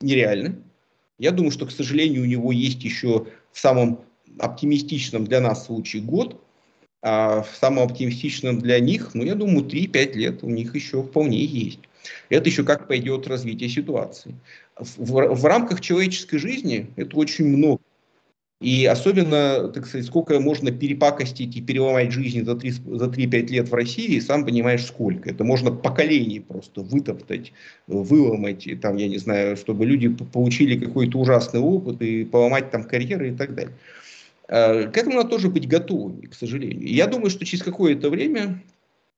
нереальны. 0.00 0.56
Я 1.18 1.30
думаю, 1.32 1.50
что, 1.50 1.66
к 1.66 1.70
сожалению, 1.70 2.22
у 2.22 2.26
него 2.26 2.52
есть 2.52 2.82
еще 2.84 3.26
в 3.52 3.58
самом 3.58 4.00
оптимистичном 4.38 5.24
для 5.24 5.40
нас 5.40 5.66
случае 5.66 6.02
год, 6.02 6.42
а 7.06 7.42
в 7.42 7.56
самом 7.56 7.84
оптимистичном 7.84 8.58
для 8.58 8.80
них, 8.80 9.10
ну, 9.14 9.22
я 9.22 9.34
думаю, 9.34 9.64
3-5 9.64 10.12
лет 10.14 10.42
у 10.42 10.50
них 10.50 10.74
еще 10.74 11.02
вполне 11.02 11.44
есть. 11.44 11.80
Это 12.28 12.48
еще 12.48 12.64
как 12.64 12.88
пойдет 12.88 13.26
развитие 13.26 13.68
ситуации 13.68 14.34
в, 14.78 15.34
в 15.34 15.44
рамках 15.44 15.80
человеческой 15.80 16.38
жизни 16.38 16.88
это 16.96 17.16
очень 17.16 17.46
много. 17.46 17.80
И 18.62 18.86
особенно, 18.86 19.68
так 19.68 19.86
сказать, 19.86 20.06
сколько 20.06 20.40
можно 20.40 20.70
перепакостить 20.70 21.56
и 21.56 21.60
переломать 21.60 22.10
жизнь 22.10 22.42
за 22.42 22.52
3-5 22.52 23.46
лет 23.48 23.68
в 23.68 23.74
России, 23.74 24.18
сам 24.18 24.46
понимаешь, 24.46 24.86
сколько. 24.86 25.28
Это 25.28 25.44
можно 25.44 25.70
поколений 25.70 26.40
просто 26.40 26.80
вытоптать, 26.80 27.52
выломать, 27.86 28.66
и, 28.66 28.74
там, 28.74 28.96
я 28.96 29.08
не 29.08 29.18
знаю, 29.18 29.58
чтобы 29.58 29.84
люди 29.84 30.08
получили 30.08 30.82
какой-то 30.82 31.18
ужасный 31.18 31.60
опыт 31.60 32.00
и 32.00 32.24
поломать 32.24 32.70
там 32.70 32.84
карьеры 32.84 33.32
и 33.32 33.36
так 33.36 33.54
далее. 33.54 33.74
А, 34.48 34.84
к 34.84 34.96
этому 34.96 35.16
надо 35.16 35.30
тоже 35.30 35.48
быть 35.48 35.68
готовыми, 35.68 36.26
к 36.26 36.34
сожалению. 36.34 36.88
Я 36.88 37.06
думаю, 37.06 37.30
что 37.30 37.44
через 37.44 37.62
какое-то 37.62 38.10
время 38.10 38.62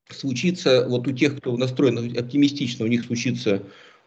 случится, 0.09 0.87
вот 0.89 1.07
у 1.07 1.13
тех, 1.13 1.37
кто 1.39 1.57
настроен 1.57 2.17
оптимистично, 2.17 2.85
у 2.85 2.89
них 2.89 3.05
случится 3.05 3.63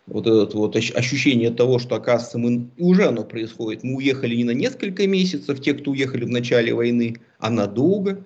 вот 0.07 0.25
это 0.25 0.57
вот 0.57 0.75
ощущение 0.75 1.51
того, 1.51 1.79
что, 1.79 1.95
оказывается, 1.95 2.39
мы, 2.39 2.69
уже 2.77 3.05
оно 3.05 3.23
происходит. 3.23 3.83
Мы 3.83 3.97
уехали 3.97 4.35
не 4.35 4.43
на 4.43 4.51
несколько 4.51 5.07
месяцев, 5.07 5.61
те, 5.61 5.73
кто 5.73 5.91
уехали 5.91 6.25
в 6.25 6.29
начале 6.29 6.73
войны, 6.73 7.17
а 7.39 7.49
надолго. 7.49 8.23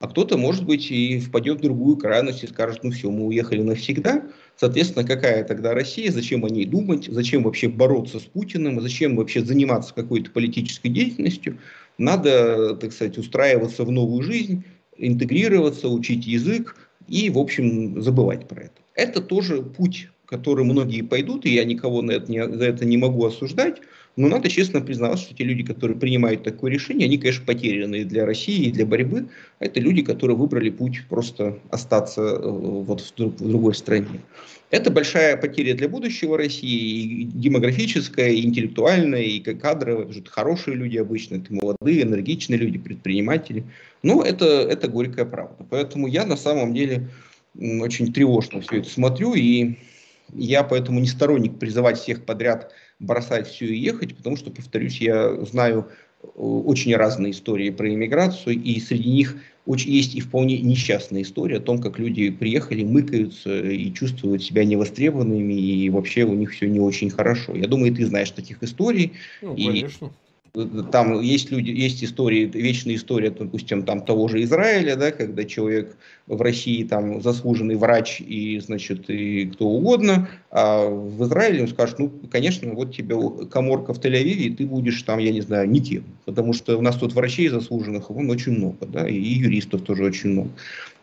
А 0.00 0.06
кто-то, 0.06 0.38
может 0.38 0.64
быть, 0.64 0.92
и 0.92 1.18
впадет 1.18 1.58
в 1.58 1.62
другую 1.62 1.96
крайность 1.96 2.44
и 2.44 2.46
скажет, 2.46 2.84
ну 2.84 2.92
все, 2.92 3.10
мы 3.10 3.26
уехали 3.26 3.62
навсегда. 3.62 4.22
Соответственно, 4.56 5.04
какая 5.04 5.42
тогда 5.42 5.74
Россия, 5.74 6.12
зачем 6.12 6.44
о 6.44 6.48
ней 6.48 6.66
думать, 6.66 7.06
зачем 7.08 7.42
вообще 7.42 7.68
бороться 7.68 8.20
с 8.20 8.22
Путиным, 8.22 8.80
зачем 8.80 9.16
вообще 9.16 9.44
заниматься 9.44 9.92
какой-то 9.92 10.30
политической 10.30 10.88
деятельностью. 10.88 11.58
Надо, 11.98 12.76
так 12.76 12.92
сказать, 12.92 13.18
устраиваться 13.18 13.84
в 13.84 13.90
новую 13.90 14.22
жизнь, 14.22 14.64
интегрироваться, 14.96 15.88
учить 15.88 16.26
язык 16.26 16.76
и, 17.08 17.28
в 17.30 17.38
общем, 17.38 18.00
забывать 18.00 18.46
про 18.46 18.62
это. 18.62 18.80
Это 18.94 19.20
тоже 19.20 19.62
путь, 19.62 20.08
который 20.24 20.64
многие 20.64 21.02
пойдут, 21.02 21.44
и 21.44 21.54
я 21.54 21.64
никого 21.64 22.02
на 22.02 22.12
это 22.12 22.30
не, 22.30 22.44
за 22.46 22.64
это 22.64 22.84
не 22.84 22.96
могу 22.96 23.26
осуждать. 23.26 23.80
Но 24.18 24.26
надо 24.26 24.48
честно 24.48 24.80
признавать, 24.80 25.20
что 25.20 25.32
те 25.32 25.44
люди, 25.44 25.62
которые 25.62 25.96
принимают 25.96 26.42
такое 26.42 26.72
решение, 26.72 27.06
они, 27.06 27.18
конечно, 27.18 27.46
потерянные 27.46 28.04
для 28.04 28.26
России 28.26 28.64
и 28.64 28.72
для 28.72 28.84
борьбы. 28.84 29.28
А 29.60 29.64
это 29.64 29.78
люди, 29.78 30.02
которые 30.02 30.36
выбрали 30.36 30.70
путь 30.70 31.04
просто 31.08 31.60
остаться 31.70 32.20
э, 32.20 32.40
вот 32.42 33.00
в, 33.00 33.16
в 33.16 33.48
другой 33.48 33.76
стране. 33.76 34.20
Это 34.72 34.90
большая 34.90 35.36
потеря 35.36 35.74
для 35.74 35.88
будущего 35.88 36.36
России, 36.36 37.20
и 37.20 37.24
демографическая, 37.26 38.30
и 38.30 38.44
интеллектуальная, 38.44 39.22
и 39.22 39.38
кадровая. 39.38 40.06
Потому 40.06 40.20
это 40.20 40.30
хорошие 40.32 40.76
люди 40.76 40.96
обычно, 40.96 41.36
это 41.36 41.54
молодые, 41.54 42.02
энергичные 42.02 42.58
люди, 42.58 42.76
предприниматели. 42.76 43.62
Но 44.02 44.24
это, 44.24 44.46
это 44.46 44.88
горькая 44.88 45.26
правда. 45.26 45.64
Поэтому 45.70 46.08
я 46.08 46.26
на 46.26 46.36
самом 46.36 46.74
деле 46.74 47.08
очень 47.56 48.12
тревожно 48.12 48.62
все 48.62 48.78
это 48.78 48.90
смотрю, 48.90 49.34
и 49.34 49.76
я 50.34 50.64
поэтому 50.64 50.98
не 50.98 51.06
сторонник 51.06 51.56
призывать 51.60 51.98
всех 51.98 52.24
подряд 52.24 52.72
бросать 52.98 53.46
все 53.46 53.66
и 53.66 53.78
ехать, 53.78 54.16
потому 54.16 54.36
что, 54.36 54.50
повторюсь, 54.50 55.00
я 55.00 55.44
знаю 55.44 55.88
э, 56.22 56.26
очень 56.26 56.94
разные 56.96 57.32
истории 57.32 57.70
про 57.70 57.92
иммиграцию, 57.92 58.56
и 58.56 58.80
среди 58.80 59.10
них 59.10 59.36
очень, 59.66 59.90
есть 59.92 60.14
и 60.14 60.20
вполне 60.20 60.58
несчастная 60.58 61.22
история 61.22 61.58
о 61.58 61.60
том, 61.60 61.80
как 61.80 61.98
люди 61.98 62.30
приехали, 62.30 62.84
мыкаются 62.84 63.60
и 63.60 63.92
чувствуют 63.92 64.42
себя 64.42 64.64
невостребованными, 64.64 65.52
и 65.52 65.90
вообще 65.90 66.24
у 66.24 66.34
них 66.34 66.52
все 66.52 66.68
не 66.68 66.80
очень 66.80 67.10
хорошо. 67.10 67.54
Я 67.54 67.68
думаю, 67.68 67.94
ты 67.94 68.06
знаешь 68.06 68.30
таких 68.30 68.62
историй. 68.62 69.12
Ну, 69.42 69.54
и 69.54 69.66
конечно 69.66 70.10
там 70.90 71.20
есть 71.20 71.50
люди, 71.50 71.70
есть 71.70 72.02
истории, 72.02 72.50
вечная 72.52 72.94
история, 72.94 73.30
допустим, 73.30 73.82
там 73.82 74.00
того 74.02 74.28
же 74.28 74.42
Израиля, 74.42 74.96
да, 74.96 75.10
когда 75.10 75.44
человек 75.44 75.96
в 76.26 76.40
России 76.40 76.84
там 76.84 77.22
заслуженный 77.22 77.76
врач 77.76 78.20
и, 78.20 78.58
значит, 78.60 79.08
и 79.08 79.46
кто 79.46 79.66
угодно, 79.66 80.28
а 80.50 80.88
в 80.88 81.24
Израиле 81.24 81.62
он 81.62 81.68
скажет, 81.68 81.98
ну, 81.98 82.10
конечно, 82.30 82.72
вот 82.72 82.94
тебе 82.94 83.16
коморка 83.46 83.94
в 83.94 84.00
Тель-Авиве, 84.00 84.44
и 84.44 84.54
ты 84.54 84.66
будешь 84.66 85.02
там, 85.02 85.18
я 85.18 85.32
не 85.32 85.40
знаю, 85.40 85.68
не 85.68 85.80
тем, 85.80 86.04
потому 86.24 86.52
что 86.52 86.76
у 86.76 86.82
нас 86.82 86.96
тут 86.96 87.14
врачей 87.14 87.48
заслуженных, 87.48 88.10
вон 88.10 88.30
очень 88.30 88.52
много, 88.52 88.86
да, 88.86 89.08
и 89.08 89.16
юристов 89.16 89.82
тоже 89.82 90.04
очень 90.04 90.30
много. 90.30 90.50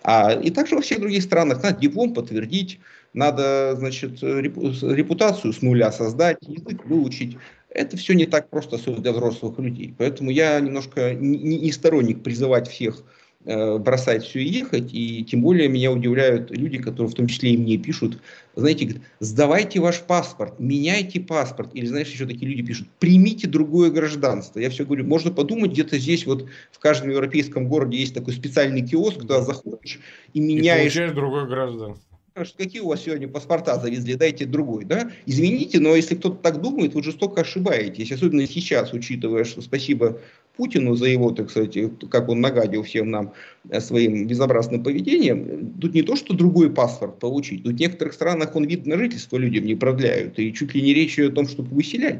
А, 0.03 0.31
и 0.31 0.51
также 0.51 0.75
во 0.75 0.81
всех 0.81 0.99
других 0.99 1.23
странах 1.23 1.63
надо 1.63 1.79
диплом 1.79 2.13
подтвердить, 2.13 2.79
надо, 3.15 3.75
значит, 3.77 4.21
репутацию 4.21 5.53
с 5.53 5.61
нуля 5.61 5.91
создать, 5.91 6.37
язык 6.41 6.85
выучить. 6.85 7.37
Это 7.75 7.97
все 7.97 8.13
не 8.13 8.25
так 8.25 8.49
просто, 8.49 8.77
особенно 8.77 9.01
для 9.01 9.11
взрослых 9.11 9.59
людей. 9.59 9.93
Поэтому 9.97 10.31
я 10.31 10.59
немножко 10.59 11.13
не, 11.13 11.57
не 11.59 11.71
сторонник 11.71 12.23
призывать 12.23 12.69
всех 12.69 13.03
э, 13.43 13.77
бросать 13.77 14.23
все 14.23 14.39
и 14.39 14.47
ехать. 14.47 14.93
И 14.93 15.25
тем 15.25 15.41
более 15.41 15.67
меня 15.67 15.91
удивляют 15.91 16.51
люди, 16.51 16.77
которые 16.77 17.11
в 17.11 17.15
том 17.15 17.27
числе 17.27 17.51
и 17.51 17.57
мне 17.57 17.77
пишут, 17.77 18.19
знаете, 18.55 18.85
говорят, 18.85 19.03
сдавайте 19.19 19.81
ваш 19.81 20.01
паспорт, 20.01 20.57
меняйте 20.57 21.19
паспорт. 21.19 21.71
Или, 21.73 21.85
знаешь, 21.85 22.09
еще 22.09 22.25
такие 22.25 22.49
люди 22.49 22.63
пишут, 22.63 22.87
примите 22.99 23.47
другое 23.47 23.91
гражданство. 23.91 24.59
Я 24.59 24.69
все 24.69 24.85
говорю, 24.85 25.05
можно 25.05 25.31
подумать, 25.31 25.71
где-то 25.71 25.97
здесь 25.97 26.25
вот 26.25 26.47
в 26.71 26.79
каждом 26.79 27.09
европейском 27.09 27.67
городе 27.67 27.97
есть 27.97 28.13
такой 28.13 28.33
специальный 28.33 28.87
киоск, 28.87 29.19
куда 29.19 29.41
заходишь 29.41 29.99
и 30.33 30.39
меняешь... 30.39 30.95
И 30.95 31.13
другое 31.13 31.45
гражданство 31.45 32.04
какие 32.35 32.81
у 32.81 32.87
вас 32.87 33.01
сегодня 33.01 33.29
паспорта 33.29 33.79
завезли, 33.79 34.15
дайте 34.15 34.45
другой, 34.45 34.83
да? 34.83 35.09
Извините, 35.25 35.79
но 35.79 35.95
если 35.95 36.15
кто-то 36.15 36.35
так 36.35 36.61
думает, 36.61 36.93
вы 36.93 37.01
жестоко 37.01 37.41
ошибаетесь, 37.41 38.11
особенно 38.11 38.45
сейчас, 38.45 38.91
учитывая, 38.91 39.45
что 39.45 39.61
спасибо 39.61 40.19
Путину 40.57 40.95
за 40.95 41.05
его, 41.05 41.31
так 41.31 41.49
сказать, 41.49 41.77
как 42.09 42.27
он 42.27 42.41
нагадил 42.41 42.83
всем 42.83 43.09
нам 43.09 43.33
э, 43.69 43.79
своим 43.79 44.27
безобразным 44.27 44.83
поведением, 44.83 45.73
тут 45.79 45.93
не 45.93 46.01
то, 46.01 46.17
что 46.17 46.33
другой 46.33 46.69
паспорт 46.69 47.19
получить, 47.19 47.63
тут 47.63 47.73
в 47.73 47.79
некоторых 47.79 48.13
странах 48.13 48.55
он 48.55 48.65
вид 48.65 48.85
на 48.85 48.97
жительство 48.97 49.37
людям 49.37 49.65
не 49.65 49.75
продляют, 49.75 50.37
и 50.37 50.53
чуть 50.53 50.73
ли 50.75 50.81
не 50.81 50.93
речь 50.93 51.17
о 51.19 51.31
том, 51.31 51.47
чтобы 51.47 51.73
выселять. 51.73 52.19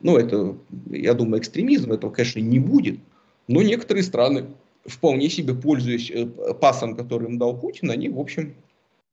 Ну, 0.00 0.16
это, 0.16 0.56
я 0.90 1.12
думаю, 1.12 1.40
экстремизм, 1.40 1.92
этого, 1.92 2.10
конечно, 2.10 2.40
не 2.40 2.58
будет, 2.58 2.98
но 3.48 3.62
некоторые 3.62 4.02
страны, 4.02 4.46
вполне 4.86 5.28
себе 5.28 5.54
пользуясь 5.54 6.10
э, 6.10 6.26
пасом, 6.58 6.96
который 6.96 7.28
им 7.28 7.38
дал 7.38 7.54
Путин, 7.58 7.90
они, 7.90 8.08
в 8.08 8.18
общем, 8.18 8.54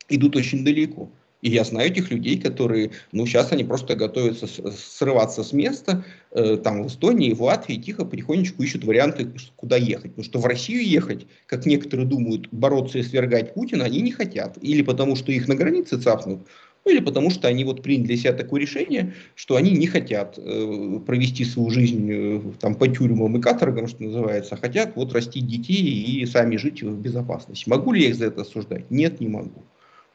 идут 0.09 0.35
очень 0.35 0.63
далеко. 0.63 1.09
И 1.41 1.49
я 1.49 1.63
знаю 1.63 1.89
этих 1.89 2.11
людей, 2.11 2.39
которые, 2.39 2.91
ну, 3.13 3.25
сейчас 3.25 3.53
они 3.53 3.63
просто 3.63 3.95
готовятся 3.95 4.45
срываться 4.71 5.41
с 5.41 5.53
места, 5.53 6.03
э, 6.31 6.57
там, 6.57 6.83
в 6.83 6.87
Эстонии, 6.87 7.33
в 7.33 7.41
Латвии, 7.41 7.75
тихо, 7.75 8.03
потихонечку 8.03 8.61
ищут 8.61 8.83
варианты, 8.83 9.31
куда 9.55 9.77
ехать. 9.77 10.11
Потому 10.11 10.25
что 10.25 10.39
в 10.39 10.45
Россию 10.45 10.85
ехать, 10.85 11.27
как 11.45 11.65
некоторые 11.65 12.07
думают, 12.07 12.49
бороться 12.51 12.99
и 12.99 13.03
свергать 13.03 13.53
Путина, 13.53 13.85
они 13.85 14.01
не 14.01 14.11
хотят. 14.11 14.57
Или 14.61 14.81
потому, 14.81 15.15
что 15.15 15.31
их 15.31 15.47
на 15.47 15.55
границе 15.55 15.97
цапнут, 15.97 16.45
ну, 16.85 16.91
или 16.91 16.99
потому, 16.99 17.29
что 17.29 17.47
они 17.47 17.63
вот 17.63 17.83
приняли 17.83 18.07
для 18.07 18.17
себя 18.17 18.33
такое 18.33 18.61
решение, 18.61 19.13
что 19.35 19.55
они 19.55 19.71
не 19.71 19.87
хотят 19.87 20.37
э, 20.37 20.99
провести 21.05 21.45
свою 21.45 21.69
жизнь 21.69 22.09
э, 22.11 22.41
там, 22.59 22.75
по 22.75 22.87
тюрьмам 22.87 23.37
и 23.37 23.41
каторгам, 23.41 23.87
что 23.87 24.03
называется, 24.03 24.55
а 24.55 24.57
хотят 24.57 24.95
вот 24.95 25.13
растить 25.13 25.47
детей 25.47 25.83
и 25.83 26.25
сами 26.25 26.57
жить 26.57 26.81
в 26.81 26.99
безопасности. 26.99 27.69
Могу 27.69 27.93
ли 27.93 28.03
я 28.03 28.09
их 28.09 28.15
за 28.15 28.25
это 28.25 28.41
осуждать? 28.41 28.89
Нет, 28.89 29.19
не 29.19 29.27
могу. 29.27 29.63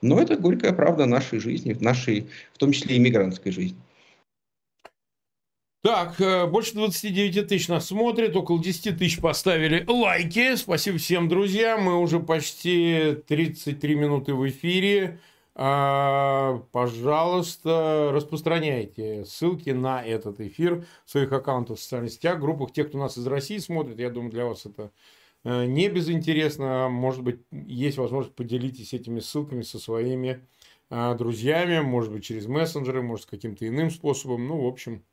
Но 0.05 0.21
это 0.21 0.37
горькая 0.37 0.75
правда 0.75 1.07
нашей 1.07 1.39
жизни, 1.39 1.75
нашей, 1.81 2.29
в 2.53 2.59
том 2.59 2.73
числе 2.73 2.99
иммигрантской 2.99 3.51
жизни. 3.51 3.79
Так, 5.83 6.21
э, 6.21 6.47
больше 6.47 6.75
29 6.75 7.49
тысяч 7.49 7.69
нас 7.69 7.87
смотрит, 7.87 8.37
около 8.37 8.63
10 8.63 8.99
тысяч 8.99 9.19
поставили 9.19 9.83
лайки. 9.89 10.57
Спасибо 10.57 10.99
всем, 10.99 11.31
друзья. 11.31 11.79
Мы 11.79 11.99
уже 11.99 12.21
почти 12.21 13.17
33 13.27 13.95
минуты 13.95 14.35
в 14.35 14.47
эфире. 14.47 15.21
А, 15.55 16.63
пожалуйста, 16.73 18.11
распространяйте 18.13 19.25
ссылки 19.25 19.71
на 19.71 20.05
этот 20.05 20.39
эфир 20.39 20.85
в 21.07 21.11
своих 21.11 21.33
аккаунтах 21.33 21.79
в 21.79 21.81
социальных 21.81 22.13
сетях, 22.13 22.41
группах 22.41 22.73
тех, 22.73 22.89
кто 22.89 22.99
нас 22.99 23.17
из 23.17 23.27
России 23.27 23.57
смотрит. 23.57 23.99
Я 23.99 24.11
думаю, 24.11 24.31
для 24.31 24.45
вас 24.45 24.67
это 24.67 24.91
не 25.45 25.89
безинтересно. 25.89 26.89
Может 26.89 27.23
быть, 27.23 27.41
есть 27.51 27.99
возможность 27.99 28.35
поделитесь 28.35 28.95
этими 28.95 29.21
ссылками 29.21 29.63
со 29.63 29.79
своими 29.79 30.47
э, 30.91 31.15
друзьями, 31.17 31.81
может 31.81 32.13
быть, 32.13 32.25
через 32.25 32.47
мессенджеры, 32.47 33.03
может, 33.03 33.27
каким-то 33.27 33.67
иным 33.69 33.91
способом. 33.91 34.47
Ну, 34.49 34.63
в 34.63 34.67
общем, 34.67 35.05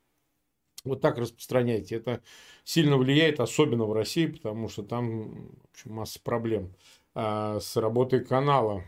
вот 0.84 1.02
так 1.02 1.18
распространяйте. 1.18 1.96
Это 1.96 2.22
сильно 2.64 2.98
влияет, 2.98 3.40
особенно 3.40 3.86
в 3.86 3.94
России, 3.94 4.28
потому 4.28 4.70
что 4.70 4.84
там 4.84 5.52
в 5.58 5.70
общем, 5.74 5.94
масса 5.94 6.20
проблем 6.24 6.74
э, 7.16 7.60
с 7.62 7.76
работой 7.76 8.24
канала. 8.24 8.84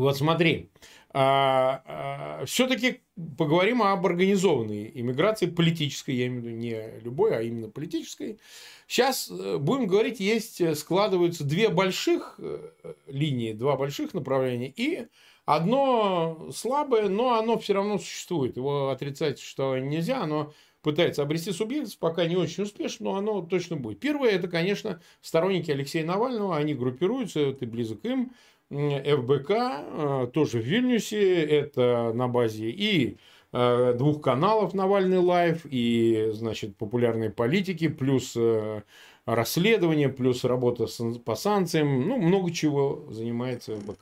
Вот 0.00 0.16
смотри, 0.16 0.70
а, 1.12 1.82
а, 1.84 2.44
все-таки 2.46 3.02
поговорим 3.36 3.82
об 3.82 4.06
организованной 4.06 4.90
иммиграции, 4.94 5.44
политической, 5.44 6.14
я 6.14 6.28
имею 6.28 6.40
в 6.40 6.44
виду 6.46 6.56
не 6.56 7.00
любой, 7.02 7.36
а 7.36 7.42
именно 7.42 7.68
политической. 7.68 8.38
Сейчас 8.86 9.30
э, 9.30 9.58
будем 9.58 9.86
говорить, 9.86 10.18
есть, 10.18 10.60
э, 10.62 10.74
складываются 10.74 11.44
две 11.44 11.68
больших 11.68 12.36
э, 12.38 12.70
линии, 13.08 13.52
два 13.52 13.76
больших 13.76 14.14
направления, 14.14 14.72
и 14.74 15.08
одно 15.44 16.48
слабое, 16.54 17.10
но 17.10 17.38
оно 17.38 17.58
все 17.58 17.74
равно 17.74 17.98
существует. 17.98 18.56
Его 18.56 18.88
отрицать 18.88 19.38
что 19.38 19.76
нельзя, 19.78 20.22
оно 20.22 20.54
пытается 20.80 21.20
обрести 21.20 21.52
субъектность, 21.52 21.98
пока 21.98 22.24
не 22.24 22.36
очень 22.36 22.62
успешно, 22.62 23.10
но 23.10 23.16
оно 23.16 23.42
точно 23.42 23.76
будет. 23.76 24.00
Первое, 24.00 24.30
это, 24.30 24.48
конечно, 24.48 25.02
сторонники 25.20 25.70
Алексея 25.70 26.06
Навального, 26.06 26.56
они 26.56 26.72
группируются, 26.72 27.52
ты 27.52 27.66
близок 27.66 28.02
им, 28.06 28.32
ФБК, 28.70 29.50
э, 29.50 30.26
тоже 30.32 30.60
в 30.60 30.64
Вильнюсе, 30.64 31.44
это 31.44 32.12
на 32.14 32.28
базе 32.28 32.70
и 32.70 33.16
э, 33.52 33.94
двух 33.98 34.22
каналов 34.22 34.74
Навальный 34.74 35.18
Лайв, 35.18 35.66
и, 35.68 36.30
значит, 36.32 36.76
популярные 36.76 37.30
политики, 37.30 37.88
плюс 37.88 38.34
э, 38.36 38.82
расследование, 39.26 40.08
плюс 40.08 40.44
работа 40.44 40.86
по 41.24 41.34
санкциям, 41.34 42.06
ну, 42.06 42.18
много 42.18 42.52
чего 42.52 43.06
занимается 43.10 43.76
ФБК. 43.76 43.98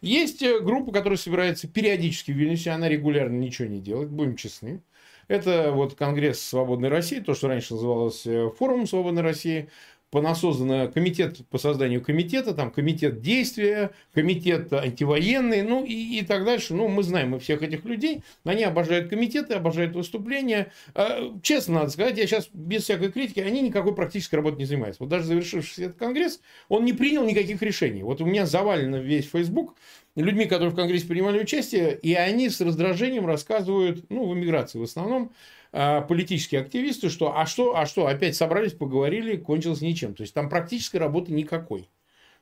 Есть 0.00 0.42
группа, 0.62 0.92
которая 0.92 1.18
собирается 1.18 1.68
периодически 1.68 2.32
в 2.32 2.36
Вильнюсе, 2.36 2.70
она 2.70 2.88
регулярно 2.88 3.36
ничего 3.36 3.68
не 3.68 3.80
делает, 3.80 4.08
будем 4.10 4.36
честны. 4.36 4.80
Это 5.28 5.72
вот 5.72 5.94
Конгресс 5.94 6.40
Свободной 6.40 6.88
России, 6.88 7.18
то, 7.18 7.34
что 7.34 7.48
раньше 7.48 7.74
называлось 7.74 8.26
Форумом 8.58 8.86
Свободной 8.86 9.22
России. 9.22 9.68
Понасоздано 10.10 10.88
комитет 10.88 11.46
по 11.48 11.58
созданию 11.58 12.00
комитета, 12.00 12.54
там 12.54 12.70
комитет 12.70 13.20
действия, 13.20 13.90
комитет 14.14 14.72
антивоенный, 14.72 15.62
ну 15.62 15.84
и, 15.84 16.18
и 16.18 16.22
так 16.24 16.44
дальше. 16.44 16.74
Ну, 16.74 16.88
мы 16.88 17.02
знаем 17.02 17.30
мы 17.30 17.38
всех 17.38 17.62
этих 17.62 17.84
людей, 17.84 18.22
они 18.44 18.62
обожают 18.62 19.10
комитеты, 19.10 19.54
обожают 19.54 19.94
выступления. 19.94 20.72
А, 20.94 21.36
честно 21.42 21.80
надо 21.80 21.90
сказать, 21.90 22.16
я 22.18 22.26
сейчас 22.26 22.48
без 22.52 22.84
всякой 22.84 23.10
критики, 23.10 23.40
они 23.40 23.60
никакой 23.62 23.94
практической 23.94 24.36
работой 24.36 24.58
не 24.58 24.64
занимаются. 24.64 25.02
Вот 25.02 25.10
даже 25.10 25.24
завершившийся 25.26 25.84
этот 25.84 25.96
конгресс, 25.96 26.40
он 26.68 26.84
не 26.84 26.92
принял 26.92 27.24
никаких 27.24 27.60
решений. 27.62 28.02
Вот 28.02 28.20
у 28.20 28.26
меня 28.26 28.46
завалено 28.46 28.96
весь 28.96 29.28
Facebook 29.28 29.74
людьми, 30.16 30.46
которые 30.46 30.70
в 30.70 30.74
Конгрессе 30.74 31.06
принимали 31.06 31.40
участие, 31.40 31.96
и 31.96 32.14
они 32.14 32.48
с 32.48 32.60
раздражением 32.60 33.26
рассказывают, 33.26 34.06
ну, 34.08 34.26
в 34.26 34.34
эмиграции 34.34 34.78
в 34.78 34.82
основном, 34.82 35.32
политические 35.72 36.60
активисты, 36.60 37.10
что 37.10 37.36
а 37.36 37.46
что, 37.46 37.76
а 37.76 37.86
что, 37.86 38.06
опять 38.06 38.36
собрались, 38.36 38.72
поговорили, 38.72 39.36
кончилось 39.36 39.80
ничем. 39.80 40.14
То 40.14 40.22
есть 40.22 40.34
там 40.34 40.48
практической 40.48 40.96
работы 40.96 41.32
никакой. 41.32 41.88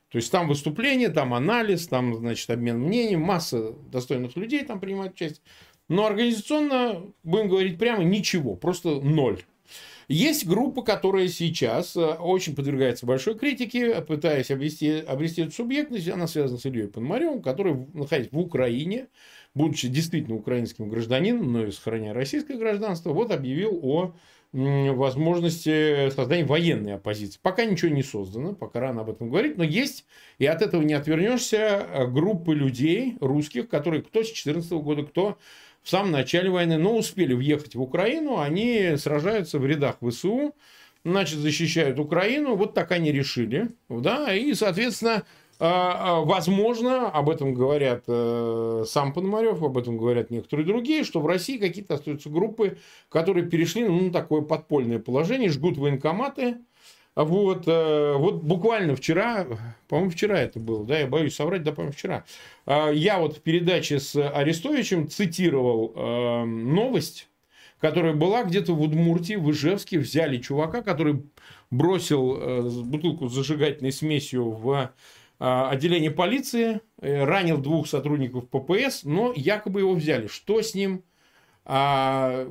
То 0.09 0.17
есть 0.17 0.31
там 0.31 0.47
выступление, 0.47 1.09
там 1.09 1.33
анализ, 1.33 1.87
там, 1.87 2.15
значит, 2.15 2.49
обмен 2.49 2.79
мнением, 2.79 3.21
масса 3.21 3.73
достойных 3.91 4.35
людей 4.35 4.63
там 4.63 4.79
принимают 4.79 5.13
участие. 5.13 5.41
Но 5.87 6.05
организационно, 6.05 7.03
будем 7.23 7.49
говорить 7.49 7.77
прямо, 7.77 8.03
ничего, 8.03 8.55
просто 8.55 9.01
ноль. 9.01 9.41
Есть 10.07 10.45
группа, 10.45 10.83
которая 10.83 11.27
сейчас 11.27 11.95
э, 11.95 11.99
очень 11.99 12.55
подвергается 12.55 13.07
большой 13.07 13.37
критике, 13.37 14.01
пытаясь 14.01 14.51
обрести, 14.51 14.99
обрести 14.99 15.41
эту 15.41 15.51
субъектность. 15.51 16.07
Она 16.07 16.27
связана 16.27 16.59
с 16.59 16.65
Ильей 16.65 16.87
Пономаревым, 16.87 17.41
который, 17.41 17.87
находясь 17.93 18.31
в 18.31 18.37
Украине, 18.37 19.07
будучи 19.55 19.87
действительно 19.87 20.35
украинским 20.35 20.89
гражданином, 20.89 21.51
но 21.51 21.65
и 21.65 21.71
сохраняя 21.71 22.13
российское 22.13 22.57
гражданство, 22.57 23.11
вот 23.11 23.31
объявил 23.31 23.79
о 23.81 24.13
возможности 24.53 26.09
создания 26.11 26.45
военной 26.45 26.95
оппозиции. 26.95 27.39
Пока 27.41 27.65
ничего 27.65 27.91
не 27.91 28.03
создано, 28.03 28.53
пока 28.53 28.79
рано 28.79 29.01
об 29.01 29.09
этом 29.09 29.29
говорить, 29.29 29.57
но 29.57 29.65
есть, 29.65 30.05
и 30.37 30.45
от 30.45 30.61
этого 30.61 30.81
не 30.81 30.93
отвернешься, 30.93 31.57
э, 31.57 32.07
группы 32.07 32.55
людей 32.55 33.17
русских, 33.19 33.67
которые 33.67 34.01
кто 34.01 34.23
с 34.23 34.27
2014 34.27 34.71
года, 34.81 35.03
кто 35.03 35.37
в 35.83 35.89
самом 35.89 36.11
начале 36.11 36.49
войны, 36.49 36.77
но 36.77 36.95
успели 36.95 37.33
въехать 37.33 37.75
в 37.75 37.81
Украину, 37.81 38.39
они 38.39 38.95
сражаются 38.97 39.59
в 39.59 39.65
рядах 39.65 39.97
ВСУ, 40.01 40.55
значит, 41.03 41.39
защищают 41.39 41.99
Украину, 41.99 42.55
вот 42.55 42.73
так 42.73 42.91
они 42.91 43.11
решили, 43.11 43.69
да, 43.89 44.33
и, 44.33 44.53
соответственно, 44.53 45.23
возможно, 45.59 47.09
об 47.09 47.29
этом 47.29 47.53
говорят 47.53 48.03
э, 48.07 48.83
сам 48.87 49.13
Пономарев, 49.13 49.63
об 49.63 49.77
этом 49.77 49.97
говорят 49.97 50.29
некоторые 50.29 50.65
другие, 50.65 51.03
что 51.03 51.21
в 51.21 51.27
России 51.27 51.57
какие-то 51.57 51.93
остаются 51.93 52.29
группы, 52.29 52.77
которые 53.09 53.45
перешли 53.45 53.87
ну, 53.87 54.01
на 54.01 54.11
такое 54.11 54.41
подпольное 54.41 54.99
положение, 54.99 55.49
жгут 55.49 55.77
военкоматы. 55.77 56.57
Вот, 57.15 57.63
э, 57.67 58.15
вот 58.17 58.43
буквально 58.43 58.97
вчера, 58.97 59.47
по-моему, 59.87 60.11
вчера 60.11 60.41
это 60.41 60.59
было, 60.59 60.85
да, 60.85 60.99
я 60.99 61.07
боюсь 61.07 61.35
соврать, 61.35 61.63
да, 61.63 61.71
по-моему, 61.71 61.93
вчера. 61.93 62.25
А, 62.65 62.89
я 62.89 63.19
вот 63.19 63.37
в 63.37 63.41
передаче 63.41 64.01
с 64.01 64.15
Арестовичем 64.15 65.07
цитировал 65.07 65.93
э, 65.95 66.43
новость, 66.43 67.29
которая 67.79 68.13
была 68.13 68.43
где-то 68.43 68.73
в 68.73 68.81
Удмуртии, 68.81 69.35
в 69.35 69.49
Ижевске, 69.51 69.99
взяли 69.99 70.39
чувака, 70.39 70.81
который 70.81 71.23
бросил 71.71 72.83
бутылку 72.83 73.29
с 73.29 73.33
зажигательной 73.33 73.93
смесью 73.93 74.51
в 74.51 74.71
а, 74.71 74.91
отделение 75.37 76.11
полиции, 76.11 76.81
э, 77.01 77.23
ранил 77.23 77.57
двух 77.57 77.87
сотрудников 77.87 78.47
ППС, 78.49 79.03
но 79.03 79.33
якобы 79.35 79.81
его 79.81 79.93
взяли. 79.93 80.27
Что 80.27 80.61
с 80.61 80.73
ним? 80.73 81.03
А, 81.65 82.47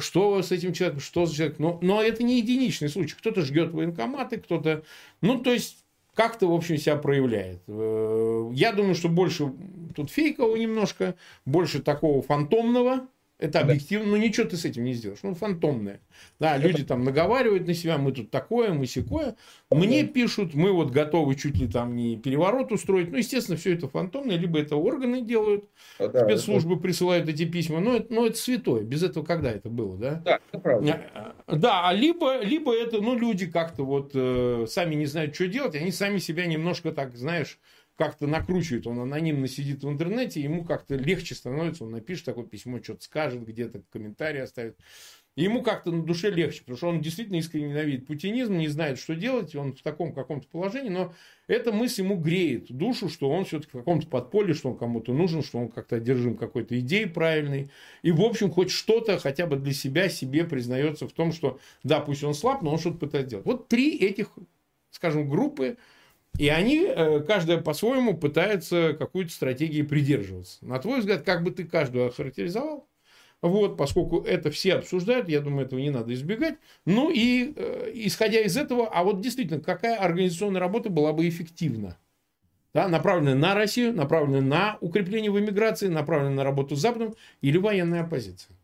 что 0.00 0.42
с 0.42 0.52
этим 0.52 0.72
человеком? 0.72 1.00
Что 1.00 1.26
за 1.26 1.34
человек? 1.34 1.58
Но, 1.58 1.78
но 1.80 2.02
это 2.02 2.22
не 2.22 2.38
единичный 2.38 2.88
случай. 2.88 3.16
Кто-то 3.16 3.42
жгет 3.42 3.72
военкоматы, 3.72 4.38
кто-то... 4.38 4.82
Ну, 5.20 5.38
то 5.38 5.52
есть, 5.52 5.84
как-то, 6.14 6.46
в 6.46 6.52
общем, 6.52 6.76
себя 6.76 6.96
проявляет. 6.96 7.62
Э, 7.66 8.50
я 8.52 8.72
думаю, 8.72 8.94
что 8.94 9.08
больше 9.08 9.52
тут 9.94 10.10
фейкового 10.10 10.56
немножко, 10.56 11.14
больше 11.46 11.80
такого 11.80 12.22
фантомного, 12.22 13.08
это 13.38 13.60
объективно, 13.60 14.12
но 14.12 14.16
ничего 14.16 14.46
ты 14.46 14.56
с 14.56 14.64
этим 14.64 14.84
не 14.84 14.94
сделаешь. 14.94 15.20
Ну, 15.22 15.34
фантомное. 15.34 16.00
Да, 16.38 16.56
люди 16.56 16.84
там 16.84 17.02
наговаривают 17.02 17.66
на 17.66 17.74
себя, 17.74 17.98
мы 17.98 18.12
тут 18.12 18.30
такое, 18.30 18.72
мы 18.72 18.86
секое. 18.86 19.36
Мне 19.70 20.04
пишут, 20.04 20.54
мы 20.54 20.72
вот 20.72 20.90
готовы 20.90 21.34
чуть 21.34 21.56
ли 21.56 21.66
там 21.66 21.96
не 21.96 22.16
переворот 22.16 22.70
устроить. 22.70 23.10
Ну, 23.10 23.18
естественно, 23.18 23.58
все 23.58 23.74
это 23.74 23.88
фантомное, 23.88 24.36
либо 24.36 24.60
это 24.60 24.76
органы 24.76 25.20
делают, 25.22 25.64
да, 25.98 26.24
спецслужбы 26.24 26.74
это... 26.74 26.82
присылают 26.82 27.28
эти 27.28 27.44
письма. 27.44 27.80
Но 27.80 27.96
это, 27.96 28.14
но 28.14 28.26
это 28.26 28.36
святое. 28.36 28.82
Без 28.82 29.02
этого 29.02 29.24
когда 29.24 29.50
это 29.50 29.68
было, 29.68 29.96
да? 29.98 30.22
Да, 30.24 30.38
это 30.52 30.58
правда. 30.60 31.02
А, 31.46 31.56
да, 31.56 31.88
а 31.88 31.92
либо, 31.92 32.40
либо 32.40 32.72
это, 32.74 33.00
ну, 33.00 33.18
люди 33.18 33.46
как-то 33.46 33.84
вот 33.84 34.12
э, 34.14 34.66
сами 34.68 34.94
не 34.94 35.06
знают, 35.06 35.34
что 35.34 35.48
делать, 35.48 35.74
они 35.74 35.90
сами 35.90 36.18
себя 36.18 36.46
немножко 36.46 36.92
так, 36.92 37.16
знаешь, 37.16 37.58
как-то 37.96 38.26
накручивает, 38.26 38.86
он 38.86 39.00
анонимно 39.00 39.46
сидит 39.46 39.84
в 39.84 39.88
интернете, 39.88 40.40
ему 40.40 40.64
как-то 40.64 40.96
легче 40.96 41.34
становится, 41.34 41.84
он 41.84 41.92
напишет 41.92 42.24
такое 42.24 42.44
письмо, 42.44 42.82
что-то 42.82 43.04
скажет, 43.04 43.44
где-то 43.44 43.82
комментарий 43.90 44.42
оставит. 44.42 44.76
Ему 45.36 45.62
как-то 45.62 45.90
на 45.90 46.04
душе 46.04 46.30
легче, 46.30 46.60
потому 46.60 46.76
что 46.76 46.88
он 46.88 47.00
действительно 47.00 47.36
искренне 47.36 47.70
ненавидит 47.70 48.06
путинизм, 48.06 48.56
не 48.56 48.68
знает, 48.68 49.00
что 49.00 49.16
делать, 49.16 49.56
он 49.56 49.74
в 49.74 49.82
таком 49.82 50.12
каком-то 50.12 50.46
положении, 50.46 50.90
но 50.90 51.12
эта 51.48 51.72
мысль 51.72 52.02
ему 52.02 52.16
греет 52.16 52.70
душу, 52.70 53.08
что 53.08 53.28
он 53.28 53.44
все-таки 53.44 53.70
в 53.70 53.78
каком-то 53.78 54.06
подполье, 54.06 54.54
что 54.54 54.70
он 54.70 54.78
кому-то 54.78 55.12
нужен, 55.12 55.42
что 55.42 55.58
он 55.58 55.68
как-то 55.70 55.96
одержим 55.96 56.36
какой-то 56.36 56.78
идеей 56.78 57.06
правильной. 57.06 57.68
И, 58.02 58.12
в 58.12 58.20
общем, 58.20 58.48
хоть 58.50 58.70
что-то 58.70 59.18
хотя 59.18 59.46
бы 59.46 59.56
для 59.56 59.72
себя 59.72 60.08
себе 60.08 60.44
признается 60.44 61.08
в 61.08 61.12
том, 61.12 61.32
что 61.32 61.58
да, 61.82 61.98
пусть 61.98 62.22
он 62.22 62.34
слаб, 62.34 62.62
но 62.62 62.70
он 62.70 62.78
что-то 62.78 62.98
пытается 62.98 63.30
делать. 63.30 63.46
Вот 63.46 63.66
три 63.66 63.96
этих, 63.96 64.28
скажем, 64.90 65.28
группы 65.28 65.78
и 66.38 66.48
они, 66.48 66.84
э, 66.86 67.20
каждая 67.20 67.58
по-своему, 67.60 68.16
пытается 68.16 68.94
какую-то 68.98 69.32
стратегию 69.32 69.88
придерживаться. 69.88 70.64
На 70.64 70.78
твой 70.78 71.00
взгляд, 71.00 71.22
как 71.22 71.44
бы 71.44 71.50
ты 71.50 71.64
каждую 71.64 72.08
охарактеризовал? 72.08 72.88
Вот, 73.40 73.76
поскольку 73.76 74.22
это 74.22 74.50
все 74.50 74.76
обсуждают, 74.76 75.28
я 75.28 75.40
думаю, 75.40 75.66
этого 75.66 75.78
не 75.78 75.90
надо 75.90 76.14
избегать. 76.14 76.56
Ну 76.86 77.10
и 77.10 77.52
э, 77.54 77.90
исходя 77.94 78.40
из 78.40 78.56
этого, 78.56 78.88
а 78.88 79.04
вот 79.04 79.20
действительно, 79.20 79.60
какая 79.60 79.96
организационная 79.96 80.60
работа 80.60 80.88
была 80.88 81.12
бы 81.12 81.28
эффективна? 81.28 81.98
Да, 82.72 82.88
направленная 82.88 83.34
на 83.34 83.54
Россию, 83.54 83.92
направленная 83.92 84.40
на 84.40 84.78
укрепление 84.80 85.30
в 85.30 85.38
эмиграции, 85.38 85.88
направленная 85.88 86.36
на 86.36 86.44
работу 86.44 86.74
с 86.74 86.80
Западом 86.80 87.14
или 87.42 87.58
военная 87.58 88.02
оппозиция? 88.02 88.56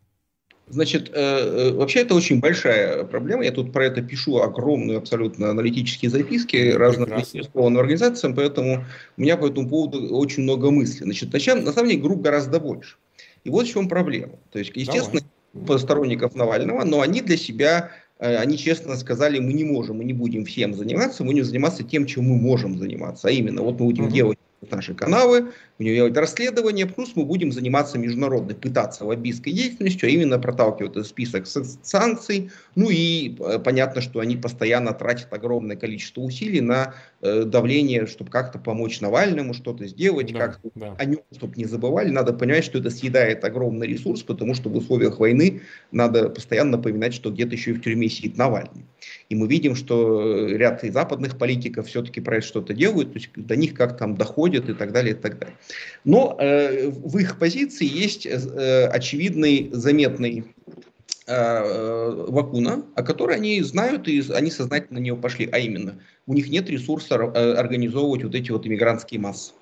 Значит, 0.71 1.11
э, 1.13 1.21
э, 1.21 1.73
вообще 1.73 2.01
это 2.01 2.15
очень 2.15 2.39
большая 2.39 3.03
проблема. 3.03 3.45
Я 3.45 3.51
тут 3.51 3.73
про 3.73 3.87
это 3.87 4.03
пишу 4.03 4.39
огромные 4.39 4.99
абсолютно 4.99 5.51
аналитические 5.51 6.11
записки 6.11 6.71
разным 6.71 7.09
регистрованным 7.09 7.81
организациям, 7.81 8.37
поэтому 8.37 8.85
у 9.17 9.21
меня 9.21 9.37
по 9.37 9.47
этому 9.47 9.69
поводу 9.69 10.15
очень 10.15 10.45
много 10.45 10.71
мыслей. 10.71 11.07
Значит, 11.07 11.33
начнем, 11.33 11.65
на 11.65 11.73
самом 11.73 11.89
деле 11.89 12.01
групп 12.01 12.23
гораздо 12.23 12.61
больше. 12.61 12.97
И 13.43 13.51
вот 13.51 13.67
в 13.67 13.71
чем 13.73 13.89
проблема. 13.89 14.35
То 14.53 14.61
есть, 14.61 14.71
естественно, 14.77 15.23
Давай. 15.53 15.81
сторонников 15.81 16.37
Навального, 16.37 16.85
но 16.85 17.01
они 17.01 17.21
для 17.21 17.37
себя, 17.37 17.91
э, 18.21 18.37
они 18.37 18.57
честно 18.57 18.97
сказали, 18.97 19.41
мы 19.41 19.53
не 19.53 19.65
можем, 19.65 19.97
мы 19.97 20.05
не 20.05 20.13
будем 20.13 20.45
всем 20.45 20.75
заниматься, 20.75 21.25
мы 21.25 21.33
будем 21.33 21.45
заниматься 21.45 21.83
тем, 21.83 22.07
чем 22.07 22.27
мы 22.27 22.37
можем 22.37 22.79
заниматься. 22.79 23.27
А 23.27 23.33
именно, 23.33 23.63
вот 23.63 23.81
мы 23.81 23.87
будем 23.87 24.05
угу. 24.05 24.13
делать 24.13 24.39
наши 24.71 24.95
каналы, 24.95 25.53
у 25.79 25.83
нее 25.83 25.95
делать 25.95 26.17
расследование, 26.17 26.87
плюс 26.87 27.13
мы 27.15 27.25
будем 27.25 27.53
заниматься 27.53 27.99
международной, 27.99 28.55
пытаться 28.55 29.05
лоббистской 29.05 29.53
деятельностью, 29.53 30.09
а 30.09 30.11
именно 30.11 30.39
проталкивать 30.39 30.93
этот 30.93 31.07
список 31.07 31.47
санкций. 31.47 32.51
Ну 32.75 32.91
и 32.91 33.37
э, 33.41 33.59
понятно, 33.59 34.01
что 34.03 34.21
они 34.21 34.37
постоянно 34.37 34.93
тратят 34.93 35.33
огромное 35.33 35.77
количество 35.77 36.21
усилий 36.21 36.61
на 36.61 36.95
э, 37.23 37.45
давление, 37.45 38.07
чтобы 38.07 38.31
как-то 38.31 38.59
помочь 38.59 39.01
Навальному 39.01 39.55
что-то 39.55 39.87
сделать, 39.87 40.33
да, 40.33 40.39
как 40.39 40.61
да. 40.75 40.95
о 40.99 41.05
нем, 41.05 41.21
чтобы 41.35 41.55
не 41.57 41.65
забывали. 41.65 42.11
Надо 42.11 42.33
понимать, 42.33 42.65
что 42.65 42.79
это 42.79 42.91
съедает 42.91 43.45
огромный 43.45 43.87
ресурс, 43.87 44.23
потому 44.23 44.55
что 44.55 44.69
в 44.69 44.77
условиях 44.77 45.19
войны 45.19 45.63
надо 45.93 46.29
постоянно 46.29 46.73
напоминать, 46.73 47.15
что 47.15 47.31
где-то 47.31 47.53
еще 47.53 47.71
и 47.73 47.75
в 47.75 47.83
тюрьме 47.83 48.09
сидит 48.09 48.37
Навальный. 48.37 48.85
И 49.29 49.35
мы 49.35 49.47
видим, 49.47 49.75
что 49.77 50.47
ряд 50.49 50.85
и 50.85 50.91
западных 50.91 51.39
политиков 51.39 51.87
все-таки 51.87 52.21
про 52.21 52.39
это 52.39 52.47
что-то 52.47 52.75
делают, 52.75 53.13
то 53.13 53.19
есть 53.19 53.31
до 53.35 53.57
них 53.57 53.75
как 53.75 53.97
там 53.97 54.17
доходят 54.17 54.69
и 54.69 54.75
так 54.75 54.93
далее, 54.93 55.15
и 55.15 55.17
так 55.17 55.39
далее. 55.39 55.57
Но 56.05 56.37
э, 56.39 56.89
в 56.89 57.19
их 57.19 57.39
позиции 57.39 57.87
есть 57.87 58.27
э, 58.27 58.87
очевидный, 58.87 59.71
заметный 59.73 60.39
э, 60.41 60.43
э, 60.67 60.90
вакуна, 61.27 62.85
о 62.97 63.03
которой 63.03 63.37
они 63.37 63.61
знают 63.63 64.09
и 64.09 64.23
они 64.33 64.51
сознательно 64.51 64.99
на 64.99 65.03
нее 65.03 65.17
пошли, 65.17 65.49
а 65.53 65.59
именно 65.59 66.01
у 66.27 66.35
них 66.35 66.49
нет 66.49 66.69
ресурса 66.71 67.15
э, 67.17 67.55
организовывать 67.55 68.25
вот 68.25 68.35
эти 68.35 68.51
вот 68.51 68.67
иммигрантские 68.67 69.21
массы. 69.21 69.53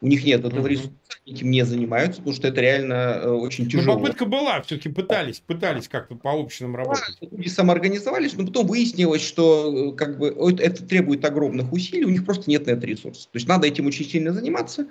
У 0.00 0.06
них 0.06 0.24
нет 0.24 0.44
этого 0.44 0.66
ресурса, 0.66 0.90
этим 1.26 1.50
не 1.50 1.64
занимаются, 1.64 2.20
потому 2.20 2.34
что 2.34 2.48
это 2.48 2.60
реально 2.60 3.20
э, 3.22 3.30
очень 3.30 3.64
ну, 3.64 3.70
тяжело. 3.70 3.94
Но 3.94 4.00
попытка 4.00 4.24
была, 4.24 4.60
все-таки 4.62 4.88
пытались, 4.88 5.40
пытались 5.40 5.88
как-то 5.88 6.14
по 6.14 6.30
общинам 6.32 6.76
работать. 6.76 7.18
Да, 7.20 7.28
люди 7.30 7.48
самоорганизовались, 7.48 8.34
но 8.34 8.46
потом 8.46 8.66
выяснилось, 8.66 9.22
что 9.22 9.92
э, 9.92 9.96
как 9.96 10.18
бы 10.18 10.28
это 10.58 10.84
требует 10.84 11.24
огромных 11.24 11.72
усилий, 11.72 12.04
у 12.04 12.10
них 12.10 12.24
просто 12.24 12.50
нет 12.50 12.66
на 12.66 12.72
это 12.72 12.86
ресурса. 12.86 13.24
То 13.24 13.36
есть 13.36 13.48
надо 13.48 13.66
этим 13.66 13.86
очень 13.86 14.04
сильно 14.04 14.32
заниматься, 14.32 14.86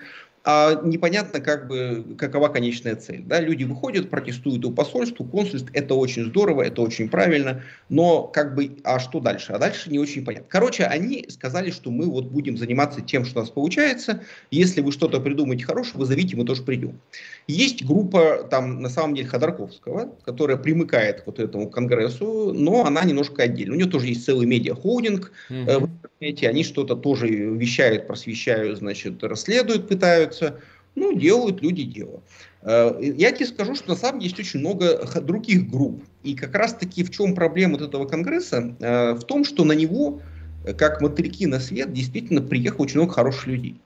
а 0.46 0.82
непонятно, 0.84 1.42
как 1.42 1.68
бы, 1.68 2.16
какова 2.18 2.48
конечная 2.48 2.96
цель. 2.96 3.24
Да? 3.24 3.42
Люди 3.42 3.66
выходят, 3.66 4.10
протестуют 4.10 4.64
у 4.66 4.72
посольства, 4.72 5.26
консульств, 5.26 5.70
это 5.74 5.96
очень 5.96 6.26
здорово, 6.26 6.64
это 6.64 6.82
очень 6.82 7.10
правильно, 7.10 7.64
но 7.90 8.24
как 8.24 8.56
бы, 8.56 8.78
а 8.84 9.00
что 9.00 9.20
дальше? 9.20 9.52
А 9.54 9.60
дальше 9.60 9.90
не 9.92 10.00
очень 10.00 10.24
понятно. 10.24 10.48
Короче, 10.50 10.86
они 10.86 11.26
сказали, 11.30 11.72
что 11.72 11.92
мы 11.92 12.06
вот 12.06 12.26
будем 12.26 12.58
заниматься 12.58 13.02
тем, 13.02 13.26
что 13.26 13.40
у 13.40 13.42
нас 13.44 13.50
получается, 13.50 14.24
если 14.50 14.82
вы 14.82 14.92
что-то 14.92 15.20
придумаете 15.20 15.66
хорошее, 15.66 15.98
вы 15.98 16.06
зовите, 16.20 16.36
мы 16.36 16.46
тоже 16.46 16.64
придем. 16.64 17.00
Есть 17.48 17.86
группа, 17.86 18.48
там, 18.50 18.82
на 18.82 18.90
самом 18.90 19.16
деле, 19.16 19.28
Ходорковского, 19.28 20.16
которая 20.26 20.58
примыкает 20.58 21.22
к 21.22 21.28
вот 21.28 21.40
этому 21.40 21.70
конгрессу, 21.70 22.54
но 22.54 22.86
она 22.86 23.04
немножко 23.04 23.44
отдельно. 23.44 23.74
У 23.74 23.78
нее 23.78 23.90
тоже 23.90 24.08
есть 24.08 24.26
целый 24.26 24.46
медиа-холдинг, 24.46 25.32
mm-hmm. 25.50 25.80
в 25.80 25.90
интернете, 25.90 26.50
они 26.50 26.64
что-то 26.64 26.96
тоже 26.96 27.28
вещают, 27.28 28.08
просвещают, 28.08 28.80
значит, 28.80 29.24
расследуют, 29.24 29.88
пытаются, 29.88 30.60
ну, 30.96 31.18
делают 31.18 31.62
люди 31.62 31.84
дело. 31.84 32.22
Э, 32.62 33.00
я 33.02 33.32
тебе 33.32 33.46
скажу, 33.46 33.76
что 33.76 33.90
на 33.90 33.96
самом 33.96 34.20
деле 34.20 34.30
есть 34.30 34.40
очень 34.40 34.60
много 34.60 35.06
других 35.22 35.70
групп. 35.70 36.04
И 36.24 36.36
как 36.36 36.54
раз-таки 36.54 37.04
в 37.04 37.12
чем 37.12 37.34
проблема 37.34 37.78
вот 37.78 37.88
этого 37.88 38.06
конгресса? 38.06 38.76
Э, 38.80 39.14
в 39.14 39.24
том, 39.24 39.46
что 39.46 39.64
на 39.64 39.74
него, 39.74 40.22
э, 40.66 40.74
как 40.74 41.02
мотыльки 41.02 41.46
на 41.46 41.60
свет, 41.60 41.94
действительно 41.94 42.42
приехало 42.42 42.84
очень 42.84 42.98
много 42.98 43.14
хороших 43.14 43.48
людей. 43.48 43.80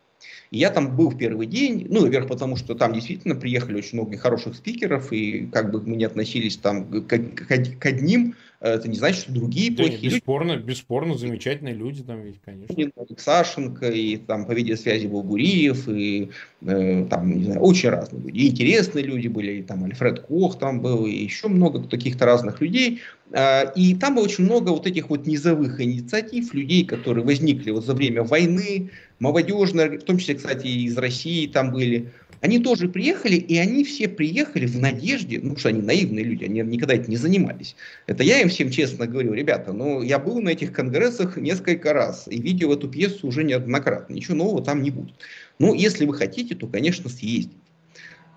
И 0.53 0.59
я 0.59 0.69
там 0.69 0.95
был 0.95 1.09
в 1.09 1.17
первый 1.17 1.47
день, 1.47 1.87
ну, 1.89 2.01
во-первых, 2.01 2.29
потому 2.29 2.57
что 2.57 2.75
там 2.75 2.93
действительно 2.93 3.33
приехали 3.33 3.77
очень 3.77 3.97
много 3.97 4.15
хороших 4.17 4.53
спикеров, 4.53 5.11
и 5.11 5.47
как 5.51 5.71
бы 5.71 5.81
мы 5.81 5.95
не 5.95 6.03
относились 6.03 6.57
там 6.57 6.85
к, 6.85 7.07
к, 7.07 7.79
к 7.79 7.85
одним, 7.87 8.35
это 8.63 8.87
не 8.87 8.95
значит, 8.95 9.23
что 9.23 9.33
другие 9.33 9.71
да 9.71 9.83
плохие 9.83 10.13
бесспорно, 10.13 10.53
люди. 10.53 10.65
Бесспорно, 10.65 11.17
замечательные 11.17 11.73
люди 11.73 12.01
там 12.01 12.21
ведь, 12.21 12.39
конечно. 12.45 12.75
Сашенко, 13.17 13.89
и 13.89 14.15
там 14.15 14.45
по 14.45 14.53
видеосвязи 14.53 15.05
был 15.05 15.21
Гуриев, 15.21 15.89
и 15.89 16.29
э, 16.61 17.05
там, 17.09 17.37
не 17.37 17.43
знаю, 17.43 17.59
очень 17.59 17.89
разные 17.89 18.21
люди. 18.23 18.37
И 18.37 18.49
интересные 18.51 19.03
люди 19.03 19.27
были, 19.27 19.53
и 19.53 19.63
там 19.63 19.83
Альфред 19.83 20.21
Кох 20.21 20.59
там 20.59 20.79
был, 20.79 21.05
и 21.05 21.11
еще 21.11 21.49
много 21.49 21.83
каких-то 21.83 22.25
разных 22.25 22.61
людей. 22.61 23.01
Э, 23.31 23.73
и 23.75 23.95
там 23.95 24.17
очень 24.17 24.45
много 24.45 24.69
вот 24.69 24.87
этих 24.87 25.09
вот 25.09 25.27
низовых 25.27 25.81
инициатив, 25.81 26.53
людей, 26.53 26.85
которые 26.85 27.25
возникли 27.25 27.71
вот 27.71 27.85
за 27.85 27.93
время 27.93 28.23
войны, 28.23 28.91
молодежные, 29.19 29.99
в 29.99 30.03
том 30.03 30.17
числе, 30.19 30.35
кстати, 30.43 30.67
из 30.67 30.97
России 30.97 31.47
там 31.47 31.71
были. 31.71 32.11
Они 32.41 32.59
тоже 32.59 32.89
приехали, 32.89 33.35
и 33.35 33.57
они 33.57 33.85
все 33.85 34.09
приехали 34.09 34.65
в 34.65 34.77
надежде, 34.77 35.39
ну 35.41 35.55
что 35.55 35.69
они 35.69 35.81
наивные 35.81 36.25
люди, 36.25 36.43
они 36.43 36.59
никогда 36.59 36.95
этим 36.95 37.11
не 37.11 37.15
занимались. 37.15 37.77
Это 38.05 38.23
я 38.23 38.41
им 38.41 38.49
всем 38.49 38.69
честно 38.69 39.07
говорю, 39.07 39.31
ребята, 39.33 39.71
ну 39.71 40.01
я 40.01 40.19
был 40.19 40.41
на 40.41 40.49
этих 40.49 40.73
конгрессах 40.73 41.37
несколько 41.37 41.93
раз 41.93 42.27
и 42.27 42.41
видел 42.41 42.73
эту 42.73 42.89
пьесу 42.89 43.27
уже 43.27 43.45
неоднократно, 43.45 44.13
ничего 44.13 44.35
нового 44.35 44.61
там 44.61 44.83
не 44.83 44.91
будет. 44.91 45.15
Ну, 45.59 45.73
если 45.73 46.05
вы 46.05 46.13
хотите, 46.15 46.55
то, 46.55 46.67
конечно, 46.67 47.09
съездите. 47.09 47.55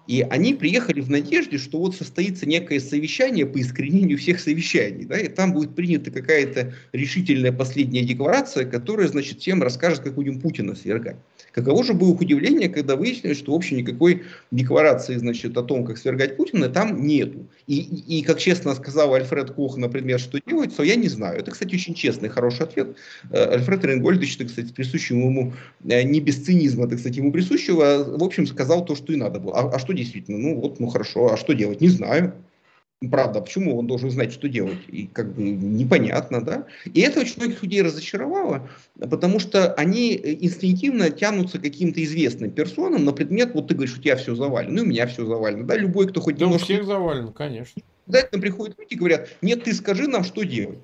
И 0.07 0.25
они 0.31 0.55
приехали 0.55 1.01
в 1.01 1.11
надежде, 1.11 1.59
что 1.59 1.79
вот 1.79 1.97
состоится 1.97 2.47
некое 2.47 2.79
совещание 2.79 3.45
по 3.45 3.61
искоренению 3.61 4.19
всех 4.19 4.39
совещаний, 4.39 5.05
да, 5.05 5.19
и 5.19 5.27
там 5.27 5.53
будет 5.53 5.75
принята 5.75 6.13
какая-то 6.13 6.75
решительная 6.93 7.51
последняя 7.51 8.05
декларация, 8.05 8.65
которая, 8.65 9.09
значит, 9.09 9.41
всем 9.41 9.63
расскажет, 9.63 10.01
как 10.01 10.15
будем 10.15 10.41
Путина 10.41 10.77
свергать. 10.77 11.17
Каково 11.57 11.85
же 11.85 11.95
было 11.95 12.13
их 12.13 12.21
удивление, 12.21 12.69
когда 12.69 12.97
выяснилось, 12.97 13.39
что, 13.39 13.53
в 13.53 13.55
общем, 13.55 13.79
никакой 13.79 14.25
декларации, 14.51 15.17
значит, 15.17 15.57
о 15.57 15.63
том, 15.63 15.87
как 15.87 15.97
свергать 15.97 16.37
Путина, 16.37 16.69
там 16.69 17.07
нету. 17.07 17.47
И, 17.67 17.79
и, 17.79 18.19
и 18.19 18.23
как 18.23 18.39
честно 18.39 18.75
сказал 18.75 19.15
Альфред 19.15 19.53
Кох, 19.53 19.79
например, 19.79 20.21
что 20.21 20.39
делать, 20.47 20.77
то 20.77 20.83
я 20.83 20.97
не 20.97 21.09
знаю. 21.09 21.39
Это, 21.39 21.53
кстати, 21.53 21.75
очень 21.75 21.95
честный, 21.95 22.29
хороший 22.29 22.65
ответ. 22.65 22.99
Э, 23.31 23.55
Альфред 23.55 23.83
Ренгольдович, 23.87 24.37
кстати, 24.37 24.71
присущему 24.71 25.31
ему 25.31 25.55
э, 25.83 26.03
не 26.03 26.21
без 26.21 26.45
цинизма, 26.45 26.89
так 26.89 26.99
кстати, 26.99 27.21
ему 27.21 27.33
присущего, 27.33 28.05
в 28.05 28.23
общем, 28.23 28.47
сказал 28.47 28.85
то, 28.85 28.95
что 28.95 29.15
и 29.15 29.17
надо 29.17 29.41
было. 29.41 29.59
А, 29.59 29.77
а 29.77 29.79
что 29.79 29.95
действительно? 29.95 30.37
Ну 30.37 30.61
вот, 30.61 30.79
ну 30.79 30.89
хорошо, 30.89 31.33
а 31.33 31.39
что 31.39 31.55
делать? 31.55 31.81
Не 31.81 31.89
знаю. 31.89 32.35
Правда, 33.11 33.43
почему 33.43 33.79
он 33.79 33.87
должен 33.87 34.11
знать, 34.11 34.33
что 34.33 34.49
делать? 34.49 34.79
И 34.89 35.07
как 35.07 35.35
бы 35.35 35.43
непонятно, 35.43 36.43
да? 36.43 36.67
И 36.87 37.01
это 37.03 37.21
очень 37.21 37.37
многих 37.37 37.63
людей 37.63 37.83
разочаровало, 37.83 38.71
потому 38.99 39.39
что 39.39 39.75
они 39.75 40.15
инстинктивно 40.15 41.11
тянутся 41.11 41.59
к 41.59 41.63
каким-то 41.63 42.03
известным 42.03 42.51
персонам 42.51 43.05
на 43.05 43.13
предмет, 43.13 43.53
вот 43.53 43.69
ты 43.69 43.75
говоришь, 43.75 43.99
у 43.99 44.01
тебя 44.01 44.17
все 44.17 44.35
завалено, 44.35 44.77
ну 44.77 44.83
у 44.83 44.87
меня 44.87 45.07
все 45.07 45.27
завалено, 45.27 45.65
да? 45.65 45.77
Любой, 45.77 46.09
кто 46.09 46.23
хоть 46.23 46.39
да 46.39 46.47
немножко... 46.47 46.65
всех 46.65 46.87
завалено, 46.87 47.33
конечно. 47.33 47.83
Да, 48.07 48.23
к 48.23 48.33
нам 48.33 48.41
приходят 48.41 48.79
люди 48.79 48.95
и 48.95 48.97
говорят, 48.97 49.29
нет, 49.43 49.65
ты 49.65 49.75
скажи 49.75 50.09
нам, 50.09 50.25
что 50.25 50.45
делать, 50.45 50.79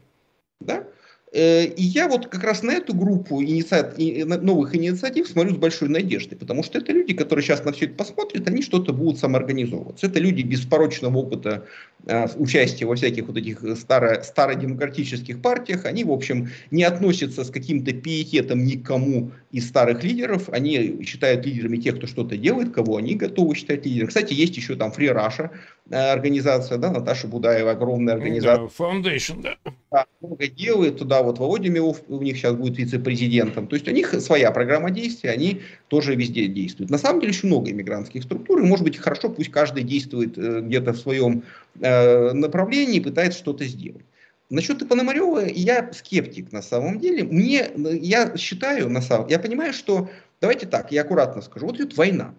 да? 0.60 0.86
Э, 1.32 1.64
и 1.64 1.82
я 1.82 2.08
вот 2.08 2.26
как 2.26 2.44
раз 2.44 2.62
на 2.62 2.72
эту 2.72 2.94
группу 2.94 3.42
инициатив, 3.42 4.26
новых 4.42 4.76
инициатив 4.76 5.26
смотрю 5.26 5.54
с 5.54 5.58
большой 5.58 5.88
надеждой, 5.88 6.36
потому 6.36 6.62
что 6.62 6.78
это 6.78 6.92
люди, 6.92 7.14
которые 7.14 7.42
сейчас 7.42 7.64
на 7.64 7.72
все 7.72 7.86
это 7.86 7.94
посмотрят, 7.94 8.46
они 8.48 8.62
что-то 8.62 8.92
будут 8.92 9.18
самоорганизовываться. 9.18 10.06
Это 10.06 10.18
люди 10.18 10.42
без 10.42 10.60
порочного 10.60 11.16
опыта 11.16 11.66
э, 12.06 12.26
участия 12.36 12.86
во 12.86 12.94
всяких 12.94 13.26
вот 13.26 13.36
этих 13.36 13.60
старо, 13.76 14.22
стародемократических 14.22 15.40
партиях. 15.40 15.84
Они, 15.84 16.04
в 16.04 16.10
общем, 16.10 16.50
не 16.70 16.84
относятся 16.84 17.44
с 17.44 17.50
каким-то 17.50 17.92
пиететом 17.92 18.64
никому 18.64 19.30
из 19.52 19.68
старых 19.68 20.02
лидеров. 20.02 20.48
Они 20.48 21.02
считают 21.04 21.44
лидерами 21.44 21.76
тех, 21.76 21.96
кто 21.96 22.06
что-то 22.06 22.36
делает, 22.36 22.72
кого 22.72 22.96
они 22.96 23.14
готовы 23.14 23.54
считать 23.54 23.84
лидером. 23.86 24.08
Кстати, 24.08 24.32
есть 24.32 24.56
еще 24.56 24.76
там 24.76 24.90
Free 24.90 25.14
Russia 25.14 25.50
э, 25.90 25.96
организация, 25.96 26.78
да, 26.78 26.90
Наташа 26.90 27.28
Будаева, 27.28 27.72
огромная 27.72 28.14
организация. 28.14 28.68
Да, 28.78 28.84
Foundation, 28.84 29.42
да. 29.42 29.56
да. 29.90 30.06
Много 30.20 30.46
делает, 30.46 30.98
туда 30.98 31.22
вот 31.22 31.38
Володя 31.38 31.70
Милов 31.70 32.02
у 32.08 32.22
них 32.22 32.36
сейчас 32.36 32.54
будет 32.54 32.78
вице-президентом. 32.78 33.66
То 33.66 33.76
есть 33.76 33.86
у 33.88 33.92
них 33.92 34.14
своя 34.20 34.50
программа 34.50 34.90
действий, 34.90 35.28
они 35.28 35.60
тоже 35.88 36.14
везде 36.14 36.46
действуют. 36.46 36.90
На 36.90 36.98
самом 36.98 37.20
деле 37.20 37.32
очень 37.32 37.48
много 37.48 37.70
иммигрантских 37.70 38.22
структур, 38.22 38.60
и 38.60 38.66
может 38.66 38.84
быть 38.84 38.96
хорошо, 38.96 39.28
пусть 39.28 39.50
каждый 39.50 39.82
действует 39.82 40.38
э, 40.38 40.60
где-то 40.62 40.92
в 40.94 40.96
своем 40.98 41.42
э, 41.80 41.91
направлении 42.32 42.96
и 42.96 43.00
пытается 43.00 43.38
что-то 43.38 43.64
сделать. 43.64 44.04
Насчет 44.50 44.86
Пономарева 44.86 45.46
я 45.46 45.90
скептик 45.92 46.52
на 46.52 46.60
самом 46.60 47.00
деле. 47.00 47.24
Мне, 47.24 47.70
я 47.74 48.36
считаю, 48.36 48.90
на 48.90 49.00
самом, 49.00 49.28
я 49.28 49.38
понимаю, 49.38 49.72
что, 49.72 50.10
давайте 50.42 50.66
так, 50.66 50.92
я 50.92 51.02
аккуратно 51.02 51.40
скажу, 51.40 51.66
вот 51.66 51.76
идет 51.76 51.96
война, 51.96 52.34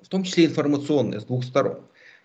в 0.00 0.08
том 0.08 0.22
числе 0.22 0.46
информационная, 0.46 1.18
с 1.18 1.24
двух 1.24 1.42
сторон. 1.44 1.80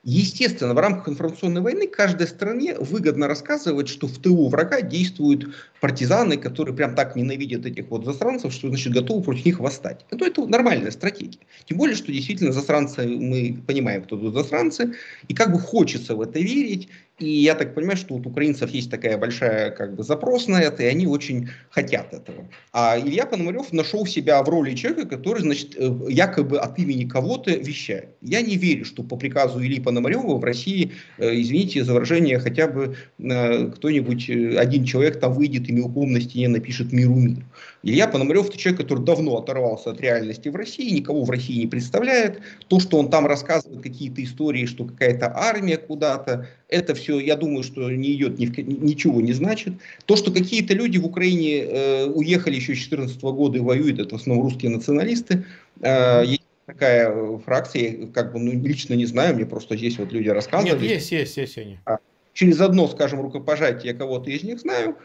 Естественно, 0.07 0.75
в 0.75 0.77
рамках 0.77 1.09
информационной 1.09 1.61
войны 1.61 1.87
каждой 1.87 2.27
стране 2.27 2.75
выгодно 2.77 3.27
рассказывать, 3.27 3.87
что 3.87 4.05
в 4.05 4.19
тылу 4.19 4.49
врага 4.49 4.81
действуют 4.81 5.47
партизаны, 5.81 6.37
которые 6.37 6.75
прям 6.75 6.93
так 6.93 7.15
ненавидят 7.15 7.65
этих 7.65 7.89
вот 7.89 8.05
засранцев, 8.05 8.53
что 8.53 8.67
значит 8.67 8.93
готовы 8.93 9.23
против 9.23 9.45
них 9.45 9.59
восстать. 9.59 10.05
Это, 10.11 10.25
это 10.25 10.45
нормальная 10.45 10.91
стратегия. 10.91 11.39
Тем 11.67 11.79
более, 11.79 11.95
что 11.95 12.11
действительно 12.11 12.51
засранцы, 12.51 13.07
мы 13.07 13.59
понимаем, 13.65 14.03
кто 14.03 14.15
тут 14.15 14.35
засранцы, 14.35 14.93
и 15.27 15.33
как 15.33 15.51
бы 15.51 15.59
хочется 15.59 16.15
в 16.15 16.21
это 16.21 16.37
верить, 16.37 16.87
и 17.17 17.29
я 17.29 17.55
так 17.55 17.73
понимаю, 17.73 17.95
что 17.97 18.15
вот 18.15 18.25
у 18.25 18.29
украинцев 18.29 18.69
есть 18.71 18.91
такая 18.91 19.17
большая 19.17 19.71
как 19.71 19.95
бы 19.95 20.03
запрос 20.03 20.47
на 20.47 20.61
это, 20.61 20.83
и 20.83 20.87
они 20.87 21.07
очень 21.07 21.49
хотят 21.69 22.13
этого. 22.13 22.49
А 22.73 22.99
Илья 22.99 23.25
Пономарев 23.25 23.71
нашел 23.71 24.05
себя 24.05 24.43
в 24.43 24.49
роли 24.49 24.75
человека, 24.75 25.07
который, 25.07 25.41
значит, 25.41 25.75
э, 25.77 25.89
якобы 26.09 26.59
от 26.59 26.77
имени 26.77 27.05
кого-то 27.05 27.51
вещает. 27.51 28.09
Я 28.21 28.41
не 28.41 28.57
верю, 28.57 28.83
что 28.83 29.01
по 29.01 29.15
приказу 29.15 29.63
Ильи 29.63 29.79
Пономарева 29.79 30.35
в 30.35 30.43
России, 30.43 30.91
э, 31.17 31.39
извините 31.39 31.85
за 31.85 31.93
выражение, 31.93 32.37
хотя 32.39 32.67
бы 32.67 32.97
э, 33.17 33.71
кто-нибудь, 33.71 34.29
один 34.57 34.83
человек 34.83 35.19
там 35.19 35.31
выйдет 35.31 35.69
и 35.69 35.71
мелком 35.71 36.11
на 36.11 36.19
стене 36.19 36.49
напишет 36.49 36.91
«Миру 36.91 37.15
мир». 37.15 37.45
Илья 37.85 38.07
Пономарев– 38.07 38.47
это 38.49 38.57
человек, 38.57 38.81
который 38.81 39.05
давно 39.05 39.37
оторвался 39.37 39.91
от 39.91 40.01
реальности 40.01 40.49
в 40.49 40.55
России, 40.55 40.89
никого 40.89 41.23
в 41.23 41.29
России 41.29 41.59
не 41.59 41.67
представляет. 41.67 42.41
То, 42.67 42.79
что 42.79 42.97
он 42.97 43.11
там 43.11 43.27
рассказывает 43.27 43.83
какие-то 43.83 44.23
истории, 44.23 44.65
что 44.65 44.85
какая-то 44.85 45.31
армия 45.35 45.77
куда-то, 45.77 46.47
это 46.67 46.95
все, 46.95 47.19
я 47.19 47.35
думаю, 47.35 47.63
что 47.63 47.91
не 47.91 48.13
идет, 48.13 48.39
ни 48.39 48.47
в, 48.47 48.57
ничего 48.57 49.21
не 49.21 49.33
значит. 49.33 49.75
То, 50.05 50.15
что 50.15 50.31
какие-то 50.31 50.73
люди 50.73 50.97
в 50.97 51.05
Украине 51.05 51.59
э, 51.59 52.05
уехали 52.07 52.55
еще 52.55 52.73
с 52.73 52.89
2014 52.89 53.21
года 53.21 53.59
и 53.59 53.61
воюют, 53.61 53.99
это 53.99 54.17
в 54.17 54.19
основном 54.19 54.45
русские 54.45 54.71
националисты. 54.71 55.45
Э, 55.81 56.23
есть 56.25 56.41
такая 56.65 57.37
фракция, 57.37 58.07
как 58.07 58.33
бы 58.33 58.39
ну, 58.39 58.51
лично 58.63 58.95
не 58.95 59.05
знаю, 59.05 59.35
мне 59.35 59.45
просто 59.45 59.77
здесь 59.77 59.99
вот 59.99 60.11
люди 60.11 60.29
рассказывали. 60.29 60.81
Нет, 60.81 60.81
есть, 60.81 61.11
есть, 61.11 61.37
есть 61.37 61.57
они. 61.59 61.77
А, 61.85 61.99
через 62.33 62.59
одно, 62.61 62.87
скажем, 62.87 63.21
рукопожатие 63.21 63.93
я 63.93 63.97
кого-то 63.97 64.31
из 64.31 64.41
них 64.41 64.59
знаю. 64.59 64.97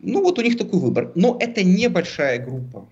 Ну 0.00 0.22
вот 0.22 0.38
у 0.38 0.42
них 0.42 0.56
такой 0.56 0.80
выбор. 0.80 1.12
Но 1.14 1.36
это 1.40 1.64
небольшая 1.64 2.44
группа. 2.44 2.88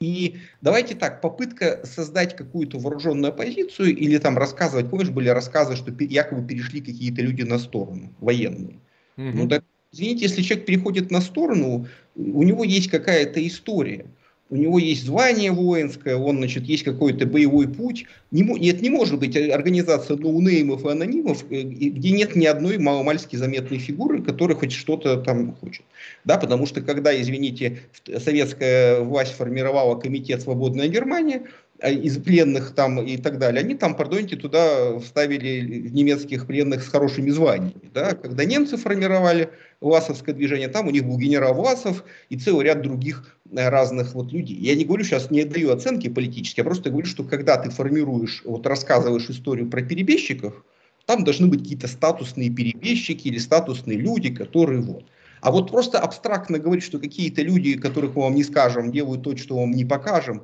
И 0.00 0.36
давайте 0.60 0.94
так, 0.94 1.22
попытка 1.22 1.80
создать 1.84 2.36
какую-то 2.36 2.78
вооруженную 2.78 3.30
оппозицию 3.30 3.96
или 3.96 4.18
там 4.18 4.36
рассказывать, 4.36 4.90
помнишь, 4.90 5.08
были 5.08 5.30
рассказы, 5.30 5.74
что 5.74 5.90
якобы 5.98 6.46
перешли 6.46 6.82
какие-то 6.82 7.22
люди 7.22 7.42
на 7.42 7.58
сторону, 7.58 8.12
военные. 8.20 8.78
Угу. 9.16 9.30
Ну 9.34 9.48
так, 9.48 9.64
извините, 9.92 10.24
если 10.24 10.42
человек 10.42 10.66
переходит 10.66 11.10
на 11.10 11.22
сторону, 11.22 11.86
у 12.14 12.42
него 12.42 12.62
есть 12.62 12.90
какая-то 12.90 13.46
история 13.46 14.06
у 14.48 14.56
него 14.56 14.78
есть 14.78 15.04
звание 15.04 15.50
воинское, 15.50 16.16
он, 16.16 16.38
значит, 16.38 16.64
есть 16.64 16.84
какой-то 16.84 17.26
боевой 17.26 17.66
путь. 17.68 18.06
Не, 18.30 18.42
нет, 18.42 18.80
не 18.80 18.90
может 18.90 19.18
быть 19.18 19.36
организация 19.36 20.16
ноунеймов 20.16 20.84
и 20.84 20.88
анонимов, 20.88 21.44
э, 21.50 21.62
где 21.62 22.10
нет 22.12 22.36
ни 22.36 22.46
одной 22.46 22.78
маломальски 22.78 23.34
заметной 23.34 23.78
фигуры, 23.78 24.22
которая 24.22 24.56
хоть 24.56 24.72
что-то 24.72 25.16
там 25.16 25.56
хочет. 25.56 25.84
Да, 26.24 26.38
потому 26.38 26.66
что 26.66 26.80
когда, 26.80 27.18
извините, 27.20 27.80
советская 28.18 29.00
власть 29.00 29.32
формировала 29.32 29.98
комитет 29.98 30.42
«Свободная 30.42 30.86
Германия», 30.86 31.42
э, 31.42 31.65
из 31.82 32.18
пленных 32.18 32.74
там 32.74 33.00
и 33.02 33.16
так 33.16 33.38
далее, 33.38 33.62
они 33.62 33.74
там, 33.74 33.96
пардоньте, 33.96 34.36
туда 34.36 34.98
вставили 34.98 35.88
немецких 35.90 36.46
пленных 36.46 36.82
с 36.82 36.88
хорошими 36.88 37.30
званиями. 37.30 37.90
Да? 37.92 38.14
Когда 38.14 38.44
немцы 38.44 38.76
формировали 38.76 39.50
Власовское 39.80 40.34
движение, 40.34 40.68
там 40.68 40.86
у 40.86 40.90
них 40.90 41.04
был 41.04 41.18
генерал 41.18 41.54
Власов 41.54 42.04
и 42.30 42.38
целый 42.38 42.64
ряд 42.64 42.82
других 42.82 43.38
э, 43.50 43.68
разных 43.68 44.14
вот 44.14 44.32
людей. 44.32 44.56
Я 44.56 44.74
не 44.74 44.84
говорю 44.84 45.04
сейчас, 45.04 45.30
не 45.30 45.44
даю 45.44 45.70
оценки 45.70 46.08
политические, 46.08 46.62
я 46.62 46.64
просто 46.64 46.90
говорю, 46.90 47.06
что 47.06 47.24
когда 47.24 47.58
ты 47.58 47.70
формируешь, 47.70 48.42
вот 48.44 48.66
рассказываешь 48.66 49.28
историю 49.28 49.68
про 49.68 49.82
перебежчиков, 49.82 50.64
там 51.04 51.24
должны 51.24 51.46
быть 51.46 51.60
какие-то 51.60 51.88
статусные 51.88 52.50
перебежчики 52.50 53.28
или 53.28 53.38
статусные 53.38 53.98
люди, 53.98 54.34
которые 54.34 54.80
вот. 54.80 55.04
А 55.40 55.52
вот 55.52 55.70
просто 55.70 56.00
абстрактно 56.00 56.58
говорить, 56.58 56.84
что 56.84 56.98
какие-то 56.98 57.42
люди, 57.42 57.78
которых 57.78 58.16
мы 58.16 58.22
вам 58.22 58.34
не 58.34 58.42
скажем, 58.42 58.90
делают 58.90 59.22
то, 59.22 59.36
что 59.36 59.58
вам 59.58 59.72
не 59.72 59.84
покажем, 59.84 60.42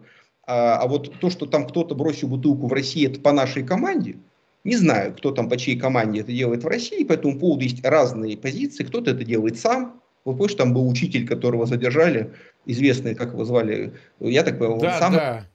а, 0.53 0.77
а 0.77 0.87
вот 0.87 1.19
то, 1.19 1.31
что 1.31 1.47
там 1.47 1.67
кто-то 1.67 1.95
бросил 1.95 2.29
бутылку 2.29 2.67
в 2.67 2.73
России, 2.73 3.07
это 3.07 3.19
по 3.21 3.33
нашей 3.33 3.63
команде, 3.63 4.17
не 4.65 4.77
знаю, 4.77 5.15
кто 5.15 5.31
там 5.31 5.49
по 5.49 5.57
чьей 5.57 5.79
команде 5.79 6.21
это 6.21 6.31
делает 6.31 6.63
в 6.63 6.67
России, 6.67 7.05
по 7.05 7.15
этому 7.15 7.39
поводу 7.39 7.63
есть 7.63 7.83
разные 7.85 8.37
позиции, 8.37 8.85
кто-то 8.85 9.13
это 9.13 9.25
делает 9.25 9.59
сам, 9.59 10.01
вы 10.27 10.37
помните, 10.37 10.59
там 10.59 10.75
был 10.75 10.87
учитель, 10.87 11.27
которого 11.27 11.65
задержали, 11.65 12.33
известный, 12.67 13.15
как 13.15 13.33
его 13.33 13.45
звали, 13.45 13.95
я 14.21 14.43
так 14.43 14.59
понял, 14.59 14.79
да, 14.79 14.99
сам 14.99 15.15
да. 15.15 15.47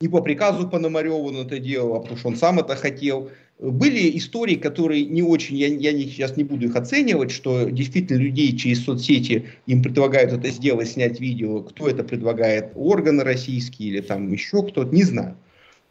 не 0.00 0.08
по 0.08 0.22
приказу 0.22 0.68
Пономареву 0.68 1.26
он 1.26 1.38
это 1.38 1.58
делал, 1.58 1.96
а 1.96 2.00
потому 2.00 2.16
что 2.16 2.28
он 2.28 2.36
сам 2.36 2.60
это 2.60 2.76
хотел. 2.76 3.30
Были 3.58 4.18
истории, 4.18 4.56
которые 4.56 5.06
не 5.06 5.22
очень, 5.22 5.56
я, 5.56 5.68
я 5.68 5.92
не, 5.92 6.04
сейчас 6.04 6.36
не 6.36 6.44
буду 6.44 6.66
их 6.66 6.76
оценивать, 6.76 7.30
что 7.30 7.70
действительно 7.70 8.18
людей 8.18 8.54
через 8.54 8.84
соцсети 8.84 9.46
им 9.66 9.82
предлагают 9.82 10.32
это 10.32 10.50
сделать, 10.50 10.88
снять 10.88 11.20
видео, 11.20 11.62
кто 11.62 11.88
это 11.88 12.04
предлагает, 12.04 12.72
органы 12.74 13.24
российские 13.24 13.88
или 13.88 14.00
там 14.00 14.30
еще 14.30 14.62
кто-то, 14.62 14.94
не 14.94 15.04
знаю. 15.04 15.38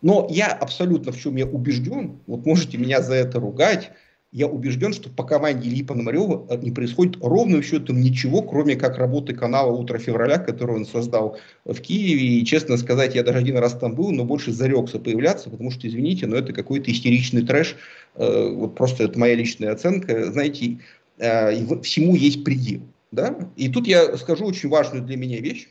Но 0.04 0.28
я 0.30 0.48
абсолютно 0.48 1.12
в 1.12 1.20
чем 1.20 1.38
я 1.38 1.48
убежден, 1.48 2.20
вот 2.28 2.46
можете 2.46 2.78
меня 2.78 3.02
за 3.02 3.16
это 3.16 3.40
ругать, 3.40 3.92
я 4.36 4.48
убежден, 4.48 4.92
что 4.92 5.10
по 5.10 5.24
команде 5.24 5.70
Ильи 5.70 5.82
Пономарева 5.82 6.58
не 6.58 6.70
происходит 6.70 7.16
ровным 7.22 7.64
счетом 7.64 8.02
ничего, 8.02 8.42
кроме 8.42 8.76
как 8.76 8.98
работы 8.98 9.34
канала 9.34 9.72
«Утро 9.72 9.98
февраля», 9.98 10.40
который 10.40 10.76
он 10.76 10.86
создал 10.86 11.38
в 11.64 11.80
Киеве. 11.80 12.40
И, 12.40 12.46
честно 12.46 12.76
сказать, 12.76 13.16
я 13.16 13.24
даже 13.24 13.38
один 13.38 13.58
раз 13.58 13.78
там 13.78 13.96
был, 13.96 14.12
но 14.12 14.26
больше 14.26 14.52
зарекся 14.52 15.00
появляться, 15.00 15.50
потому 15.50 15.72
что, 15.72 15.88
извините, 15.88 16.28
но 16.28 16.36
это 16.36 16.52
какой-то 16.52 16.92
истеричный 16.92 17.44
трэш. 17.44 17.78
Э, 18.16 18.50
вот 18.50 18.76
просто 18.76 19.06
это 19.06 19.18
моя 19.18 19.36
личная 19.36 19.72
оценка. 19.72 20.30
Знаете, 20.30 20.80
э, 21.18 21.82
всему 21.84 22.14
есть 22.16 22.44
предел. 22.44 22.82
Да? 23.14 23.38
И 23.56 23.70
тут 23.70 23.88
я 23.88 24.18
скажу 24.18 24.48
очень 24.48 24.68
важную 24.68 25.02
для 25.06 25.16
меня 25.16 25.40
вещь, 25.40 25.70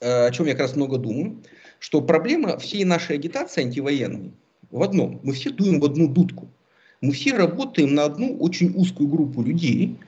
э, 0.00 0.26
о 0.26 0.30
чем 0.30 0.44
я 0.44 0.52
как 0.52 0.66
раз 0.66 0.76
много 0.76 0.98
думаю, 0.98 1.42
что 1.78 2.02
проблема 2.02 2.58
всей 2.58 2.84
нашей 2.84 3.16
агитации 3.16 3.62
антивоенной 3.62 4.32
в 4.70 4.82
одном. 4.82 5.20
Мы 5.22 5.32
все 5.32 5.48
дуем 5.48 5.80
в 5.80 5.86
одну 5.86 6.06
дудку 6.06 6.50
мы 7.02 7.12
все 7.12 7.36
работаем 7.36 7.94
на 7.94 8.04
одну 8.04 8.36
очень 8.38 8.72
узкую 8.74 9.08
группу 9.08 9.42
людей, 9.42 9.98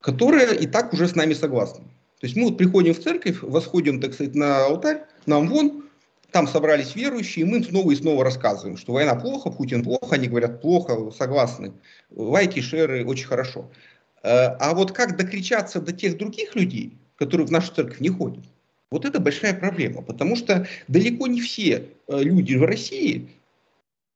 которая 0.00 0.54
и 0.54 0.66
так 0.66 0.94
уже 0.94 1.06
с 1.08 1.14
нами 1.14 1.34
согласна. 1.34 1.84
То 2.20 2.26
есть 2.26 2.36
мы 2.36 2.44
вот 2.44 2.56
приходим 2.56 2.94
в 2.94 3.00
церковь, 3.00 3.42
восходим, 3.42 4.00
так 4.00 4.14
сказать, 4.14 4.34
на 4.34 4.64
алтарь, 4.64 5.02
нам 5.26 5.48
вон, 5.48 5.84
там 6.30 6.46
собрались 6.46 6.94
верующие, 6.94 7.44
и 7.44 7.48
мы 7.48 7.62
снова 7.62 7.90
и 7.90 7.96
снова 7.96 8.24
рассказываем, 8.24 8.76
что 8.76 8.92
война 8.92 9.14
плохо, 9.14 9.50
Путин 9.50 9.82
плохо, 9.82 10.14
они 10.14 10.28
говорят 10.28 10.60
плохо, 10.60 11.10
согласны. 11.10 11.72
Лайки, 12.14 12.60
шеры, 12.60 13.04
очень 13.04 13.26
хорошо. 13.26 13.70
Э, 14.22 14.56
а 14.58 14.74
вот 14.74 14.92
как 14.92 15.16
докричаться 15.16 15.80
до 15.80 15.92
тех 15.92 16.18
других 16.18 16.54
людей, 16.54 16.96
которые 17.16 17.46
в 17.46 17.50
нашу 17.50 17.74
церковь 17.74 18.00
не 18.00 18.10
ходят, 18.10 18.44
вот 18.90 19.04
это 19.04 19.20
большая 19.20 19.54
проблема, 19.54 20.02
потому 20.02 20.36
что 20.36 20.66
далеко 20.86 21.26
не 21.26 21.40
все 21.40 21.88
э, 22.06 22.22
люди 22.22 22.54
в 22.54 22.64
России, 22.64 23.28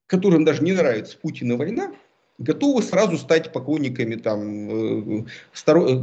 которым 0.06 0.44
даже 0.44 0.62
не 0.62 0.72
нравится 0.72 1.16
Путин 1.18 1.52
и 1.52 1.56
война, 1.56 1.92
готовы 2.38 2.82
сразу 2.82 3.18
стать 3.18 3.52
поклонниками 3.52 4.16
там, 4.16 5.20
э, 5.20 5.24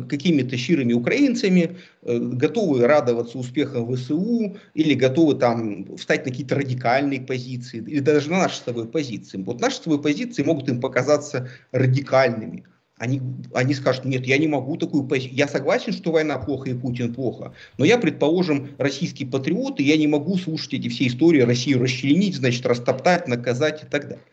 какими-то 0.07 0.57
щирыми 0.57 0.93
украинцами, 0.93 1.77
э, 2.01 2.17
готовы 2.17 2.85
радоваться 2.85 3.37
успехам 3.37 3.93
ВСУ 3.93 4.57
или 4.73 4.93
готовы 4.93 5.35
там 5.35 5.97
встать 5.97 6.25
на 6.25 6.31
какие-то 6.31 6.55
радикальные 6.55 7.21
позиции 7.21 7.77
или 7.77 7.99
даже 7.99 8.29
на 8.29 8.39
наши 8.39 8.57
с 8.57 8.61
тобой 8.61 8.87
позиции. 8.87 9.41
Вот 9.41 9.59
наши 9.59 9.77
с 9.77 9.79
тобой 9.79 10.01
позиции 10.01 10.43
могут 10.43 10.69
им 10.69 10.79
показаться 10.79 11.49
радикальными. 11.71 12.65
Они, 12.97 13.21
они 13.53 13.73
скажут, 13.73 14.03
нет, 14.03 14.25
я 14.27 14.37
не 14.37 14.47
могу 14.47 14.75
такую 14.75 15.05
позицию. 15.05 15.37
Я 15.37 15.47
согласен, 15.47 15.93
что 15.93 16.11
война 16.11 16.37
плохо 16.37 16.69
и 16.69 16.73
Путин 16.73 17.13
плохо, 17.13 17.53
но 17.77 17.85
я, 17.85 17.97
предположим, 17.97 18.71
российский 18.77 19.25
патриот, 19.25 19.79
и 19.79 19.83
я 19.83 19.95
не 19.95 20.07
могу 20.07 20.37
слушать 20.37 20.73
эти 20.73 20.89
все 20.89 21.07
истории 21.07 21.39
Россию 21.39 21.81
расчленить, 21.81 22.35
значит, 22.35 22.65
растоптать, 22.65 23.25
наказать 23.29 23.83
и 23.83 23.85
так 23.85 24.03
далее. 24.03 24.25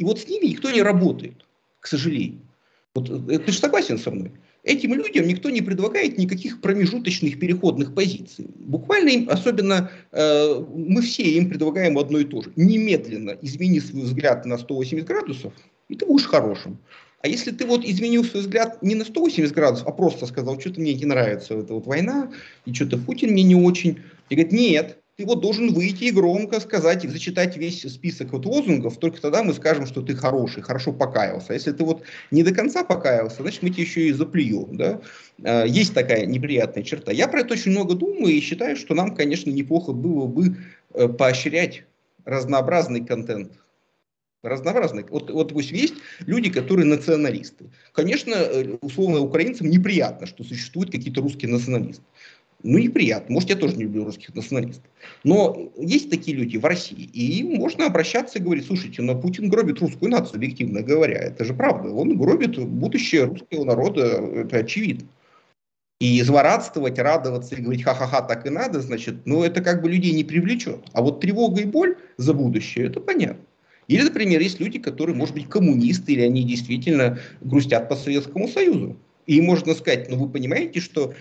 И 0.00 0.04
вот 0.04 0.18
с 0.18 0.26
ними 0.26 0.46
никто 0.46 0.70
не 0.70 0.80
работает, 0.80 1.44
к 1.78 1.86
сожалению. 1.86 2.40
Вот, 2.94 3.10
э, 3.10 3.38
ты 3.38 3.52
же 3.52 3.58
согласен 3.58 3.98
со 3.98 4.10
мной? 4.10 4.32
Этим 4.64 4.94
людям 4.94 5.26
никто 5.26 5.50
не 5.50 5.60
предлагает 5.60 6.16
никаких 6.16 6.62
промежуточных 6.62 7.38
переходных 7.38 7.94
позиций. 7.94 8.46
Буквально 8.60 9.10
им, 9.10 9.28
особенно 9.28 9.90
э, 10.12 10.64
мы 10.74 11.02
все 11.02 11.24
им 11.24 11.50
предлагаем 11.50 11.98
одно 11.98 12.18
и 12.18 12.24
то 12.24 12.40
же. 12.40 12.50
Немедленно 12.56 13.36
измени 13.42 13.78
свой 13.78 14.04
взгляд 14.04 14.46
на 14.46 14.56
180 14.56 15.06
градусов, 15.06 15.52
и 15.90 15.96
ты 15.96 16.06
будешь 16.06 16.24
хорошим. 16.24 16.78
А 17.20 17.28
если 17.28 17.50
ты 17.50 17.66
вот 17.66 17.84
изменил 17.84 18.24
свой 18.24 18.42
взгляд 18.42 18.82
не 18.82 18.94
на 18.94 19.04
180 19.04 19.52
градусов, 19.52 19.86
а 19.86 19.92
просто 19.92 20.24
сказал, 20.24 20.58
что-то 20.58 20.80
мне 20.80 20.94
не 20.94 21.04
нравится 21.04 21.52
эта 21.52 21.74
вот 21.74 21.86
война, 21.86 22.32
и 22.64 22.72
что-то 22.72 22.96
Путин 22.96 23.32
мне 23.32 23.42
не 23.42 23.54
очень, 23.54 24.00
и 24.30 24.34
говорит, 24.34 24.52
нет, 24.52 24.96
ты 25.16 25.26
вот 25.26 25.40
должен 25.40 25.72
выйти 25.72 26.04
и 26.04 26.10
громко 26.10 26.60
сказать, 26.60 27.04
и 27.04 27.08
зачитать 27.08 27.56
весь 27.56 27.82
список 27.82 28.32
вот 28.32 28.46
лозунгов, 28.46 28.96
только 28.98 29.20
тогда 29.20 29.42
мы 29.42 29.52
скажем, 29.52 29.86
что 29.86 30.02
ты 30.02 30.14
хороший, 30.14 30.62
хорошо 30.62 30.92
покаялся. 30.92 31.48
А 31.50 31.54
если 31.54 31.72
ты 31.72 31.84
вот 31.84 32.02
не 32.30 32.42
до 32.42 32.54
конца 32.54 32.84
покаялся, 32.84 33.42
значит 33.42 33.62
мы 33.62 33.70
тебе 33.70 33.82
еще 33.82 34.08
и 34.08 34.12
заплюем. 34.12 34.76
Да? 34.76 35.00
А, 35.44 35.64
есть 35.64 35.94
такая 35.94 36.26
неприятная 36.26 36.82
черта. 36.82 37.12
Я 37.12 37.28
про 37.28 37.40
это 37.40 37.54
очень 37.54 37.72
много 37.72 37.94
думаю 37.94 38.32
и 38.32 38.40
считаю, 38.40 38.76
что 38.76 38.94
нам, 38.94 39.14
конечно, 39.14 39.50
неплохо 39.50 39.92
было 39.92 40.26
бы 40.26 40.56
э, 40.94 41.08
поощрять 41.08 41.84
разнообразный 42.24 43.04
контент 43.04 43.52
разнообразный. 44.42 45.04
Вот, 45.08 45.30
вот 45.30 45.52
пусть 45.52 45.70
есть 45.70 45.94
люди, 46.20 46.50
которые 46.50 46.86
националисты. 46.86 47.70
Конечно, 47.92 48.34
э, 48.34 48.76
условно 48.80 49.20
украинцам 49.20 49.68
неприятно, 49.68 50.26
что 50.26 50.44
существуют 50.44 50.90
какие-то 50.90 51.20
русские 51.20 51.50
националисты. 51.50 52.02
Ну, 52.62 52.78
неприятно. 52.78 53.32
Может, 53.34 53.50
я 53.50 53.56
тоже 53.56 53.76
не 53.76 53.84
люблю 53.84 54.04
русских 54.04 54.34
националистов. 54.34 54.84
Но 55.24 55.72
есть 55.78 56.10
такие 56.10 56.36
люди 56.36 56.58
в 56.58 56.64
России, 56.64 57.08
и 57.12 57.38
им 57.40 57.54
можно 57.54 57.86
обращаться 57.86 58.38
и 58.38 58.42
говорить, 58.42 58.66
слушайте, 58.66 59.00
но 59.02 59.18
Путин 59.18 59.48
гробит 59.48 59.80
русскую 59.80 60.10
нацию, 60.10 60.36
объективно 60.36 60.82
говоря. 60.82 61.18
Это 61.18 61.44
же 61.44 61.54
правда. 61.54 61.90
Он 61.90 62.18
гробит 62.18 62.58
будущее 62.58 63.24
русского 63.24 63.64
народа, 63.64 64.02
это 64.02 64.58
очевидно. 64.58 65.08
И 66.00 66.22
злорадствовать, 66.22 66.98
радоваться 66.98 67.54
и 67.54 67.60
говорить 67.60 67.82
ха-ха-ха, 67.82 68.22
так 68.22 68.46
и 68.46 68.50
надо, 68.50 68.80
значит, 68.80 69.26
ну 69.26 69.42
это 69.42 69.60
как 69.60 69.82
бы 69.82 69.90
людей 69.90 70.12
не 70.12 70.24
привлечет. 70.24 70.80
А 70.92 71.02
вот 71.02 71.20
тревога 71.20 71.60
и 71.60 71.66
боль 71.66 71.96
за 72.16 72.32
будущее, 72.32 72.86
это 72.86 73.00
понятно. 73.00 73.44
Или, 73.86 74.02
например, 74.02 74.40
есть 74.40 74.60
люди, 74.60 74.78
которые, 74.78 75.16
может 75.16 75.34
быть, 75.34 75.48
коммунисты, 75.48 76.12
или 76.12 76.22
они 76.22 76.44
действительно 76.44 77.18
грустят 77.40 77.88
по 77.88 77.96
Советскому 77.96 78.48
Союзу. 78.48 78.96
И 79.26 79.40
можно 79.40 79.74
сказать, 79.74 80.08
ну 80.10 80.16
вы 80.16 80.28
понимаете, 80.28 80.80
что 80.80 81.12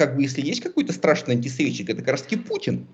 как 0.00 0.16
бы 0.16 0.22
если 0.22 0.40
есть 0.40 0.62
какой-то 0.62 0.94
страшный 0.94 1.34
антисоветчик, 1.34 1.90
это 1.90 2.00
как 2.00 2.12
раз 2.12 2.26
Путин. 2.48 2.86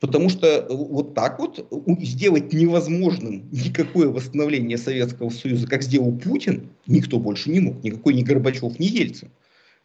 Потому 0.00 0.28
что 0.28 0.48
э, 0.48 0.66
вот 0.68 1.14
так 1.14 1.38
вот 1.38 1.64
сделать 2.00 2.52
невозможным 2.52 3.48
никакое 3.52 4.08
восстановление 4.08 4.76
Советского 4.76 5.30
Союза, 5.30 5.68
как 5.68 5.84
сделал 5.84 6.10
Путин, 6.18 6.70
никто 6.88 7.20
больше 7.20 7.48
не 7.48 7.60
мог. 7.60 7.84
Никакой 7.84 8.14
ни 8.14 8.24
Горбачев, 8.24 8.76
ни 8.80 8.86
Ельцин. 8.86 9.30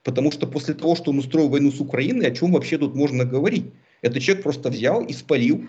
Потому 0.01 0.31
что 0.31 0.47
после 0.47 0.73
того, 0.73 0.95
что 0.95 1.11
он 1.11 1.19
устроил 1.19 1.49
войну 1.49 1.71
с 1.71 1.79
Украиной, 1.79 2.25
о 2.25 2.31
чем 2.31 2.53
вообще 2.53 2.79
тут 2.79 2.95
можно 2.95 3.23
говорить? 3.23 3.65
Этот 4.01 4.23
человек 4.23 4.41
просто 4.41 4.71
взял 4.71 5.03
и 5.03 5.13
спалил 5.13 5.63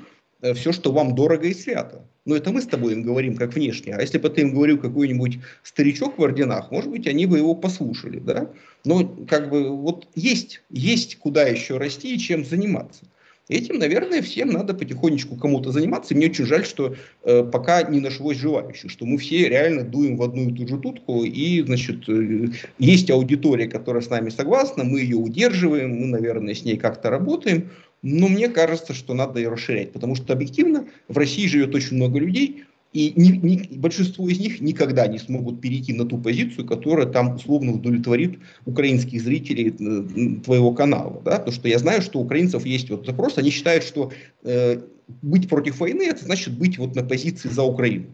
все, 0.54 0.72
что 0.72 0.92
вам 0.92 1.14
дорого 1.14 1.46
и 1.46 1.54
свято. 1.54 2.04
Но 2.24 2.36
это 2.36 2.52
мы 2.52 2.60
с 2.60 2.66
тобой 2.66 2.92
им 2.92 3.02
говорим 3.02 3.36
как 3.36 3.54
внешне. 3.54 3.94
А 3.94 4.02
если 4.02 4.18
бы 4.18 4.28
ты 4.28 4.42
им 4.42 4.52
говорил 4.52 4.78
какой-нибудь 4.78 5.38
старичок 5.62 6.18
в 6.18 6.22
орденах, 6.22 6.70
может 6.70 6.90
быть, 6.90 7.06
они 7.06 7.24
бы 7.24 7.38
его 7.38 7.54
послушали. 7.54 8.18
Да? 8.18 8.50
Но 8.84 9.08
как 9.26 9.48
бы 9.48 9.74
вот 9.74 10.06
есть, 10.14 10.60
есть 10.68 11.16
куда 11.18 11.44
еще 11.44 11.78
расти 11.78 12.14
и 12.14 12.18
чем 12.18 12.44
заниматься. 12.44 13.06
Этим, 13.48 13.78
наверное, 13.78 14.20
всем 14.20 14.50
надо 14.50 14.74
потихонечку 14.74 15.36
кому-то 15.36 15.72
заниматься. 15.72 16.14
мне 16.14 16.26
очень 16.26 16.44
жаль, 16.44 16.66
что 16.66 16.94
э, 17.24 17.44
пока 17.44 17.82
не 17.82 18.00
нашлось 18.00 18.36
желающих, 18.36 18.90
что 18.90 19.06
мы 19.06 19.16
все 19.16 19.48
реально 19.48 19.84
дуем 19.84 20.18
в 20.18 20.22
одну 20.22 20.50
и 20.50 20.54
ту 20.54 20.68
же 20.68 20.78
тутку, 20.78 21.24
и, 21.24 21.62
значит, 21.62 22.06
э, 22.10 22.48
есть 22.78 23.10
аудитория, 23.10 23.66
которая 23.66 24.02
с 24.02 24.10
нами 24.10 24.28
согласна, 24.28 24.84
мы 24.84 25.00
ее 25.00 25.16
удерживаем, 25.16 25.92
мы, 25.92 26.06
наверное, 26.08 26.54
с 26.54 26.62
ней 26.62 26.76
как-то 26.76 27.08
работаем, 27.08 27.70
но 28.02 28.28
мне 28.28 28.48
кажется, 28.48 28.94
что 28.94 29.14
надо 29.14 29.40
ее 29.40 29.48
расширять, 29.48 29.92
потому 29.92 30.14
что 30.14 30.32
объективно 30.32 30.88
в 31.08 31.18
России 31.18 31.46
живет 31.46 31.74
очень 31.74 31.96
много 31.96 32.18
людей, 32.18 32.64
И 32.92 33.12
ни, 33.16 33.32
ни, 33.32 33.76
большинство 33.76 34.26
из 34.28 34.38
них 34.40 34.62
никогда 34.62 35.06
не 35.06 35.18
смогут 35.18 35.60
перейти 35.60 35.92
на 35.92 36.06
ту 36.06 36.16
позицию, 36.16 36.66
которая 36.66 37.06
там 37.06 37.34
условно 37.34 37.72
удовлетворит 37.72 38.38
украинских 38.64 39.20
зрителей 39.20 39.74
э, 39.78 40.40
твоего 40.42 40.72
канала. 40.72 41.20
Да? 41.22 41.32
Потому 41.32 41.52
что 41.52 41.68
я 41.68 41.78
знаю, 41.78 42.00
что 42.00 42.18
у 42.18 42.22
украинцев 42.22 42.64
есть 42.64 42.88
вот 42.88 43.04
запрос, 43.04 43.36
они 43.36 43.50
считают, 43.50 43.84
что 43.84 44.10
э, 44.42 44.80
быть 45.20 45.48
против 45.48 45.80
войны, 45.80 46.04
это 46.04 46.24
значит 46.24 46.56
быть 46.58 46.78
вот 46.78 46.94
на 46.96 47.02
позиции 47.02 47.50
за 47.50 47.62
Украину. 47.62 48.06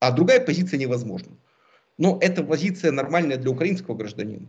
А 0.00 0.10
другая 0.10 0.40
позиция 0.40 0.78
невозможна. 0.78 1.32
Но 1.96 2.18
эта 2.20 2.42
позиция 2.42 2.90
нормальная 2.90 3.36
для 3.36 3.50
украинского 3.50 3.94
гражданина. 3.94 4.48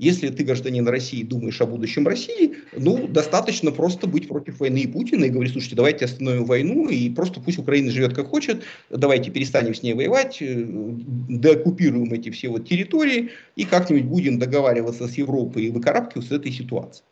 Если 0.00 0.28
ты 0.30 0.42
гражданин 0.42 0.88
России 0.88 1.20
и 1.20 1.24
думаешь 1.24 1.60
о 1.60 1.66
будущем 1.66 2.08
России, 2.08 2.56
ну, 2.72 3.06
достаточно 3.06 3.70
просто 3.70 4.08
быть 4.08 4.26
против 4.26 4.58
войны 4.58 4.78
и 4.78 4.86
Путина 4.88 5.24
и 5.24 5.28
говорить, 5.28 5.52
слушайте, 5.52 5.76
давайте 5.76 6.06
остановим 6.06 6.46
войну 6.46 6.88
и 6.88 7.08
просто 7.10 7.40
пусть 7.40 7.58
Украина 7.58 7.92
живет 7.92 8.12
как 8.12 8.26
хочет, 8.26 8.64
давайте 8.90 9.30
перестанем 9.30 9.72
с 9.72 9.84
ней 9.84 9.94
воевать, 9.94 10.38
э, 10.40 10.64
деоккупируем 10.66 12.12
эти 12.12 12.30
все 12.30 12.48
вот 12.48 12.68
территории 12.68 13.30
и 13.54 13.64
как-нибудь 13.64 14.06
будем 14.06 14.40
договариваться 14.40 15.06
с 15.06 15.14
Европой 15.14 15.66
и 15.66 15.70
выкарабкиваться 15.70 16.34
из 16.34 16.40
этой 16.40 16.50
ситуации. 16.50 17.04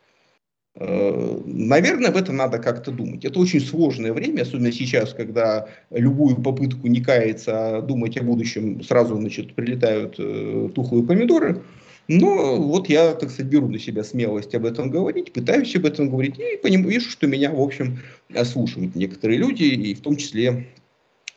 Э, 0.75 1.41
наверное, 1.45 2.09
об 2.09 2.17
этом 2.17 2.35
надо 2.35 2.57
как-то 2.59 2.91
думать. 2.91 3.23
Это 3.23 3.39
очень 3.39 3.61
сложное 3.61 4.11
время, 4.11 4.41
особенно 4.41 4.73
сейчас, 4.73 5.13
когда 5.13 5.69
любую 5.89 6.35
попытку 6.35 6.87
не 6.87 6.99
каяться, 6.99 7.77
а 7.77 7.81
думать 7.81 8.17
о 8.17 8.23
будущем, 8.23 8.83
сразу 8.83 9.15
значит, 9.15 9.55
прилетают 9.55 10.15
э, 10.17 10.69
тухлые 10.75 11.05
помидоры. 11.05 11.63
Но 12.07 12.57
вот 12.57 12.89
я, 12.89 13.13
так 13.13 13.29
сказать, 13.29 13.51
беру 13.51 13.69
на 13.69 13.79
себя 13.79 14.03
смелость 14.03 14.53
об 14.55 14.65
этом 14.65 14.89
говорить, 14.89 15.31
пытаюсь 15.31 15.75
об 15.75 15.85
этом 15.85 16.09
говорить, 16.09 16.37
и 16.37 16.57
поним, 16.57 16.87
вижу, 16.87 17.09
что 17.09 17.27
меня, 17.27 17.51
в 17.51 17.61
общем, 17.61 17.99
слушают 18.43 18.95
некоторые 18.95 19.39
люди, 19.39 19.63
и 19.63 19.93
в 19.93 20.01
том 20.01 20.17
числе 20.17 20.67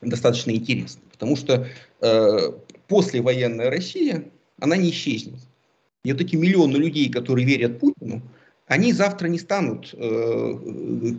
достаточно 0.00 0.50
интересно. 0.50 1.02
Потому 1.12 1.36
что 1.36 1.68
э, 2.00 2.38
послевоенная 2.88 3.70
Россия, 3.70 4.24
она 4.58 4.76
не 4.76 4.90
исчезнет. 4.90 5.38
И 6.04 6.12
вот 6.12 6.20
эти 6.20 6.36
миллионы 6.36 6.76
людей, 6.76 7.10
которые 7.10 7.46
верят 7.46 7.78
Путину, 7.78 8.22
они 8.66 8.92
завтра 8.92 9.28
не 9.28 9.38
станут 9.38 9.94
э, 9.94 10.54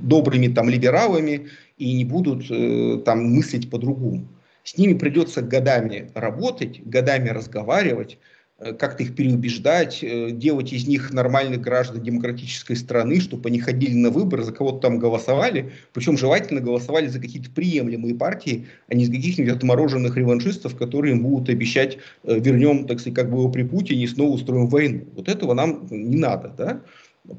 добрыми 0.01 0.49
там 0.49 0.69
либералами 0.69 1.47
и 1.77 1.93
не 1.93 2.03
будут 2.03 2.45
э, 2.49 3.01
там 3.05 3.23
мыслить 3.23 3.69
по-другому. 3.69 4.27
С 4.63 4.77
ними 4.77 4.97
придется 4.97 5.41
годами 5.41 6.11
работать, 6.13 6.85
годами 6.85 7.29
разговаривать, 7.29 8.17
как-то 8.59 9.03
их 9.03 9.15
переубеждать, 9.15 9.99
э, 10.01 10.31
делать 10.31 10.73
из 10.73 10.87
них 10.87 11.13
нормальных 11.13 11.61
граждан 11.61 12.01
демократической 12.01 12.75
страны, 12.75 13.19
чтобы 13.19 13.49
они 13.49 13.59
ходили 13.59 13.93
на 13.93 14.09
выборы, 14.09 14.43
за 14.43 14.51
кого-то 14.51 14.79
там 14.79 14.97
голосовали, 14.97 15.71
причем 15.93 16.17
желательно 16.17 16.59
голосовали 16.59 17.07
за 17.07 17.19
какие-то 17.19 17.51
приемлемые 17.51 18.15
партии, 18.15 18.65
а 18.87 18.95
не 18.95 19.05
за 19.05 19.11
каких-нибудь 19.11 19.53
отмороженных 19.53 20.17
реваншистов, 20.17 20.75
которые 20.75 21.15
им 21.15 21.21
будут 21.21 21.49
обещать, 21.49 21.99
э, 22.23 22.39
вернем, 22.39 22.87
так 22.87 22.99
сказать, 22.99 23.15
как 23.15 23.29
было 23.29 23.47
при 23.49 23.61
Путине 23.61 24.05
и 24.05 24.07
снова 24.07 24.31
устроим 24.31 24.67
войну. 24.67 25.05
Вот 25.15 25.29
этого 25.29 25.53
нам 25.53 25.85
не 25.91 26.17
надо, 26.17 26.51
да? 26.57 26.81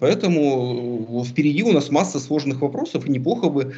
Поэтому 0.00 1.24
впереди 1.26 1.62
у 1.62 1.72
нас 1.72 1.90
масса 1.90 2.20
сложных 2.20 2.60
вопросов, 2.60 3.06
и 3.06 3.10
неплохо 3.10 3.48
бы, 3.48 3.74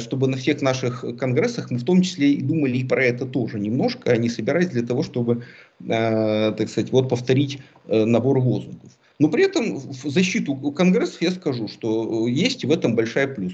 чтобы 0.00 0.26
на 0.26 0.36
всех 0.36 0.60
наших 0.60 1.04
конгрессах 1.18 1.70
мы 1.70 1.78
в 1.78 1.84
том 1.84 2.02
числе 2.02 2.32
и 2.32 2.42
думали 2.42 2.78
и 2.78 2.84
про 2.84 3.04
это 3.04 3.26
тоже 3.26 3.60
немножко, 3.60 4.10
а 4.10 4.16
не 4.16 4.28
собирались 4.28 4.68
для 4.68 4.82
того, 4.82 5.02
чтобы 5.02 5.44
Э, 5.88 6.52
так 6.52 6.68
сказать, 6.68 6.92
вот 6.92 7.08
повторить 7.08 7.58
э, 7.86 8.04
набор 8.04 8.38
лозунгов. 8.38 8.90
Но 9.18 9.28
при 9.28 9.44
этом 9.44 9.76
в 9.78 10.10
защиту 10.10 10.54
Конгрессов 10.72 11.22
я 11.22 11.30
скажу, 11.30 11.68
что 11.68 12.26
есть 12.28 12.64
в 12.64 12.70
этом 12.70 12.94
большая 12.94 13.26
плюс. 13.28 13.52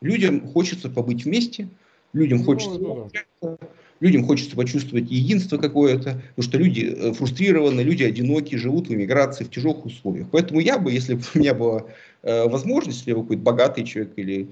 Людям 0.00 0.46
хочется 0.48 0.90
побыть 0.90 1.24
вместе, 1.24 1.68
людям 2.12 2.38
ну, 2.38 2.44
хочется 2.44 2.78
да. 2.78 3.56
Людям 4.00 4.24
хочется 4.24 4.56
почувствовать 4.56 5.10
единство 5.10 5.58
какое-то, 5.58 6.22
потому 6.34 6.42
что 6.48 6.58
люди 6.58 6.94
э, 6.96 7.12
фрустрированы, 7.12 7.80
люди 7.80 8.02
одиноки, 8.02 8.56
живут 8.56 8.88
в 8.88 8.94
эмиграции 8.94 9.44
в 9.44 9.50
тяжелых 9.50 9.86
условиях. 9.86 10.28
Поэтому 10.30 10.60
я 10.60 10.78
бы, 10.78 10.92
если 10.92 11.14
бы 11.14 11.22
у 11.34 11.38
меня 11.38 11.54
была 11.54 11.84
возможность, 12.26 12.98
если 12.98 13.10
я 13.10 13.16
какой-то 13.16 13.42
богатый 13.42 13.84
человек 13.84 14.12
или 14.16 14.50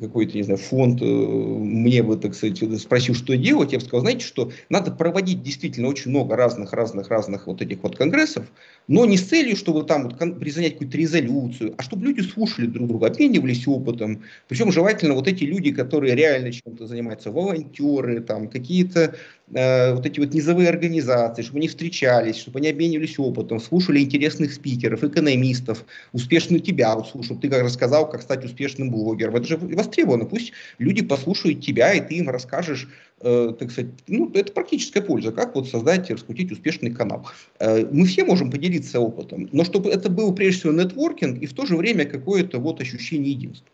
какой-то, 0.00 0.36
не 0.36 0.42
знаю, 0.42 0.58
фонд 0.58 1.00
э, 1.00 1.04
мне 1.04 2.02
бы, 2.02 2.16
так 2.16 2.34
сказать, 2.34 2.58
спросил, 2.80 3.14
что 3.14 3.36
делать, 3.36 3.72
я 3.72 3.78
бы 3.78 3.84
сказал, 3.84 4.00
знаете, 4.00 4.24
что 4.24 4.50
надо 4.68 4.90
проводить 4.90 5.42
действительно 5.42 5.88
очень 5.88 6.10
много 6.10 6.34
разных-разных-разных 6.34 7.46
вот 7.46 7.62
этих 7.62 7.82
вот 7.82 7.96
конгрессов, 7.96 8.46
но 8.88 9.06
не 9.06 9.16
с 9.16 9.28
целью, 9.28 9.56
чтобы 9.56 9.84
там 9.84 10.08
вот 10.08 10.18
призанять 10.40 10.72
какую-то 10.72 10.98
резолюцию, 10.98 11.74
а 11.78 11.82
чтобы 11.82 12.06
люди 12.06 12.20
слушали 12.20 12.66
друг 12.66 12.88
друга, 12.88 13.06
обменивались 13.06 13.66
опытом. 13.68 14.24
Причем 14.48 14.72
желательно 14.72 15.14
вот 15.14 15.28
эти 15.28 15.44
люди, 15.44 15.72
которые 15.72 16.16
реально 16.16 16.52
чем-то 16.52 16.86
занимаются, 16.86 17.30
волонтеры, 17.30 18.20
там 18.20 18.48
какие-то 18.48 19.14
э, 19.52 19.94
вот 19.94 20.06
эти 20.06 20.20
вот 20.20 20.34
низовые 20.34 20.68
организации, 20.68 21.42
чтобы 21.42 21.58
они 21.58 21.68
встречались, 21.68 22.36
чтобы 22.36 22.58
они 22.58 22.68
обменивались 22.68 23.18
опытом, 23.18 23.60
слушали 23.60 24.00
интересных 24.00 24.52
спикеров, 24.52 25.04
экономистов, 25.04 25.84
успешную 26.12 26.60
тебя 26.60 26.94
вот 26.94 27.08
слушал, 27.08 27.36
ты 27.36 27.48
как 27.48 27.62
рассказал, 27.62 28.08
как 28.08 28.22
стать 28.22 28.44
успешным 28.44 28.90
блогером. 28.90 29.36
Это 29.36 29.46
же 29.46 29.56
востребовано. 29.56 30.24
Пусть 30.24 30.52
люди 30.78 31.02
послушают 31.02 31.60
тебя, 31.60 31.92
и 31.92 32.00
ты 32.00 32.16
им 32.16 32.30
расскажешь 32.30 32.88
Э, 33.20 33.54
так 33.58 33.70
сказать, 33.70 33.92
ну, 34.08 34.30
это 34.34 34.52
практическая 34.52 35.00
польза, 35.00 35.32
как 35.32 35.54
вот 35.54 35.68
создать 35.68 36.10
и 36.10 36.12
раскрутить 36.12 36.52
успешный 36.52 36.90
канал. 36.90 37.26
Э, 37.58 37.86
мы 37.90 38.04
все 38.04 38.24
можем 38.24 38.50
поделиться 38.50 39.00
опытом, 39.00 39.48
но 39.52 39.64
чтобы 39.64 39.88
это 39.88 40.10
был 40.10 40.34
прежде 40.34 40.60
всего 40.60 40.72
нетворкинг 40.74 41.40
и 41.40 41.46
в 41.46 41.54
то 41.54 41.64
же 41.64 41.76
время 41.76 42.04
какое-то 42.04 42.58
вот 42.58 42.82
ощущение 42.82 43.32
единства 43.32 43.66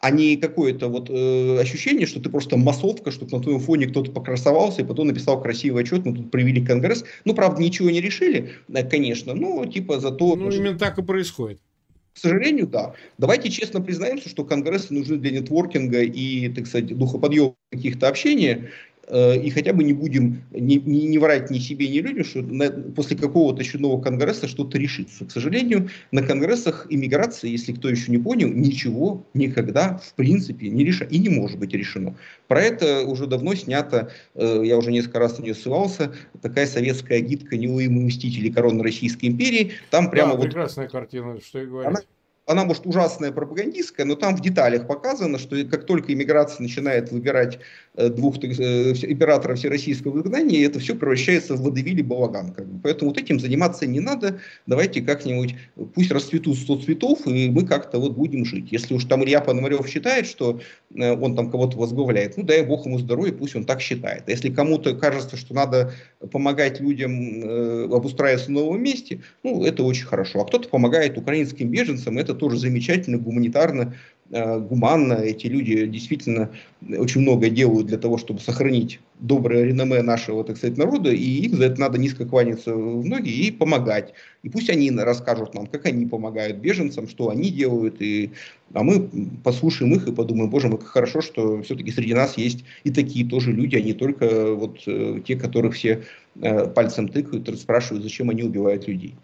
а 0.00 0.10
не 0.10 0.36
какое-то 0.36 0.88
вот 0.88 1.10
э, 1.10 1.58
ощущение, 1.60 2.06
что 2.06 2.20
ты 2.20 2.30
просто 2.30 2.56
массовка, 2.56 3.10
чтобы 3.10 3.36
на 3.36 3.42
твоем 3.42 3.60
фоне 3.60 3.86
кто-то 3.86 4.10
покрасовался 4.10 4.82
и 4.82 4.84
потом 4.84 5.08
написал 5.08 5.40
красивый 5.40 5.82
отчет, 5.82 6.06
мы 6.06 6.14
тут 6.14 6.30
провели 6.30 6.64
конгресс. 6.64 7.04
Ну, 7.24 7.34
правда, 7.34 7.60
ничего 7.60 7.90
не 7.90 8.00
решили, 8.00 8.50
э, 8.68 8.88
конечно, 8.88 9.34
но 9.34 9.66
типа 9.66 10.00
зато... 10.00 10.36
Ну, 10.36 10.50
именно 10.50 10.78
так 10.78 10.98
и 10.98 11.02
происходит. 11.02 11.60
К 12.14 12.18
сожалению, 12.18 12.66
да. 12.66 12.94
Давайте 13.18 13.50
честно 13.50 13.80
признаемся, 13.80 14.28
что 14.28 14.44
конгрессы 14.44 14.92
нужны 14.92 15.16
для 15.16 15.30
нетворкинга 15.30 16.02
и, 16.02 16.48
так 16.48 16.66
сказать, 16.66 16.86
духоподъема 16.96 17.54
каких-то 17.70 18.08
общения, 18.08 18.70
и 19.12 19.50
хотя 19.50 19.72
бы 19.72 19.84
не 19.84 19.92
будем 19.92 20.42
не, 20.52 20.76
не, 20.76 21.06
не 21.06 21.18
врать 21.18 21.50
ни 21.50 21.58
себе, 21.58 21.88
ни 21.88 21.98
людям, 21.98 22.24
что 22.24 22.42
на, 22.42 22.70
после 22.70 23.16
какого-то 23.16 23.60
очередного 23.60 24.00
конгресса 24.00 24.46
что-то 24.48 24.78
решится. 24.78 25.24
К 25.24 25.30
сожалению, 25.30 25.88
на 26.12 26.22
конгрессах 26.22 26.86
иммиграции, 26.88 27.50
если 27.50 27.72
кто 27.72 27.88
еще 27.88 28.10
не 28.12 28.18
понял, 28.18 28.48
ничего 28.48 29.26
никогда 29.34 29.98
в 29.98 30.14
принципе 30.14 30.68
не 30.68 30.84
решено 30.84 31.08
и 31.08 31.18
не 31.18 31.28
может 31.28 31.58
быть 31.58 31.72
решено. 31.72 32.16
Про 32.48 32.62
это 32.62 33.02
уже 33.02 33.26
давно 33.26 33.54
снято, 33.54 34.10
э, 34.34 34.62
я 34.64 34.76
уже 34.76 34.92
несколько 34.92 35.18
раз 35.18 35.38
на 35.38 35.42
нее 35.42 35.54
ссылался, 35.54 36.14
такая 36.42 36.66
советская 36.66 37.20
гидка 37.20 37.56
«Неуемые 37.56 38.06
мстители 38.06 38.50
короны 38.50 38.82
Российской 38.82 39.26
империи». 39.26 39.72
Там 39.90 40.10
прямо 40.10 40.32
да, 40.32 40.36
вот... 40.36 40.44
прекрасная 40.46 40.88
картина, 40.88 41.40
что 41.40 41.60
и 41.60 41.66
говорить. 41.66 41.88
Она 41.88 42.00
она 42.50 42.64
может 42.64 42.84
ужасная 42.84 43.30
пропагандистская, 43.30 44.04
но 44.04 44.16
там 44.16 44.36
в 44.36 44.40
деталях 44.40 44.88
показано, 44.88 45.38
что 45.38 45.62
как 45.66 45.86
только 45.86 46.12
иммиграция 46.12 46.62
начинает 46.62 47.12
выбирать 47.12 47.60
э, 47.89 47.89
двух 47.96 48.38
э, 48.42 48.48
императоров 48.48 49.58
всероссийского 49.58 50.18
изгнания, 50.18 50.66
это 50.66 50.78
все 50.78 50.94
превращается 50.94 51.54
в 51.54 51.62
водевиль 51.62 52.00
и 52.00 52.02
балаган. 52.02 52.52
Как 52.52 52.66
бы. 52.66 52.80
Поэтому 52.82 53.10
вот 53.10 53.20
этим 53.20 53.40
заниматься 53.40 53.86
не 53.86 54.00
надо. 54.00 54.38
Давайте 54.66 55.02
как-нибудь, 55.02 55.54
пусть 55.94 56.10
расцветут 56.10 56.56
100 56.56 56.76
цветов, 56.82 57.26
и 57.26 57.50
мы 57.50 57.66
как-то 57.66 57.98
вот 57.98 58.16
будем 58.16 58.44
жить. 58.44 58.68
Если 58.70 58.94
уж 58.94 59.04
там 59.04 59.24
Илья 59.24 59.40
Пономарев 59.40 59.88
считает, 59.88 60.26
что 60.26 60.60
э, 60.94 61.12
он 61.12 61.34
там 61.34 61.50
кого-то 61.50 61.76
возглавляет, 61.76 62.36
ну 62.36 62.44
дай 62.44 62.64
бог 62.64 62.86
ему 62.86 62.98
здоровья, 62.98 63.32
пусть 63.32 63.56
он 63.56 63.64
так 63.64 63.80
считает. 63.80 64.24
А 64.26 64.30
если 64.30 64.50
кому-то 64.50 64.94
кажется, 64.94 65.36
что 65.36 65.54
надо 65.54 65.92
помогать 66.30 66.80
людям 66.80 67.92
обустраиваться 67.92 68.48
в 68.48 68.50
новом 68.50 68.82
месте, 68.82 69.20
ну 69.42 69.64
это 69.64 69.82
очень 69.82 70.06
хорошо. 70.06 70.40
А 70.40 70.44
кто-то 70.44 70.68
помогает 70.68 71.18
украинским 71.18 71.70
беженцам, 71.70 72.18
это 72.18 72.34
тоже 72.34 72.58
замечательно, 72.58 73.18
гуманитарно, 73.18 73.94
э, 74.19 74.19
гуманно. 74.30 75.14
Эти 75.14 75.46
люди 75.48 75.86
действительно 75.86 76.50
очень 76.88 77.22
много 77.22 77.50
делают 77.50 77.88
для 77.88 77.98
того, 77.98 78.16
чтобы 78.16 78.40
сохранить 78.40 79.00
доброе 79.18 79.64
реноме 79.64 80.02
нашего, 80.02 80.44
так 80.44 80.56
сказать, 80.56 80.78
народа, 80.78 81.10
и 81.10 81.46
им 81.46 81.56
за 81.56 81.66
это 81.66 81.80
надо 81.80 81.98
низко 81.98 82.24
кланяться 82.24 82.74
в 82.74 83.04
ноги 83.04 83.28
и 83.28 83.50
помогать. 83.50 84.14
И 84.42 84.48
пусть 84.48 84.70
они 84.70 84.90
расскажут 84.90 85.54
нам, 85.54 85.66
как 85.66 85.86
они 85.86 86.06
помогают 86.06 86.58
беженцам, 86.58 87.08
что 87.08 87.28
они 87.28 87.50
делают, 87.50 88.00
и, 88.00 88.30
а 88.72 88.82
мы 88.82 89.08
послушаем 89.44 89.94
их 89.94 90.06
и 90.06 90.12
подумаем, 90.12 90.50
боже 90.50 90.68
мой, 90.68 90.78
как 90.78 90.88
хорошо, 90.88 91.20
что 91.20 91.62
все-таки 91.62 91.92
среди 91.92 92.14
нас 92.14 92.38
есть 92.38 92.64
и 92.84 92.90
такие 92.90 93.26
тоже 93.26 93.52
люди, 93.52 93.76
а 93.76 93.80
не 93.80 93.92
только 93.92 94.54
вот 94.54 94.80
э, 94.86 95.20
те, 95.26 95.36
которых 95.36 95.74
все 95.74 96.04
э, 96.40 96.66
пальцем 96.68 97.08
тыкают 97.08 97.48
спрашивают, 97.58 98.04
зачем 98.04 98.30
они 98.30 98.42
убивают 98.42 98.88
людей. 98.88 99.14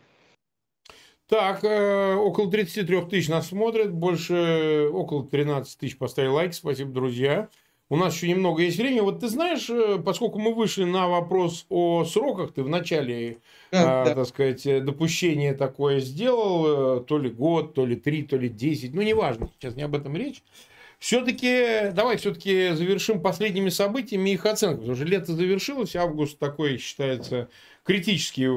Так, 1.29 1.65
э, 1.65 2.15
около 2.15 2.51
33 2.51 3.03
тысяч 3.07 3.29
нас 3.29 3.49
смотрят, 3.49 3.93
больше 3.93 4.89
около 4.93 5.27
13 5.27 5.79
тысяч 5.79 5.99
поставили 5.99 6.31
лайк, 6.31 6.55
спасибо, 6.55 6.93
друзья. 6.93 7.49
У 7.89 7.97
нас 7.97 8.15
еще 8.15 8.29
немного 8.29 8.63
есть 8.63 8.79
времени. 8.79 8.99
Вот 8.99 9.21
ты 9.21 9.29
знаешь, 9.29 9.71
э, 9.71 9.99
поскольку 10.05 10.41
мы 10.41 10.55
вышли 10.55 10.83
на 10.83 11.09
вопрос 11.09 11.67
о 11.69 12.05
сроках, 12.05 12.53
ты 12.53 12.65
в 12.65 12.69
начале, 12.69 13.39
да, 13.71 14.03
э, 14.03 14.05
да. 14.07 14.15
так 14.17 14.27
сказать, 14.27 14.85
допущение 14.85 15.55
такое 15.55 16.01
сделал, 16.01 16.99
э, 16.99 17.05
то 17.05 17.19
ли 17.19 17.31
год, 17.31 17.75
то 17.75 17.87
ли 17.87 17.95
три, 17.95 18.25
то 18.25 18.37
ли 18.37 18.49
десять, 18.49 18.93
ну, 18.93 19.03
неважно, 19.03 19.51
сейчас 19.59 19.77
не 19.77 19.83
об 19.83 19.95
этом 19.95 20.17
речь. 20.17 20.43
Все-таки, 20.99 21.91
давай 21.93 22.17
все-таки 22.17 22.71
завершим 22.71 23.21
последними 23.21 23.69
событиями 23.69 24.31
их 24.31 24.47
оценку. 24.47 24.79
Потому 24.79 24.97
что 24.97 25.05
лето 25.05 25.33
завершилось, 25.35 25.95
август 25.95 26.39
такой 26.39 26.79
считается 26.79 27.49
критический 27.85 28.49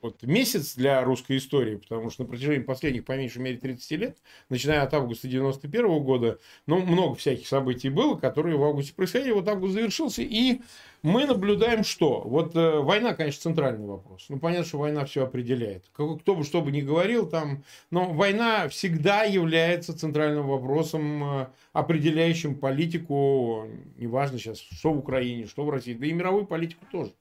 вот 0.00 0.22
месяц 0.22 0.74
для 0.74 1.02
русской 1.02 1.38
истории, 1.38 1.76
потому 1.76 2.10
что 2.10 2.22
на 2.22 2.28
протяжении 2.28 2.62
последних, 2.62 3.04
по 3.04 3.16
меньшей 3.16 3.42
мере, 3.42 3.58
30 3.58 3.90
лет, 3.92 4.18
начиная 4.48 4.82
от 4.82 4.94
августа 4.94 5.28
91 5.28 6.02
года, 6.02 6.38
ну, 6.66 6.80
много 6.80 7.16
всяких 7.16 7.48
событий 7.48 7.88
было, 7.88 8.16
которые 8.16 8.56
в 8.56 8.62
августе 8.62 8.94
происходили. 8.94 9.32
Вот 9.32 9.48
август 9.48 9.74
завершился, 9.74 10.22
и 10.22 10.60
мы 11.02 11.26
наблюдаем 11.26 11.84
что? 11.84 12.22
Вот 12.22 12.54
э, 12.56 12.78
война, 12.80 13.14
конечно, 13.14 13.42
центральный 13.42 13.86
вопрос. 13.86 14.26
Ну, 14.28 14.38
понятно, 14.38 14.66
что 14.66 14.78
война 14.78 15.04
все 15.04 15.24
определяет. 15.24 15.84
Кто 15.92 16.34
бы 16.34 16.44
что 16.44 16.60
бы 16.60 16.70
ни 16.72 16.80
говорил 16.80 17.28
там, 17.28 17.64
но 17.90 18.12
война 18.12 18.68
всегда 18.68 19.22
является 19.24 19.96
центральным 19.96 20.46
вопросом, 20.46 21.40
э, 21.42 21.46
определяющим 21.72 22.56
политику, 22.56 23.66
неважно 23.96 24.38
сейчас, 24.38 24.58
что 24.58 24.92
в 24.92 24.98
Украине, 24.98 25.46
что 25.46 25.64
в 25.64 25.70
России, 25.70 25.94
да 25.94 26.06
и 26.06 26.12
мировую 26.12 26.46
политику 26.46 26.84
тоже. 26.90 27.12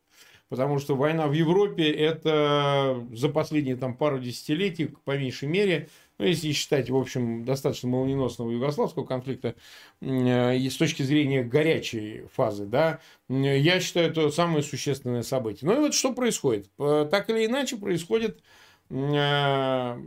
Потому 0.49 0.79
что 0.79 0.95
война 0.95 1.27
в 1.27 1.33
Европе 1.33 1.91
это 1.91 3.05
за 3.11 3.29
последние 3.29 3.75
там 3.75 3.97
пару 3.97 4.19
десятилетий, 4.19 4.87
по 5.03 5.17
меньшей 5.17 5.49
мере, 5.49 5.89
ну, 6.19 6.25
если 6.25 6.51
считать, 6.51 6.89
в 6.89 6.95
общем, 6.95 7.45
достаточно 7.45 7.89
молниеносного 7.89 8.49
югославского 8.49 9.05
конфликта, 9.05 9.55
э, 10.01 10.57
с 10.57 10.75
точки 10.77 11.03
зрения 11.03 11.43
горячей 11.43 12.23
фазы, 12.33 12.65
да, 12.65 13.01
я 13.29 13.79
считаю, 13.79 14.09
это 14.09 14.29
самое 14.31 14.63
существенное 14.63 15.21
событие. 15.21 15.69
Ну 15.69 15.77
и 15.77 15.79
вот 15.79 15.93
что 15.93 16.13
происходит? 16.13 16.71
Так 16.77 17.29
или 17.29 17.45
иначе 17.45 17.77
происходит 17.77 18.41
6 18.89 18.93
э, 18.93 19.97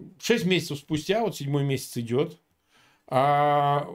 месяцев 0.49 0.79
спустя, 0.79 1.21
вот 1.21 1.37
седьмой 1.37 1.65
месяц 1.65 1.97
идет, 1.99 2.39
а, 3.07 3.89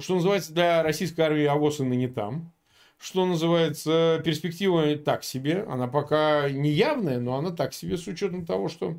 что 0.00 0.16
называется, 0.16 0.52
для 0.52 0.82
российской 0.82 1.20
армии 1.20 1.44
авоз 1.44 1.80
и 1.80 1.84
не 1.84 2.08
там 2.08 2.52
что 3.02 3.26
называется, 3.26 4.22
перспектива 4.24 4.96
так 4.96 5.24
себе. 5.24 5.64
Она 5.68 5.88
пока 5.88 6.48
не 6.48 6.70
явная, 6.70 7.18
но 7.18 7.36
она 7.36 7.50
так 7.50 7.74
себе 7.74 7.96
с 7.96 8.06
учетом 8.06 8.46
того, 8.46 8.68
что 8.68 8.96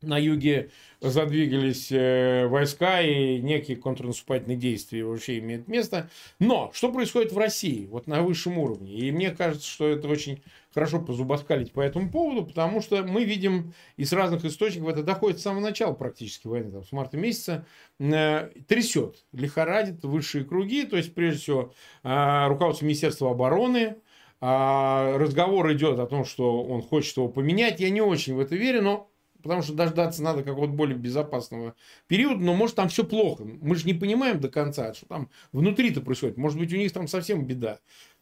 на 0.00 0.16
юге 0.16 0.70
задвигались 1.02 1.92
э, 1.92 2.46
войска 2.46 3.02
и 3.02 3.38
некие 3.40 3.76
контрнаступательные 3.76 4.56
действия 4.56 5.04
вообще 5.04 5.38
имеют 5.38 5.68
место. 5.68 6.08
Но 6.38 6.70
что 6.72 6.90
происходит 6.90 7.32
в 7.32 7.38
России, 7.38 7.86
вот 7.86 8.06
на 8.06 8.22
высшем 8.22 8.56
уровне? 8.56 8.94
И 8.94 9.12
мне 9.12 9.30
кажется, 9.30 9.68
что 9.68 9.86
это 9.86 10.08
очень 10.08 10.42
хорошо 10.72 11.00
позубоскалить 11.00 11.72
по 11.72 11.80
этому 11.80 12.10
поводу, 12.10 12.46
потому 12.46 12.80
что 12.80 13.02
мы 13.02 13.24
видим 13.24 13.72
из 13.96 14.12
разных 14.12 14.44
источников, 14.44 14.90
это 14.90 15.02
доходит 15.02 15.40
с 15.40 15.42
самого 15.42 15.62
начала 15.62 15.92
практически 15.94 16.46
войны, 16.46 16.70
там, 16.70 16.84
с 16.84 16.92
марта 16.92 17.16
месяца, 17.16 17.66
э, 17.98 18.50
трясет, 18.68 19.24
лихорадит 19.32 20.04
высшие 20.04 20.44
круги, 20.44 20.84
то 20.84 20.96
есть, 20.96 21.14
прежде 21.14 21.40
всего, 21.40 21.74
э, 22.02 22.46
руководство 22.48 22.84
Министерства 22.84 23.30
обороны, 23.30 23.96
э, 24.40 25.16
разговор 25.16 25.72
идет 25.72 25.98
о 25.98 26.06
том, 26.06 26.24
что 26.24 26.62
он 26.62 26.82
хочет 26.82 27.16
его 27.16 27.28
поменять. 27.28 27.80
Я 27.80 27.90
не 27.90 28.00
очень 28.00 28.34
в 28.34 28.40
это 28.40 28.56
верю, 28.56 28.82
но 28.82 29.10
потому 29.42 29.62
что 29.62 29.72
дождаться 29.74 30.22
надо 30.22 30.42
какого-то 30.42 30.72
более 30.72 30.96
безопасного 30.96 31.74
периода, 32.06 32.40
но 32.40 32.54
может 32.54 32.76
там 32.76 32.88
все 32.88 33.04
плохо. 33.04 33.44
Мы 33.44 33.74
же 33.76 33.86
не 33.86 33.94
понимаем 33.94 34.40
до 34.40 34.48
конца, 34.48 34.94
что 34.94 35.06
там 35.06 35.30
внутри-то 35.52 36.00
происходит. 36.00 36.36
Может 36.36 36.58
быть, 36.58 36.72
у 36.72 36.76
них 36.76 36.92
там 36.92 37.08
совсем 37.08 37.46
беда. 37.46 37.80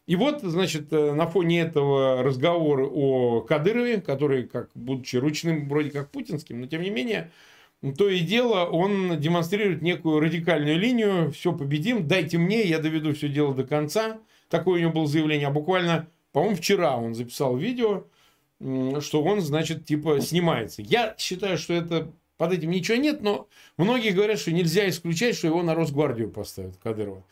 И 0.09 0.15
вот, 0.15 0.41
значит, 0.41 0.91
э, 0.91 1.13
на 1.13 1.27
фоне 1.27 1.61
этого 1.61 2.23
разговора 2.23 2.87
о 2.87 3.41
Кадырове, 3.41 4.01
который, 4.01 4.47
как, 4.47 4.71
будучи 4.73 5.17
ручным, 5.17 5.69
вроде 5.69 5.91
как 5.91 6.09
путинским, 6.09 6.61
но 6.61 6.65
тем 6.65 6.81
не 6.81 6.89
менее, 6.89 7.29
то 7.95 8.09
и 8.09 8.21
дело, 8.21 8.65
он 8.65 9.19
демонстрирует 9.19 9.83
некую 9.83 10.19
радикальную 10.19 10.79
линию, 10.79 11.31
все 11.31 11.53
победим, 11.53 12.07
дайте 12.07 12.39
мне, 12.39 12.63
я 12.63 12.79
доведу 12.79 13.13
все 13.13 13.29
дело 13.29 13.53
до 13.53 13.63
конца. 13.63 14.17
Такое 14.49 14.79
у 14.79 14.81
него 14.81 14.93
было 14.93 15.05
заявление, 15.05 15.49
а 15.49 15.51
буквально, 15.51 16.07
по-моему, 16.31 16.55
вчера 16.55 16.97
он 16.97 17.13
записал 17.13 17.55
видео, 17.55 18.07
что 19.01 19.21
он, 19.21 19.41
значит, 19.41 19.85
типа 19.85 20.21
снимается. 20.21 20.81
Я 20.81 21.13
считаю, 21.19 21.59
что 21.59 21.75
это 21.75 22.11
под 22.37 22.53
этим 22.53 22.71
ничего 22.71 22.97
нет, 22.97 23.21
но 23.21 23.47
многие 23.77 24.09
говорят, 24.09 24.39
что 24.39 24.51
нельзя 24.51 24.89
исключать, 24.89 25.35
что 25.35 25.45
его 25.45 25.61
на 25.61 25.75
Росгвардию 25.75 26.31
поставят, 26.31 26.77
Кадырова. 26.77 27.23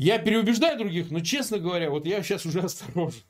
Я 0.00 0.18
переубеждаю 0.18 0.78
других, 0.78 1.10
но, 1.10 1.20
честно 1.20 1.58
говоря, 1.58 1.90
вот 1.90 2.06
я 2.06 2.22
сейчас 2.22 2.46
уже 2.46 2.60
осторожен. 2.64 3.20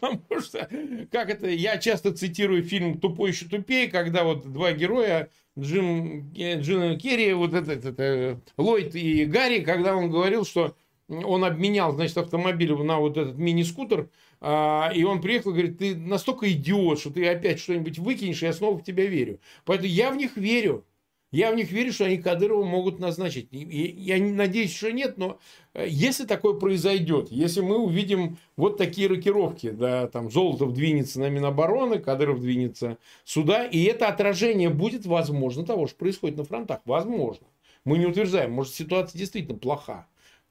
Потому 0.00 0.22
что, 0.40 0.68
как 1.10 1.30
это, 1.30 1.48
я 1.48 1.78
часто 1.78 2.12
цитирую 2.12 2.62
фильм 2.62 3.00
«Тупой 3.00 3.30
еще 3.30 3.46
тупее», 3.46 3.88
когда 3.88 4.22
вот 4.22 4.52
два 4.52 4.70
героя, 4.70 5.30
Джим, 5.58 6.32
э, 6.32 6.60
Джим 6.60 6.96
Керри, 6.96 7.32
вот 7.32 7.54
этот, 7.54 7.84
это, 7.84 8.40
Ллойд 8.56 8.94
и 8.94 9.24
Гарри, 9.24 9.64
когда 9.64 9.96
он 9.96 10.12
говорил, 10.12 10.44
что 10.44 10.76
он 11.08 11.42
обменял, 11.44 11.90
значит, 11.92 12.18
автомобиль 12.18 12.72
на 12.72 13.00
вот 13.00 13.16
этот 13.16 13.36
мини-скутер, 13.36 14.10
а, 14.40 14.92
и 14.94 15.02
он 15.02 15.20
приехал 15.20 15.50
и 15.50 15.54
говорит, 15.54 15.78
ты 15.78 15.96
настолько 15.96 16.52
идиот, 16.52 17.00
что 17.00 17.10
ты 17.10 17.26
опять 17.26 17.58
что-нибудь 17.58 17.98
выкинешь, 17.98 18.44
и 18.44 18.46
я 18.46 18.52
снова 18.52 18.78
в 18.78 18.84
тебя 18.84 19.06
верю. 19.06 19.40
Поэтому 19.64 19.88
я 19.88 20.12
в 20.12 20.16
них 20.16 20.36
верю. 20.36 20.84
Я 21.30 21.52
в 21.52 21.54
них 21.54 21.70
верю, 21.70 21.92
что 21.92 22.06
они 22.06 22.18
Кадырова 22.18 22.64
могут 22.64 22.98
назначить. 22.98 23.48
Я 23.52 24.18
надеюсь, 24.18 24.74
что 24.74 24.90
нет, 24.90 25.16
но 25.16 25.38
э, 25.74 25.86
если 25.88 26.24
такое 26.24 26.54
произойдет, 26.54 27.30
если 27.30 27.60
мы 27.60 27.78
увидим 27.78 28.38
вот 28.56 28.76
такие 28.76 29.08
рокировки, 29.08 29.70
да, 29.70 30.08
там 30.08 30.30
Золотов 30.30 30.72
двинется 30.72 31.20
на 31.20 31.30
Минобороны, 31.30 32.00
Кадыров 32.00 32.40
двинется 32.40 32.98
сюда, 33.24 33.64
и 33.64 33.84
это 33.84 34.08
отражение 34.08 34.70
будет 34.70 35.06
возможно 35.06 35.64
того, 35.64 35.86
что 35.86 35.96
происходит 35.96 36.36
на 36.36 36.44
фронтах. 36.44 36.80
Возможно. 36.84 37.46
Мы 37.84 37.98
не 37.98 38.06
утверждаем, 38.06 38.50
может 38.50 38.74
ситуация 38.74 39.18
действительно 39.18 39.56
плоха 39.56 40.06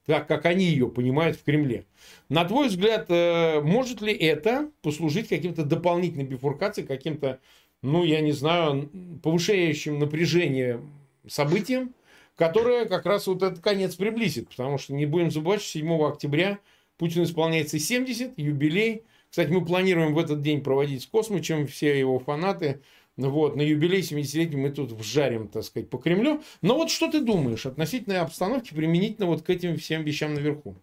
так 0.10 0.28
как 0.28 0.48
они 0.48 0.66
ее 0.66 0.88
понимают 0.90 1.38
в 1.38 1.44
Кремле. 1.44 1.86
На 2.30 2.44
твой 2.44 2.70
взгляд, 2.70 3.06
э, 3.10 3.62
может 3.62 4.02
ли 4.02 4.12
это 4.12 4.72
послужить 4.82 5.28
каким-то 5.28 5.64
дополнительной 5.64 6.26
бифуркацией, 6.26 6.88
каким-то, 6.88 7.40
ну, 7.82 8.04
я 8.04 8.22
не 8.22 8.32
знаю, 8.32 8.90
повышающим 9.24 10.00
напряжение 10.00 10.82
событием, 11.28 11.94
которое 12.36 12.86
как 12.86 13.06
раз 13.06 13.28
вот 13.28 13.44
этот 13.44 13.60
конец 13.60 13.96
приблизит. 13.96 14.50
Потому 14.50 14.78
что 14.78 14.94
не 14.94 15.06
будем 15.06 15.32
забывать, 15.32 15.62
что 15.62 15.72
7 15.72 16.04
октября 16.04 16.60
Путин 16.98 17.24
исполняется 17.24 17.80
70, 17.80 18.38
юбилей. 18.38 19.04
Кстати, 19.30 19.50
мы 19.50 19.64
планируем 19.64 20.14
в 20.14 20.20
этот 20.20 20.42
день 20.42 20.62
проводить 20.62 21.04
с 21.04 21.08
Космичем, 21.08 21.68
все 21.68 21.98
его 21.98 22.20
фанаты– 22.20 22.82
вот, 23.28 23.56
на 23.58 23.62
юбилей 23.62 24.00
70-летний 24.00 24.56
мы 24.56 24.70
тут 24.70 24.94
вжарим, 24.94 25.50
так 25.50 25.64
сказать, 25.64 25.90
по 25.90 25.98
Кремлю. 25.98 26.42
Но 26.62 26.76
вот 26.76 26.90
что 26.90 27.12
ты 27.12 27.20
думаешь 27.20 27.66
относительно 27.66 28.22
обстановки 28.22 28.74
применительно 28.74 29.28
вот 29.28 29.42
к 29.42 29.50
этим 29.50 29.78
всем 29.78 30.04
вещам 30.04 30.34
наверху? 30.34 30.76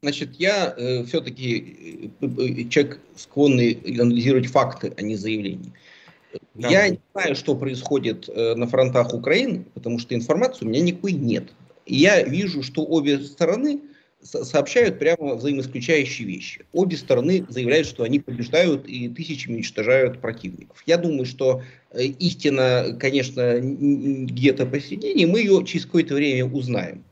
Значит, 0.00 0.36
я 0.38 0.72
э, 0.76 1.04
все-таки 1.04 2.10
э, 2.20 2.26
э, 2.26 2.68
человек 2.68 3.00
склонный 3.16 3.72
анализировать 3.72 4.46
факты, 4.46 4.92
а 4.96 5.02
не 5.02 5.16
заявления. 5.16 5.72
Да. 6.54 6.68
Я 6.68 6.88
не 6.88 7.00
знаю, 7.12 7.36
что 7.36 7.54
происходит 7.54 8.28
э, 8.28 8.54
на 8.54 8.66
фронтах 8.66 9.12
Украины, 9.12 9.64
потому 9.74 9.98
что 9.98 10.14
информации 10.14 10.64
у 10.64 10.68
меня 10.68 10.80
никакой 10.80 11.12
нет. 11.12 11.52
И 11.86 11.96
я 11.96 12.22
вижу, 12.22 12.62
что 12.62 12.84
обе 12.84 13.18
стороны 13.20 13.80
сообщают 14.22 14.98
прямо 14.98 15.34
взаимоисключающие 15.34 16.26
вещи. 16.26 16.64
Обе 16.72 16.96
стороны 16.96 17.44
заявляют, 17.48 17.86
что 17.86 18.04
они 18.04 18.20
побеждают 18.20 18.88
и 18.88 19.08
тысячами 19.08 19.56
уничтожают 19.56 20.20
противников. 20.20 20.82
Я 20.86 20.96
думаю, 20.96 21.26
что 21.26 21.62
э, 21.90 22.04
истина, 22.04 22.96
конечно, 22.98 23.60
где-то 23.60 24.66
посередине, 24.66 25.26
мы 25.26 25.40
ее 25.40 25.64
через 25.66 25.84
какое-то 25.84 26.14
время 26.14 26.46
узнаем. 26.46 27.04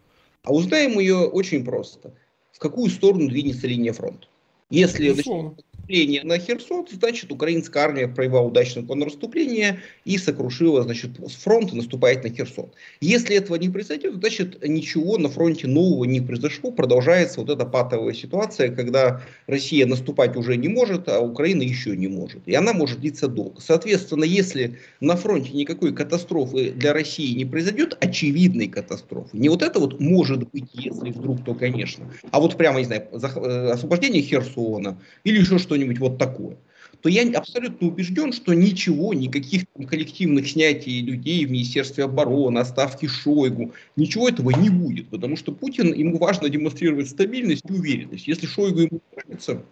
А 0.44 0.52
узнаем 0.52 0.98
ее 0.98 1.18
очень 1.18 1.64
просто. 1.64 2.12
В 2.52 2.58
какую 2.58 2.90
сторону 2.90 3.28
двинется 3.28 3.66
линия 3.66 3.92
фронта. 3.92 4.26
Если 4.70 5.08
Безусловно 5.08 5.56
наступление 5.82 6.22
на 6.24 6.38
Херсон, 6.38 6.86
значит, 6.90 7.32
украинская 7.32 7.84
армия 7.84 8.08
провела 8.08 8.42
удачное 8.42 8.84
контрнаступление 8.84 9.80
и 10.04 10.16
сокрушила, 10.18 10.82
значит, 10.82 11.10
с 11.26 11.32
фронта 11.32 11.76
наступает 11.76 12.24
на 12.24 12.30
Херсон. 12.30 12.70
Если 13.00 13.36
этого 13.36 13.56
не 13.56 13.68
произойдет, 13.68 14.14
значит, 14.14 14.62
ничего 14.66 15.18
на 15.18 15.28
фронте 15.28 15.66
нового 15.66 16.04
не 16.04 16.20
произошло, 16.20 16.70
продолжается 16.70 17.40
вот 17.40 17.50
эта 17.50 17.66
патовая 17.66 18.14
ситуация, 18.14 18.70
когда 18.70 19.22
Россия 19.46 19.86
наступать 19.86 20.36
уже 20.36 20.56
не 20.56 20.68
может, 20.68 21.08
а 21.08 21.20
Украина 21.20 21.62
еще 21.62 21.96
не 21.96 22.08
может. 22.08 22.42
И 22.46 22.54
она 22.54 22.72
может 22.72 23.00
длиться 23.00 23.28
долго. 23.28 23.60
Соответственно, 23.60 24.24
если 24.24 24.78
на 25.00 25.16
фронте 25.16 25.50
никакой 25.52 25.92
катастрофы 25.94 26.70
для 26.70 26.92
России 26.92 27.34
не 27.34 27.44
произойдет, 27.44 27.96
очевидной 28.00 28.68
катастрофы, 28.68 29.30
не 29.32 29.48
вот 29.48 29.62
это 29.62 29.80
вот 29.80 30.00
может 30.00 30.48
быть, 30.50 30.70
если 30.74 31.10
вдруг, 31.10 31.44
то 31.44 31.54
конечно, 31.54 32.10
а 32.30 32.40
вот 32.40 32.56
прямо, 32.56 32.78
не 32.78 32.84
знаю, 32.84 33.08
э, 33.12 33.70
освобождение 33.72 34.22
Херсона 34.22 34.98
или 35.24 35.40
еще 35.40 35.58
что 35.58 35.71
что-нибудь 35.72 35.98
вот 35.98 36.18
такое, 36.18 36.56
то 37.00 37.08
я 37.08 37.26
абсолютно 37.36 37.88
убежден, 37.88 38.32
что 38.32 38.52
ничего, 38.52 39.14
никаких 39.14 39.64
там 39.74 39.86
коллективных 39.86 40.48
снятий 40.48 41.00
людей 41.00 41.46
в 41.46 41.50
Министерстве 41.50 42.04
обороны, 42.04 42.58
оставки 42.58 43.06
Шойгу, 43.06 43.72
ничего 43.96 44.28
этого 44.28 44.50
не 44.50 44.68
будет, 44.68 45.08
потому 45.08 45.36
что 45.36 45.52
Путин, 45.52 45.94
ему 45.94 46.18
важно 46.18 46.50
демонстрировать 46.50 47.08
стабильность 47.08 47.64
и 47.68 47.72
уверенность. 47.72 48.28
Если 48.28 48.46
Шойгу 48.46 48.80
ему 48.80 49.00
нравится, 49.16 49.62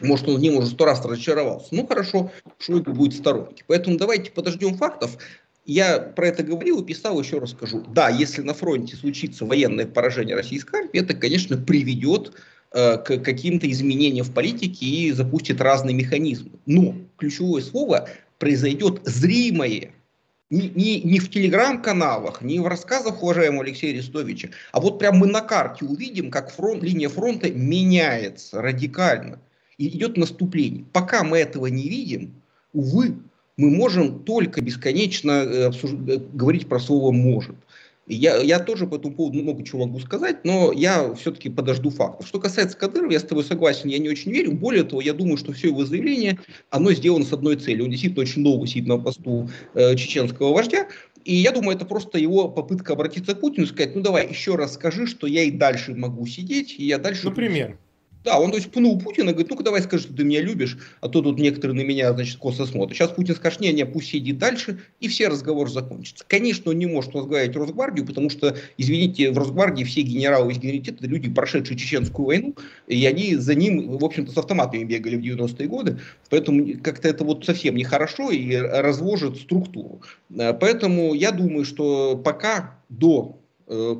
может, 0.00 0.28
он 0.28 0.36
в 0.36 0.40
нем 0.40 0.56
уже 0.56 0.68
сто 0.68 0.84
раз 0.84 1.04
разочаровался. 1.04 1.68
Ну, 1.74 1.86
хорошо, 1.86 2.30
Шойгу 2.58 2.92
будет 2.92 3.14
в 3.14 3.18
сторонке. 3.18 3.64
Поэтому 3.66 3.96
давайте 3.96 4.30
подождем 4.30 4.76
фактов. 4.76 5.16
Я 5.64 5.98
про 5.98 6.28
это 6.28 6.42
говорил 6.42 6.80
и 6.80 6.86
писал, 6.86 7.20
еще 7.20 7.38
раз 7.38 7.50
скажу. 7.50 7.84
Да, 7.88 8.10
если 8.10 8.42
на 8.42 8.54
фронте 8.54 8.96
случится 8.96 9.44
военное 9.46 9.86
поражение 9.86 10.36
российской 10.36 10.80
армии, 10.80 11.00
это, 11.00 11.14
конечно, 11.14 11.56
приведет 11.56 12.32
э, 12.72 12.96
к 12.98 13.18
каким-то 13.18 13.70
изменениям 13.70 14.24
в 14.24 14.32
политике 14.32 14.86
и 14.86 15.12
запустит 15.12 15.60
разные 15.60 15.94
механизмы. 15.94 16.50
Но 16.66 16.94
ключевое 17.16 17.62
слово 17.62 18.08
произойдет 18.38 19.00
зримое 19.04 19.92
не, 20.50 20.68
не, 20.68 21.00
не 21.00 21.18
в 21.20 21.30
телеграм-каналах, 21.30 22.42
не 22.42 22.58
в 22.58 22.66
рассказах 22.66 23.22
уважаемого 23.22 23.62
Алексея 23.62 23.92
Арестовича, 23.92 24.50
а 24.72 24.80
вот 24.80 24.98
прям 24.98 25.16
мы 25.18 25.28
на 25.28 25.40
карте 25.40 25.84
увидим, 25.84 26.30
как 26.30 26.50
фронт, 26.50 26.82
линия 26.82 27.08
фронта 27.08 27.50
меняется 27.50 28.60
радикально. 28.60 29.38
И 29.78 29.88
идет 29.88 30.18
наступление. 30.18 30.84
Пока 30.92 31.24
мы 31.24 31.38
этого 31.38 31.66
не 31.66 31.88
видим, 31.88 32.34
увы, 32.74 33.14
мы 33.56 33.70
можем 33.70 34.24
только 34.24 34.60
бесконечно 34.60 35.30
э, 35.30 35.64
обсуж... 35.66 35.92
Э, 35.92 36.18
говорить 36.18 36.68
про 36.68 36.78
слово 36.78 37.12
«может». 37.12 37.56
Я, 38.12 38.38
я 38.38 38.58
тоже 38.58 38.88
по 38.88 38.96
этому 38.96 39.14
поводу 39.14 39.40
много 39.40 39.62
чего 39.64 39.86
могу 39.86 40.00
сказать, 40.00 40.44
но 40.44 40.72
я 40.72 41.14
все-таки 41.14 41.48
подожду 41.48 41.90
фактов. 41.90 42.26
Что 42.26 42.40
касается 42.40 42.76
Кадырова, 42.76 43.12
я 43.12 43.20
с 43.20 43.24
тобой 43.24 43.44
согласен, 43.44 43.88
я 43.88 43.98
не 43.98 44.08
очень 44.08 44.32
верю. 44.32 44.52
Более 44.52 44.82
того, 44.82 45.00
я 45.00 45.12
думаю, 45.12 45.36
что 45.36 45.52
все 45.52 45.68
его 45.68 45.84
заявление, 45.84 46.38
оно 46.70 46.92
сделано 46.92 47.24
с 47.24 47.32
одной 47.32 47.54
целью. 47.54 47.84
Он 47.84 47.90
действительно 47.90 48.22
очень 48.22 48.42
долго 48.42 48.66
сидит 48.66 48.88
на 48.88 48.98
посту 48.98 49.48
э, 49.74 49.94
чеченского 49.94 50.52
вождя, 50.52 50.88
и 51.24 51.34
я 51.34 51.52
думаю, 51.52 51.76
это 51.76 51.84
просто 51.84 52.18
его 52.18 52.48
попытка 52.48 52.94
обратиться 52.94 53.34
к 53.34 53.40
Путину 53.40 53.66
и 53.66 53.68
сказать, 53.68 53.94
ну 53.94 54.02
давай 54.02 54.28
еще 54.28 54.56
раз 54.56 54.74
скажи, 54.74 55.06
что 55.06 55.28
я 55.28 55.44
и 55.44 55.50
дальше 55.52 55.94
могу 55.94 56.26
сидеть, 56.26 56.74
и 56.78 56.86
я 56.86 56.98
дальше... 56.98 57.28
Например? 57.28 57.78
Да, 58.22 58.38
он 58.38 58.50
то 58.50 58.58
есть 58.58 58.70
пнул 58.70 58.98
Путина, 58.98 59.32
говорит, 59.32 59.50
ну-ка 59.50 59.64
давай 59.64 59.80
скажи, 59.80 60.04
что 60.04 60.14
ты 60.14 60.24
меня 60.24 60.42
любишь, 60.42 60.76
а 61.00 61.08
то 61.08 61.22
тут 61.22 61.38
некоторые 61.38 61.76
на 61.76 61.86
меня, 61.86 62.12
значит, 62.12 62.36
косо 62.36 62.66
смотрят. 62.66 62.96
Сейчас 62.96 63.10
Путин 63.10 63.34
скажет, 63.34 63.60
не, 63.60 63.72
не, 63.72 63.86
пусть 63.86 64.10
сидит 64.10 64.36
дальше, 64.36 64.80
и 65.00 65.08
все 65.08 65.28
разговор 65.28 65.70
закончится. 65.70 66.24
Конечно, 66.28 66.70
он 66.70 66.78
не 66.78 66.84
может 66.84 67.14
возглавить 67.14 67.56
Росгвардию, 67.56 68.06
потому 68.06 68.28
что, 68.28 68.56
извините, 68.76 69.30
в 69.30 69.38
Росгвардии 69.38 69.84
все 69.84 70.02
генералы 70.02 70.52
и 70.52 70.56
генералитет 70.56 70.96
это 70.98 71.06
люди, 71.06 71.30
прошедшие 71.30 71.78
чеченскую 71.78 72.26
войну, 72.26 72.54
и 72.86 73.06
они 73.06 73.36
за 73.36 73.54
ним, 73.54 73.96
в 73.96 74.04
общем-то, 74.04 74.32
с 74.32 74.36
автоматами 74.36 74.84
бегали 74.84 75.16
в 75.16 75.20
90-е 75.20 75.66
годы, 75.66 75.98
поэтому 76.28 76.78
как-то 76.82 77.08
это 77.08 77.24
вот 77.24 77.46
совсем 77.46 77.74
нехорошо 77.74 78.30
и 78.30 78.54
разложит 78.54 79.38
структуру. 79.38 80.02
Э, 80.36 80.52
поэтому 80.52 81.14
я 81.14 81.30
думаю, 81.30 81.64
что 81.64 82.16
пока 82.22 82.78
до 82.90 83.39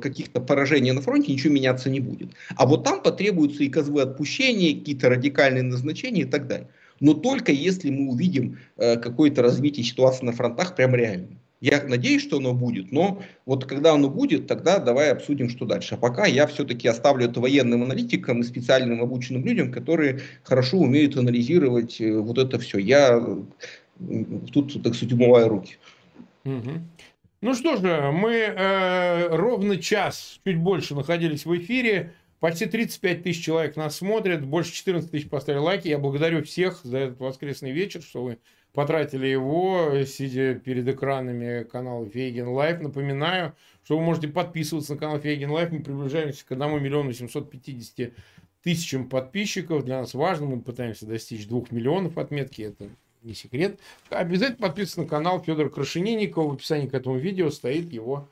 каких-то 0.01 0.41
поражений 0.41 0.91
на 0.91 1.01
фронте 1.01 1.31
ничего 1.31 1.53
меняться 1.53 1.89
не 1.89 1.99
будет. 1.99 2.31
А 2.55 2.65
вот 2.65 2.83
там 2.83 3.01
потребуются 3.01 3.63
и 3.63 3.69
козлы 3.69 4.01
отпущения, 4.01 4.77
какие-то 4.77 5.09
радикальные 5.09 5.63
назначения 5.63 6.21
и 6.21 6.25
так 6.25 6.47
далее. 6.47 6.67
Но 6.99 7.13
только 7.13 7.51
если 7.51 7.89
мы 7.89 8.11
увидим 8.11 8.59
э, 8.77 8.97
какое-то 8.97 9.41
развитие 9.41 9.83
ситуации 9.83 10.25
на 10.25 10.33
фронтах 10.33 10.75
прям 10.75 10.95
реально. 10.95 11.39
Я 11.61 11.83
надеюсь, 11.83 12.23
что 12.23 12.37
оно 12.37 12.53
будет, 12.53 12.91
но 12.91 13.21
вот 13.45 13.65
когда 13.65 13.93
оно 13.93 14.09
будет, 14.09 14.47
тогда 14.47 14.79
давай 14.79 15.11
обсудим, 15.11 15.47
что 15.47 15.65
дальше. 15.65 15.93
А 15.93 15.97
пока 15.97 16.25
я 16.25 16.47
все-таки 16.47 16.87
оставлю 16.87 17.25
это 17.25 17.39
военным 17.39 17.83
аналитикам 17.83 18.41
и 18.41 18.43
специальным 18.43 19.01
обученным 19.01 19.45
людям, 19.45 19.71
которые 19.71 20.21
хорошо 20.43 20.77
умеют 20.77 21.17
анализировать 21.17 22.01
э, 22.01 22.17
вот 22.17 22.37
это 22.37 22.57
все. 22.59 22.77
Я 22.79 23.19
тут, 24.51 24.81
так 24.83 24.95
сказать, 24.95 25.13
умываю 25.13 25.49
руки. 25.49 25.77
Угу. 26.45 26.71
Ну 27.41 27.55
что 27.55 27.75
же, 27.75 28.11
мы 28.11 28.33
э, 28.33 29.35
ровно 29.35 29.77
час, 29.77 30.39
чуть 30.45 30.57
больше 30.57 30.93
находились 30.93 31.47
в 31.47 31.57
эфире. 31.57 32.13
Почти 32.39 32.67
35 32.67 33.23
тысяч 33.23 33.43
человек 33.43 33.75
нас 33.75 33.95
смотрят, 33.95 34.45
больше 34.45 34.71
14 34.73 35.09
тысяч 35.09 35.27
поставили 35.27 35.59
лайки. 35.59 35.87
Я 35.87 35.97
благодарю 35.97 36.43
всех 36.43 36.81
за 36.83 36.99
этот 36.99 37.19
воскресный 37.19 37.71
вечер, 37.71 38.03
что 38.03 38.23
вы 38.23 38.37
потратили 38.73 39.25
его, 39.25 40.03
сидя 40.05 40.53
перед 40.53 40.87
экранами 40.87 41.63
канала 41.63 42.07
Фейгин 42.07 42.47
Live. 42.47 42.79
Напоминаю, 42.79 43.55
что 43.83 43.97
вы 43.97 44.03
можете 44.03 44.27
подписываться 44.27 44.93
на 44.93 44.99
канал 44.99 45.19
Фейгин 45.19 45.49
Live. 45.49 45.71
Мы 45.71 45.81
приближаемся 45.81 46.45
к 46.45 46.51
1 46.51 46.83
миллиону 46.83 47.11
750 47.11 48.13
тысячам 48.61 49.09
подписчиков. 49.09 49.83
Для 49.83 50.01
нас 50.01 50.13
важно, 50.13 50.45
мы 50.45 50.61
пытаемся 50.61 51.07
достичь 51.07 51.47
2 51.47 51.63
миллионов 51.71 52.19
отметки. 52.19 52.61
Это 52.61 52.87
не 53.21 53.33
секрет. 53.33 53.79
Обязательно 54.09 54.67
подписывайтесь 54.67 54.97
на 54.97 55.05
канал 55.05 55.41
Федора 55.41 55.69
Крашенинникова. 55.69 56.49
В 56.49 56.53
описании 56.53 56.87
к 56.87 56.93
этому 56.93 57.17
видео 57.17 57.49
стоит 57.49 57.91
его 57.91 58.29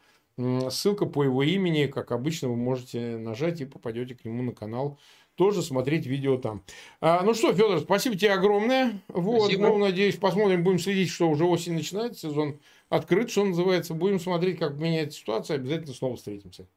ссылка 0.70 1.06
по 1.06 1.24
его 1.24 1.44
имени. 1.44 1.88
Как 1.88 2.12
обычно, 2.12 2.50
вы 2.50 2.56
можете 2.56 3.18
нажать 3.18 3.62
и 3.62 3.66
попадете 3.66 4.16
к 4.16 4.26
нему 4.26 4.44
на 4.44 4.54
канал. 4.54 5.00
Тоже 5.36 5.62
смотреть 5.62 6.06
видео 6.06 6.38
там. 6.38 6.64
А, 7.00 7.24
ну 7.24 7.34
что, 7.34 7.54
Федор, 7.54 7.80
спасибо 7.80 8.18
тебе 8.18 8.34
огромное. 8.34 9.00
Вот, 9.08 9.44
спасибо. 9.44 9.70
ну, 9.70 9.78
надеюсь, 9.78 10.18
посмотрим, 10.18 10.64
будем 10.64 10.80
следить, 10.80 11.10
что 11.10 11.30
уже 11.30 11.46
осень 11.46 11.76
начинается, 11.76 12.28
сезон 12.28 12.60
открыт, 12.90 13.32
что 13.32 13.46
называется. 13.46 13.94
Будем 13.94 14.20
смотреть, 14.20 14.60
как 14.60 14.74
меняется 14.74 15.18
ситуация. 15.18 15.56
Обязательно 15.56 15.94
снова 15.94 16.18
встретимся. 16.18 16.68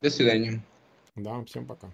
До 0.00 0.10
свидания. 0.10 0.60
Да, 1.14 1.44
всем 1.44 1.64
пока. 1.64 1.92